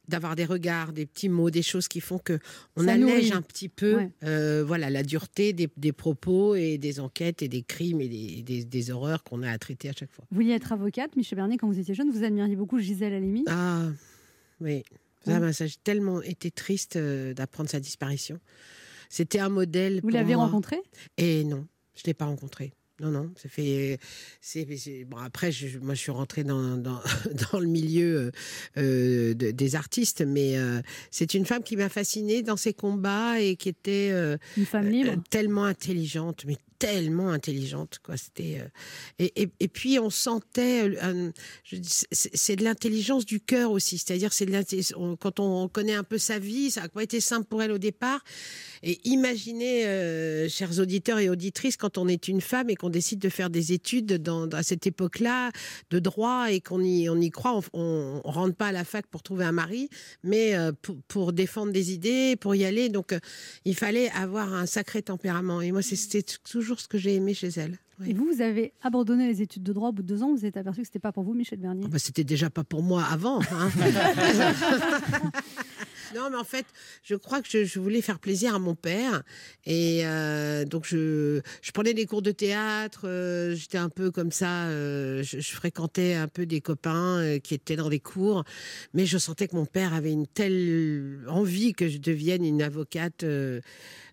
[0.08, 2.40] d'avoir des regards, des petits mots, des choses qui font que
[2.76, 3.34] on Ça allège nourrit.
[3.34, 4.62] un petit peu, Ouais.
[4.64, 8.66] voilà, la dureté des, des propos et des enquêtes et des crimes et des, des-
[8.66, 10.26] des horreurs qu'on a à traiter à chaque fois.
[10.32, 13.44] Vous vouliez être avocate, Michel Bernier, quand vous étiez jeune, vous admiriez beaucoup Gisèle Halimi?
[13.48, 13.90] Ah,
[14.62, 14.84] oui.
[15.26, 18.40] Ça, j'ai tellement été triste euh, d'apprendre sa disparition.
[19.10, 20.00] C'était un modèle.
[20.02, 20.46] Vous l'avez moi.
[20.46, 20.82] rencontrée?
[21.18, 22.74] Et non, je ne l'ai pas rencontré.
[23.02, 23.98] Non, non, ça fait.
[25.08, 27.00] bon, après, je- moi, je suis rentrée dans, dans,
[27.52, 28.32] dans le milieu euh,
[28.78, 30.82] euh, de- des artistes, mais euh,
[31.12, 34.10] c'est une femme qui m'a fascinée dans ses combats et qui était.
[34.12, 35.16] euh, Une femme libre?
[35.30, 38.16] tellement intelligente, mais tellement intelligente, quoi.
[38.18, 38.60] C'était.
[38.62, 38.68] euh,
[39.20, 40.90] et, et, et puis, on sentait.
[41.04, 41.32] euh,
[42.12, 46.18] c'est de l'intelligence du cœur aussi, c'est-à-dire, c'est de on- quand on connaît un peu
[46.18, 48.24] sa vie, ça n'a pas été simple pour elle au départ.
[48.82, 53.20] Et imaginez, euh, chers auditeurs et auditrices, quand on est une femme et qu'on décide
[53.20, 55.52] de faire des études dans, à cette époque-là
[55.90, 59.06] de droit et qu'on y, on y croit, on, on rentre pas à la fac
[59.08, 59.90] pour trouver un mari,
[60.24, 62.88] mais pour, pour défendre des idées, pour y aller.
[62.88, 63.14] Donc,
[63.66, 65.62] il fallait avoir un sacré tempérament.
[65.62, 67.78] Et moi, c'était toujours ce que j'ai aimé chez elle.
[68.06, 70.46] Et vous, vous avez abandonné les études de droit au bout de deux ans, vous
[70.46, 71.86] êtes aperçu que c'était pas pour vous, Michel Bernier?
[71.88, 73.42] Bah, c'était déjà pas pour moi avant.
[73.52, 73.70] hein.
[76.16, 76.66] non, mais en fait,
[77.04, 79.24] je crois que je, je voulais faire plaisir à mon père.
[79.66, 83.02] Et euh, donc, je, je prenais des cours de théâtre.
[83.04, 84.66] euh, J'étais un peu comme ça.
[84.68, 88.44] euh, je, je fréquentais un peu des copains euh, qui étaient dans des cours.
[88.94, 93.24] Mais je sentais que mon père avait une telle envie que je devienne une avocate
[93.24, 93.60] euh,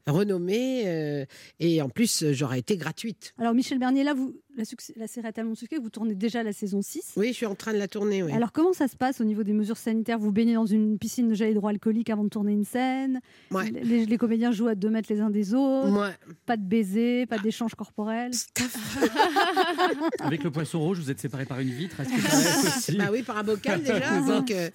[0.07, 0.85] renommée.
[0.87, 1.25] euh,
[1.61, 3.35] et en plus, j'aurais été gratuite.
[3.39, 4.65] Alors, Michel Bernier, là, vous, la,
[4.97, 7.13] la série a tellement de succès que vous tournez déjà la saison 6.
[7.17, 8.23] Oui, je suis en train de la tourner.
[8.23, 8.33] oui.
[8.33, 10.19] Alors, comment ça se passe au niveau des mesures sanitaires?
[10.19, 13.71] Vous baignez dans une piscine de gel hydroalcoolique avant de tourner une scène Ouais.
[13.71, 16.11] les, les comédiens jouent à deux mètres les uns des autres Ouais.
[16.47, 18.31] Pas de baiser, pas d'échange corporel
[20.21, 21.97] Avec le poisson rouge, vous êtes séparés par une vitre.
[22.03, 24.21] Que Bah oui, par un bocal déjà.
[24.21, 24.71] Donc, euh,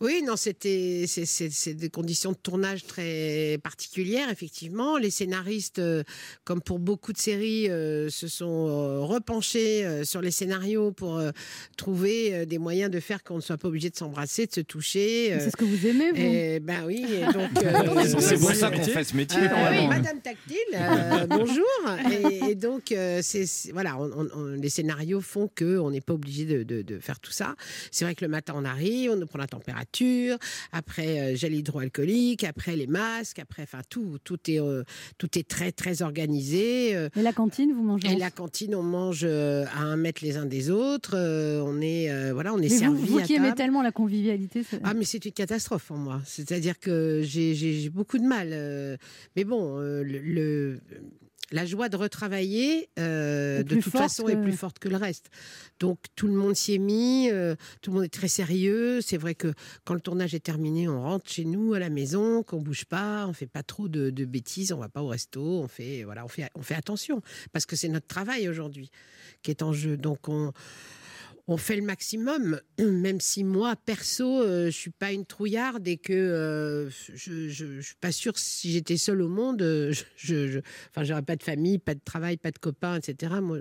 [0.00, 4.73] oui, non, c'était c'est- c'est c'est des conditions de tournage très particulières, effectivement.
[4.74, 6.02] Les scénaristes, euh,
[6.44, 11.16] comme pour beaucoup de séries, euh, se sont euh, repenchés euh, sur les scénarios pour
[11.18, 11.30] euh,
[11.76, 14.60] trouver euh, des moyens de faire qu'on ne soit pas obligé de s'embrasser, de se
[14.60, 15.32] toucher.
[15.32, 17.50] Euh, C'est ce que vous aimez, vous et, ben oui, et donc.
[17.62, 19.40] euh, C'est pour ça qu'on fait ce métier.
[19.42, 19.88] euh, normalement.
[19.88, 21.64] Madame Tactile, euh, bonjour.
[22.10, 26.00] Et, et donc, euh, c'est voilà, on- on- on- les scénarios font que on n'est
[26.00, 27.54] pas obligé de, de- de faire tout ça.
[27.92, 30.36] C'est vrai que le matin on arrive, on nous prend la température,
[30.72, 34.84] après euh, gel hydroalcoolique, après les masques, après, enfin tout, tout est euh,
[35.18, 36.94] tout est très très organisé.
[36.96, 40.24] euh, Et la cantine, vous mangez et la cantine, on mange euh, à un mètre
[40.24, 41.16] les uns des autres.
[41.16, 43.56] on est voilà, on est Mais vous, servi vous à qui aimez table.
[43.56, 46.20] tellement la convivialité, Ah, mais c'est une catastrophe pour moi.
[46.24, 48.48] C'est-à-dire que j'ai- beaucoup de mal.
[49.36, 50.80] mais bon, le, le-
[51.50, 55.30] la joie de retravailler, euh, de toute façon, est plus forte que le reste.
[55.78, 59.00] Donc tout le monde s'y est mis, euh, tout le monde est très sérieux.
[59.00, 59.52] C'est vrai que
[59.84, 63.26] quand le tournage est terminé, on rentre chez nous à la maison, qu'on bouge pas,
[63.26, 66.24] on fait pas trop de, de bêtises, on va pas au resto, on fait voilà,
[66.24, 67.20] on fait on fait attention
[67.52, 68.90] parce que c'est notre travail aujourd'hui
[69.42, 69.96] qui est en jeu.
[69.96, 70.52] Donc on
[71.46, 75.98] on fait le maximum, même si moi, perso, euh, je suis pas une trouillarde et
[75.98, 80.48] que euh, je, je, je suis pas sûre si j'étais seule au monde, euh, je,
[80.48, 83.34] je, enfin, j'aurais pas de famille, pas de travail, pas de copains, etc.
[83.42, 83.58] Moi,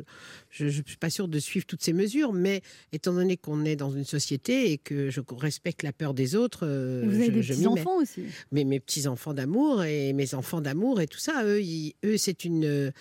[0.49, 2.61] je, je suis pas sûre de suivre toutes ces mesures, mais
[2.93, 6.65] étant donné qu'on est dans une société et que je respecte la peur des autres,
[6.65, 7.43] euh, vous avez je- des mets.
[7.73, 8.23] petits-enfants aussi.
[8.53, 12.17] Mais mes petits enfants d'amour et mes enfants d'amour et tout ça, eux, ils- eux,
[12.17, 12.93] c'est une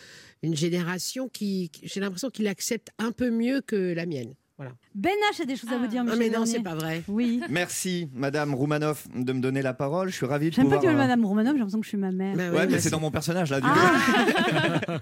[0.45, 4.35] une génération qui, qui- j'ai l'impression qu'ils l'acceptent un peu mieux que la mienne.
[4.59, 4.73] Voilà.
[4.95, 7.03] Ben H a des choses à vous dire, Ah, mais non, c'est pas vrai.
[7.09, 7.41] Oui.
[7.49, 10.09] Merci, Madame Roumanoff, de me donner la parole.
[10.11, 10.81] Je suis ravi de J'aime pas pouvoir.
[10.81, 12.37] dire euh, Madame Romanov, j'ai l'impression que je suis ma mère.
[12.37, 13.61] Bah Ouais, mais c'est dans mon personnage là.
[13.61, 14.85] Du Ah.
[14.87, 14.93] coup.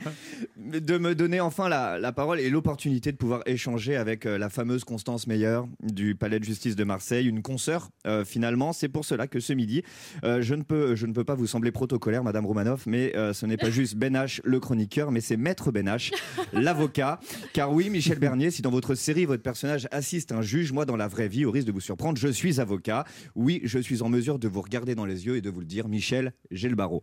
[0.81, 4.49] de me donner enfin la, la parole et l'opportunité de pouvoir échanger avec euh, la
[4.51, 8.73] fameuse Constance Meyer du Palais de Justice de Marseille, une consoeur euh, finalement.
[8.73, 9.83] C'est pour cela que ce midi,
[10.25, 13.33] euh, je ne peux je ne peux pas vous sembler protocolaire, Madame Roumanoff, mais euh,
[13.33, 16.13] ce n'est pas juste Ben H, le chroniqueur, mais c'est Maître Ben H,
[16.53, 17.19] l'avocat.
[17.53, 20.97] Car oui, Michel Bernier, si dans votre série votre personnage assiste un juge, moi dans
[20.97, 23.05] la vraie vie, au risque de vous surprendre, je suis avocat.
[23.35, 25.67] Oui, je suis en mesure de vous regarder dans les yeux et de vous le
[25.67, 27.03] dire, Michel, j'ai le barreau.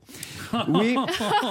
[0.69, 0.95] Oui.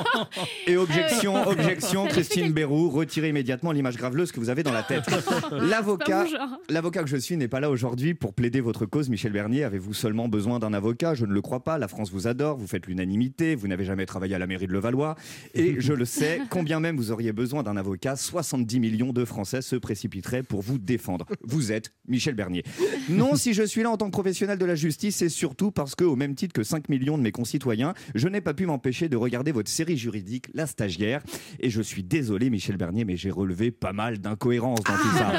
[0.66, 2.52] Et objection, Ah objection, Christine.
[2.52, 5.04] Bérou, retirez immédiatement l'image graveleuse que vous avez dans la tête.
[5.52, 6.26] L'avocat,
[6.68, 9.64] l'avocat que je suis n'est pas là aujourd'hui pour plaider votre cause, Michel Bernier.
[9.64, 11.14] Avez-vous seulement besoin d'un avocat?
[11.14, 11.78] Je ne le crois pas.
[11.78, 14.72] La France vous adore, vous faites l'unanimité, vous n'avez jamais travaillé à la mairie de
[14.72, 15.16] Levallois.
[15.54, 19.62] Et je le sais, combien même vous auriez besoin d'un avocat, 70 millions de Français
[19.62, 21.26] se précipiteraient pour vous défendre.
[21.42, 22.64] Vous êtes Michel Bernier.
[23.08, 25.94] Non, si je suis là en tant que professionnel de la justice, c'est surtout parce
[25.94, 29.08] que, au même titre que 5 millions de mes concitoyens, je n'ai pas pu m'empêcher
[29.08, 31.22] de regarder votre série juridique, La Stagiaire.
[31.60, 35.32] Et je suis désolé, Michel Bernier, mais j'ai relevé pas mal d'incohérences dans tout ça.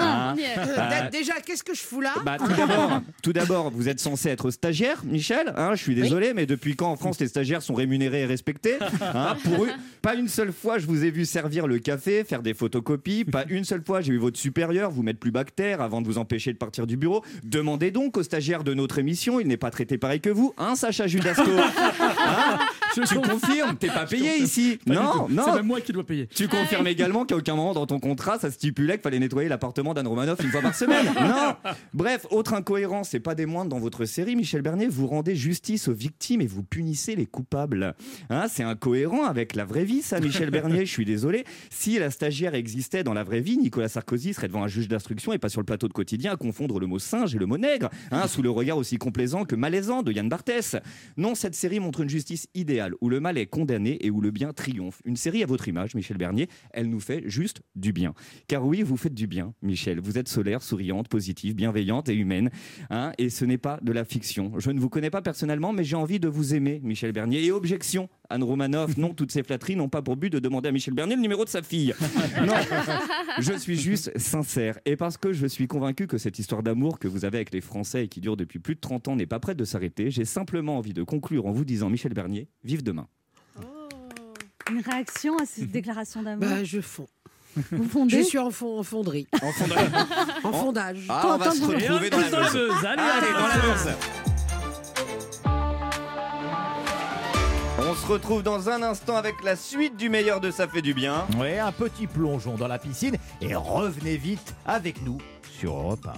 [0.00, 4.00] Hein Euh, Déjà, qu'est-ce que je fous là bah, tout d'abord, tout d'abord, vous êtes
[4.00, 5.52] censé être stagiaire, Michel.
[5.56, 8.76] hein, je suis désolé, mais depuis quand en France les stagiaires sont rémunérés et respectés
[9.00, 9.68] hein, Pour eux,
[10.00, 13.24] pas une seule fois je vous ai vu servir le café, faire des photocopies.
[13.24, 16.18] Pas une seule fois j'ai vu votre supérieur vous mettre plus bactère avant de vous
[16.18, 17.22] empêcher de partir du bureau.
[17.44, 20.74] Demandez donc aux stagiaires de notre émission, il n'est pas traité pareil que vous, hein,
[20.74, 21.42] Sacha Judasco
[22.00, 22.58] Hein
[22.96, 23.40] Je tu confirme.
[23.40, 24.78] confirmes, t'es pas payé ici.
[24.86, 25.42] Pas Non, non.
[25.46, 26.26] C'est même moi qui dois payer.
[26.26, 29.94] Tu confirmes également qu'à aucun moment dans ton contrat, ça stipulait qu'il fallait nettoyer l'appartement
[29.94, 31.06] d'Anne Romanoff une fois par semaine.
[31.22, 31.54] Non.
[31.94, 35.88] Bref, autre incohérence, c'est pas des moindres dans votre série, Michel Bernier, vous rendez justice
[35.88, 37.94] aux victimes et vous punissez les coupables.
[38.28, 40.84] Hein, c'est incohérent avec la vraie vie, ça, Michel Bernier.
[40.84, 41.44] Je suis désolé.
[41.70, 45.32] Si la stagiaire existait dans la vraie vie, Nicolas Sarkozy serait devant un juge d'instruction
[45.32, 47.58] et pas sur le plateau de quotidien à confondre le mot singe et le mot
[47.58, 50.76] nègre, hein, sous le regard aussi complaisant que malaisant de Yann Barthès.
[51.16, 54.30] Non, cette série montre une justice idéale où le mal est condamné et où le
[54.30, 55.00] bien triomphe.
[55.04, 58.14] Une série à votre image, Michel Bernier, elle nous fait juste du bien.
[58.48, 60.00] Car oui, vous faites du bien, Michel.
[60.00, 62.50] Vous êtes solaire, souriante, positive, bienveillante et humaine.
[62.90, 64.52] hein, et ce n'est pas de la fiction.
[64.58, 67.44] Je ne vous connais pas personnellement, mais j'ai envie de vous aimer, Michel Bernier.
[67.44, 70.72] Et objection, Anne Romanoff, non, toutes ces flatteries n'ont pas pour but de demander à
[70.72, 71.94] Michel Bernier le numéro de sa fille.
[72.46, 72.54] Non,
[73.38, 74.78] je suis juste sincère.
[74.86, 77.60] Et parce que je suis convaincu que cette histoire d'amour que vous avez avec les
[77.60, 80.24] Français et qui dure depuis plus de 30 ans n'est pas prête de s'arrêter, j'ai
[80.24, 83.06] simplement envie de conclure en vous disant, Michel Bernier, vive demain.
[84.70, 87.08] Une réaction à cette déclaration d'amour Bah, je fonds.
[87.70, 89.26] Vous fondez Je suis en, fond, en fonderie.
[89.42, 89.90] En fondage.
[90.44, 91.06] en fondage.
[91.08, 92.54] Ah, on va se retrouver dans la dans la Meuse.
[92.54, 92.84] Meuse.
[92.86, 93.96] Allez, Allez, allez, dans la Meuse.
[97.92, 100.94] On se retrouve dans un instant avec la suite du meilleur de Ça fait du
[100.94, 101.26] bien.
[101.38, 106.12] Ouais, un petit plongeon dans la piscine et revenez vite avec nous sur Europe 1.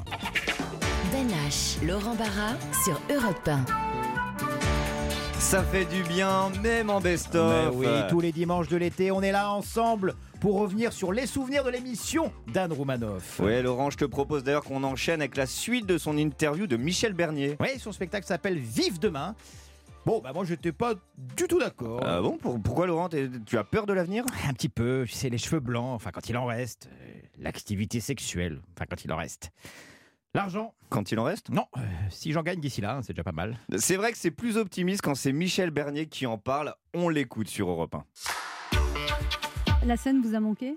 [1.10, 2.52] Ben H, Laurent Barra
[2.84, 3.64] sur Europe 1.
[5.40, 7.74] Ça fait du bien, même en best-of.
[7.74, 11.64] Oui, tous les dimanches de l'été, on est là ensemble pour revenir sur les souvenirs
[11.64, 13.40] de l'émission d'Anne Roumanoff.
[13.40, 16.76] Ouais, Laurent, je te propose d'ailleurs qu'on enchaîne avec la suite de son interview de
[16.76, 17.56] Michel Bernier.
[17.58, 19.34] Oui, son spectacle s'appelle Vive demain.
[20.06, 22.00] Bon, bah moi j'étais pas du tout d'accord.
[22.04, 24.24] Ah bon Pour- Pourquoi, Laurent T'es- Tu as peur de l'avenir?
[24.46, 26.88] Un petit peu, c'est les cheveux blancs, enfin quand il en reste.
[26.92, 29.50] euh, L'activité sexuelle, enfin quand il en reste.
[30.34, 30.74] L'argent?
[30.90, 31.48] Quand il en reste?
[31.50, 31.80] Non, euh,
[32.10, 33.58] si j'en gagne d'ici là, c'est déjà pas mal.
[33.78, 36.74] C'est vrai que c'est plus optimiste quand c'est Michel Bernier qui en parle.
[36.92, 38.04] On l'écoute sur Europe 1.
[39.86, 40.76] La scène vous a manqué?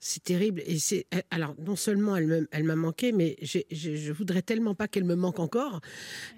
[0.00, 0.62] C'est terrible.
[0.66, 4.74] Et c'est alors non seulement elle me- elle m'a manqué, mais j'ai- je voudrais tellement
[4.74, 5.80] pas qu'elle me manque encore.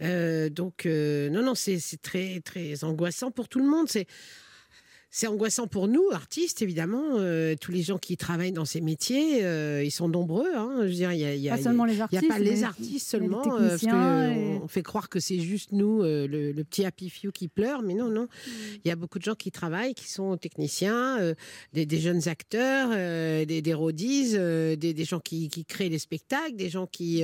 [0.02, 3.88] Euh, donc euh, non non c'est c'est très très angoissant pour tout le monde.
[3.88, 4.06] C'est
[5.10, 7.16] c'est angoissant pour nous, artistes, évidemment.
[7.16, 10.48] euh, tous les gens qui travaillent dans ces métiers, euh, ils sont nombreux.
[10.54, 10.76] hein.
[10.82, 12.04] Je veux dire, il y a, il y a- Pas seulement les Il n'y a
[12.04, 15.18] artistes, pas les artistes les seulement, euh, parce techniciens que et- on fait croire que
[15.20, 18.24] c'est juste nous, le, le petit happy few qui pleure, mais non, non.
[18.24, 18.28] Mm.
[18.84, 21.34] Il y a beaucoup de gens qui travaillent, qui sont techniciens,
[21.72, 22.90] des, des jeunes acteurs,
[23.46, 23.74] des, des
[24.76, 27.22] des, des gens qui, qui créent les spectacles, des gens qui,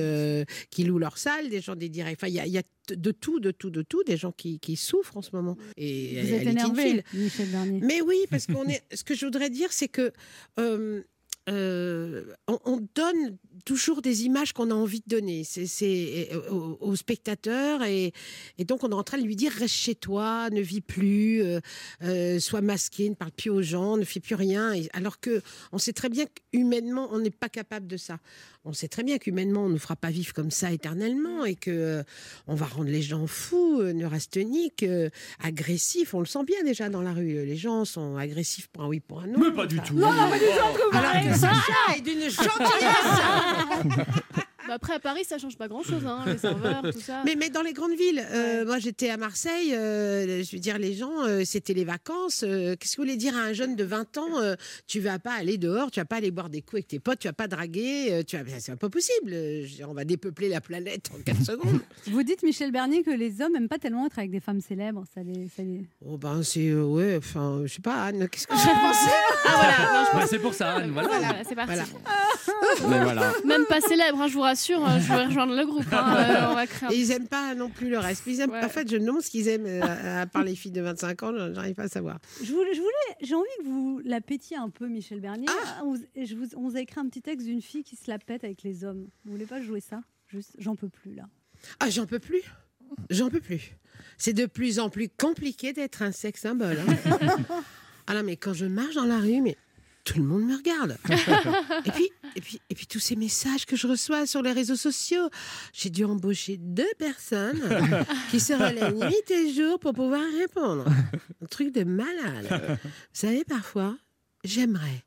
[0.71, 2.17] qui louent leurs salles, des gens des directs.
[2.19, 2.63] Enfin, il y a, y a
[2.93, 5.57] de tout, de tout, de tout, des gens qui, qui souffrent en ce moment.
[5.77, 7.03] Et Vous elle- êtes énervé.
[7.13, 7.79] Michel.
[7.81, 8.83] Mais oui, parce qu'on est.
[8.93, 10.11] Ce que je voudrais dire, c'est que
[10.59, 11.01] euh,
[11.49, 15.43] euh, on, on donne toujours des images qu'on a envie de donner.
[15.43, 18.13] C'est c'est, euh, aux, aux spectateurs et,
[18.57, 21.43] et donc on est en train de lui dire reste chez toi, ne vis plus,
[22.01, 24.73] euh, sois masqué, ne parle plus aux gens, ne fais plus rien.
[24.73, 28.17] Et- alors que on sait très bien qu'humainement on n'est pas capable de ça.
[28.67, 31.69] On sait très bien qu'humainement on ne fera pas vivre comme ça éternellement et que
[31.69, 32.03] euh,
[32.47, 35.11] on va rendre les gens fous, euh, neurasthéniques, euh,
[35.43, 36.15] agressifs.
[36.15, 37.45] On le sent bien déjà dans la rue.
[37.45, 39.39] Les gens sont agressifs pour un oui, pour un non.
[39.39, 39.93] Mais pas du tout.
[39.93, 40.97] Non, non, pas du tout.
[40.97, 43.21] Alors que Sacha est d'une gentillesse.
[44.67, 47.21] Bah après, à Paris, ça change pas grand-chose, hein, les serveurs, tout ça.
[47.25, 50.77] Mais, mais dans les grandes villes, euh, moi j'étais à Marseille, euh, je veux dire,
[50.79, 52.43] les gens, euh, c'était les vacances.
[52.43, 54.55] euh, Qu'est-ce que vous voulez dire à un jeune de 20 ans euh,
[54.87, 57.19] Tu vas pas aller dehors, tu vas pas aller boire des coups avec tes potes,
[57.19, 58.43] tu vas pas draguer, euh, tu vas...
[58.59, 59.31] c'est pas possible.
[59.33, 61.79] euh, dire, on va dépeupler la planète en 4 secondes.
[62.07, 65.03] Vous dites, Michel Bernier, que les hommes n'aiment pas tellement être avec des femmes célèbres.
[65.13, 68.47] Ça les, ça les- Oh ben c'est, euh, ouais, enfin, je sais pas, Anne, qu'est-ce
[68.47, 69.09] que j'ai pensé
[69.45, 71.07] Ah voilà, Bah, c'est pour ça, Anne, voilà.
[71.09, 71.73] Voilà, c'est parti.
[72.89, 73.31] Mais voilà.
[73.45, 75.85] Même pas célèbre, hein, je vous rassure, hein, je vais rejoindre le groupe.
[75.91, 78.23] hein, euh, on va créer un- Et ils aiment pas non plus le reste.
[78.27, 80.55] Ils aiment, En fait, je me demande ce qu'ils aiment, euh, à, à part les
[80.55, 82.19] filles de 25 ans, j'arrive pas à savoir.
[82.43, 82.71] Je voulais,
[83.21, 85.47] j'ai envie que vous la pétiez un peu, Michel Bernier.
[85.49, 87.83] Ah On, vous- et je vous, on vous a écrit un petit texte d'une fille
[87.83, 89.07] qui se la pète avec les hommes.
[89.25, 90.01] Vous voulez pas jouer ça?
[90.27, 91.23] Juste, j'en peux plus là.
[91.79, 92.41] Ah, j'en peux plus?
[93.09, 93.71] J'en peux plus.
[94.17, 96.77] C'est de plus en plus compliqué d'être un sex symbole.
[96.87, 97.17] hein.
[98.07, 99.55] ah non, mais quand je marche dans la rue, mais
[100.05, 100.97] tout le monde me regarde.
[101.85, 104.75] et puis, et puis, et puis tous ces messages que je reçois sur les réseaux
[104.75, 105.29] sociaux.
[105.73, 107.61] J'ai dû embaucher deux personnes
[108.31, 110.85] qui se relaient nuit et jour pour pouvoir répondre.
[111.41, 112.79] Un truc de malade.
[112.83, 113.97] Vous savez, parfois,
[114.43, 115.03] j'aimerais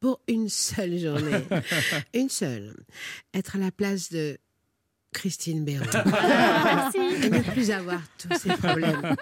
[0.00, 1.44] pour une seule journée,
[2.14, 2.74] une seule,
[3.34, 4.36] être à la place de
[5.12, 5.84] Christine Béraud.
[6.04, 6.98] Merci.
[7.24, 9.14] Et ne plus avoir tous ces problèmes.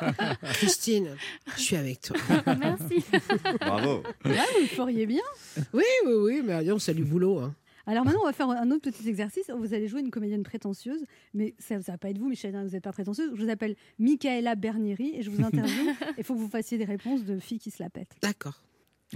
[0.54, 1.16] Christine,
[1.56, 2.16] je suis avec toi.
[2.58, 3.04] Merci.
[3.60, 4.02] Bravo.
[4.24, 5.22] Ouais, vous le feriez bien.
[5.72, 7.40] Oui, oui, oui, mais on c'est du boulot.
[7.40, 7.54] hein.
[7.86, 9.50] Alors maintenant, on va faire un autre petit exercice.
[9.56, 12.62] Vous allez jouer une comédienne prétentieuse, mais ça ne va pas être vous, Michel, hein,
[12.64, 13.32] vous n'êtes pas prétentieuse.
[13.34, 15.90] Je vous appelle Michaela Bernieri et je vous interviewe.
[16.18, 18.14] Il faut que vous fassiez des réponses de filles qui se la pètent.
[18.22, 18.62] D'accord.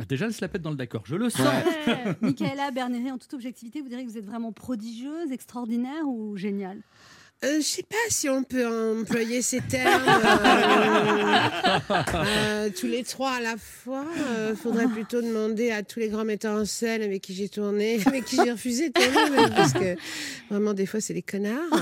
[0.09, 1.03] Déjà, elle se la pète dans le d'accord.
[1.07, 1.47] Je le sens.
[2.21, 6.81] Michaela Bernieri, en toute objectivité, vous direz que vous êtes vraiment prodigieuse, extraordinaire ou géniale?
[7.45, 11.79] Euh, je sais pas si on peut employer ces termes euh,
[12.15, 14.07] euh, tous les trois à la fois.
[14.51, 17.99] Il faudrait plutôt demander à tous les grands metteurs en scène avec qui j'ai tourné,
[18.07, 19.97] avec qui j'ai refusé de tourner, même, parce que
[20.49, 21.61] vraiment des fois c'est des connards.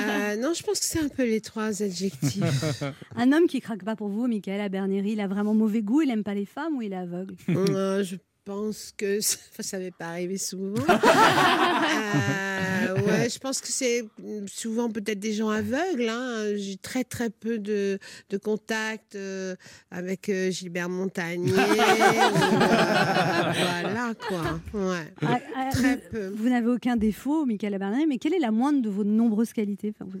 [0.00, 2.82] Euh, non, je pense que c'est un peu les trois adjectifs.
[3.16, 6.10] Un homme qui craque pas pour vous, Michaela Bernieri, il a vraiment mauvais goût, il
[6.10, 7.34] aime pas les femmes ou il est aveugle?
[7.48, 8.16] Euh, je
[8.50, 10.82] pense que ça, ça m'est pas arrivé souvent.
[12.12, 14.04] Euh, ouais, je pense que c'est
[14.46, 16.08] souvent peut-être des gens aveugles.
[16.08, 16.54] hein.
[16.56, 17.98] J'ai très très peu de,
[18.30, 19.54] de contacts euh,
[19.90, 21.52] avec euh, Gilbert Montagnier.
[21.52, 21.62] ou, euh,
[23.82, 24.60] voilà quoi.
[24.74, 25.12] Ouais.
[25.22, 26.26] Ah, ah, Très vous- peu.
[26.34, 29.92] Vous n'avez aucun défaut, Michaela Bernieri, mais quelle est la moindre de vos nombreuses qualités?
[29.94, 30.18] Enfin, vous-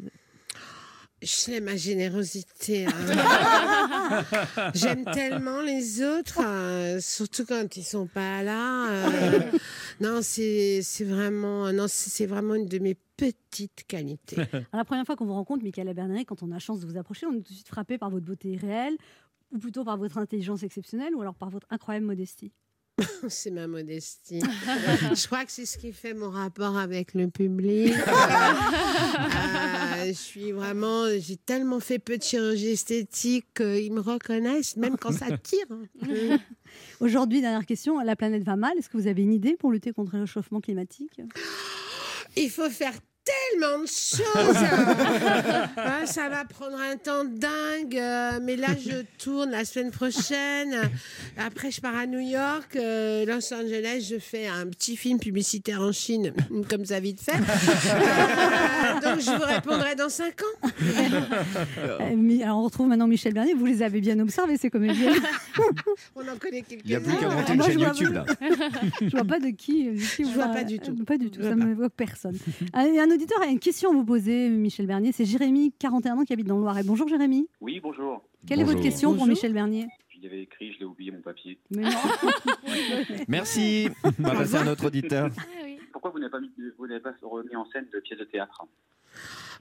[1.22, 2.86] C'est ma générosité.
[2.86, 4.24] hein.
[4.74, 8.88] J'aime tellement les autres, euh, surtout quand ils sont pas là.
[8.90, 9.40] euh,
[10.00, 14.36] non, c'est c'est vraiment, non, c'est vraiment une de mes petites qualités.
[14.38, 16.86] Alors, la première fois qu'on vous rencontre, Michaela Bernieri, quand on a la chance de
[16.86, 18.96] vous approcher, on est tout de suite frappé par votre beauté réelle,
[19.52, 22.52] ou plutôt par votre intelligence exceptionnelle, ou alors par votre incroyable modestie?
[23.28, 24.40] c'est ma modestie.
[25.14, 27.94] je crois que c'est ce qui fait mon rapport avec le public.
[30.00, 34.96] Euh, je suis vraiment, j'ai tellement fait peu de chirurgie esthétique qu'ils me reconnaissent, même
[34.96, 35.66] quand ça tire.
[37.00, 38.72] Aujourd'hui, dernière question, la planète va mal.
[38.78, 41.20] Est-ce que vous avez une idée pour lutter contre le réchauffement climatique?
[42.36, 42.94] Il faut faire
[43.24, 44.56] tellement de choses.
[45.76, 47.96] Ah, ça va prendre un temps dingue.
[47.96, 50.90] euh, mais là, je tourne la semaine prochaine.
[51.38, 54.06] Après, je pars à New York, euh, Los Angeles.
[54.10, 56.32] Je fais un petit film publicitaire en Chine,
[56.68, 57.32] comme ça vite fait.
[57.36, 60.68] Euh, donc, je vous répondrai dans 5 ans.
[61.80, 63.54] Euh, Alors, on retrouve maintenant Michel Bernier.
[63.54, 65.12] Vous les avez bien observés, ces comédiens.
[66.16, 66.82] On en connaît quelques-uns.
[66.84, 68.24] Il y a plus qu'à Ah, monter une moi, je chaîne vois YouTube là.
[69.00, 69.90] Je vois pas de qui.
[70.16, 70.96] qui Je vois pas du tout.
[70.98, 71.42] Euh, Pas du tout.
[71.42, 72.36] Ça ne m'évoque personne.
[72.72, 75.12] un, un auditeur a une question à vous poser, Michel Bernier.
[75.12, 76.82] C'est Jérémy, 41 ans, qui habite dans le Loiret.
[76.84, 77.48] Bonjour, Jérémy.
[77.60, 78.22] Oui, bonjour.
[78.46, 79.88] Quelle est votre question pour Michel Bernier?
[80.08, 81.58] J'y avais écrit, je l'ai oublié mon papier.
[81.70, 81.90] Mais non.
[83.28, 83.88] Merci.
[84.04, 85.28] On va passer à notre auditeur.
[85.92, 88.64] Pourquoi vous n'avez pas, mis- vous n'avez pas remis en scène de pièces de théâtre?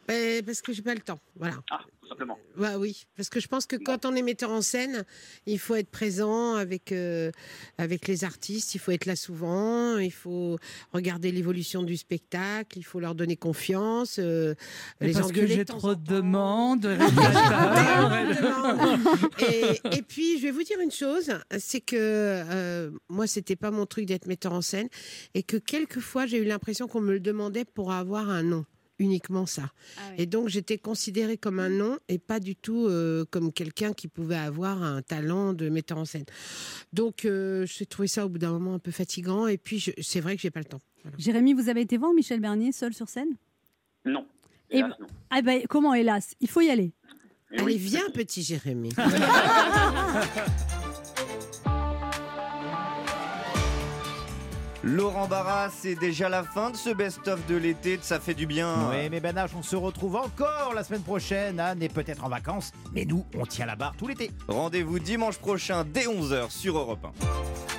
[0.07, 1.19] Ben, parce que j'ai pas le temps.
[1.35, 1.55] Voilà.
[1.71, 2.37] Ah, tout simplement.
[2.57, 5.05] Ouais, oui, parce que je pense que quand on est metteur en scène,
[5.45, 7.31] il faut être présent avec, euh,
[7.77, 10.57] avec les artistes, il faut être là souvent, il faut
[10.91, 14.55] regarder l'évolution du spectacle, il faut leur donner confiance, euh,
[15.01, 16.85] les parce que j'ai trop de demandes.
[19.39, 23.71] et, et puis, je vais vous dire une chose, c'est que euh, moi, c'était pas
[23.71, 24.89] mon truc d'être metteur en scène,
[25.33, 28.65] et que quelquefois, j'ai eu l'impression qu'on me le demandait pour avoir un nom.
[28.99, 29.71] Uniquement ça.
[30.17, 34.07] Et donc, j'étais considérée comme un nom et pas du tout euh, comme quelqu'un qui
[34.09, 36.25] pouvait avoir un talent de metteur en scène.
[36.91, 39.47] Donc, euh, j'ai trouvé ça au bout d'un moment un peu fatigant.
[39.47, 40.81] Et puis, je- c'est vrai que j'ai pas le temps.
[41.17, 43.29] Jérémy, vous avez été voir Michel Bernier seul sur scène?
[44.05, 44.25] Non.
[44.69, 45.07] Et Hélas, non.
[45.29, 46.35] Ah ben, comment, hélas?
[46.41, 46.91] Il faut y aller.
[47.57, 48.91] Allez, viens, petit Jérémy.
[54.83, 58.45] Laurent Barra, c'est déjà la fin de ce best-of de l'été, de ça fait du
[58.45, 58.89] bien.
[58.91, 61.59] Oui, mais Ben H, on se retrouve encore la semaine prochaine.
[61.59, 64.31] Anne est peut-être en vacances, mais nous, on tient la barre tout l'été.
[64.47, 67.78] Rendez-vous dimanche prochain dès 11h sur Europe 1.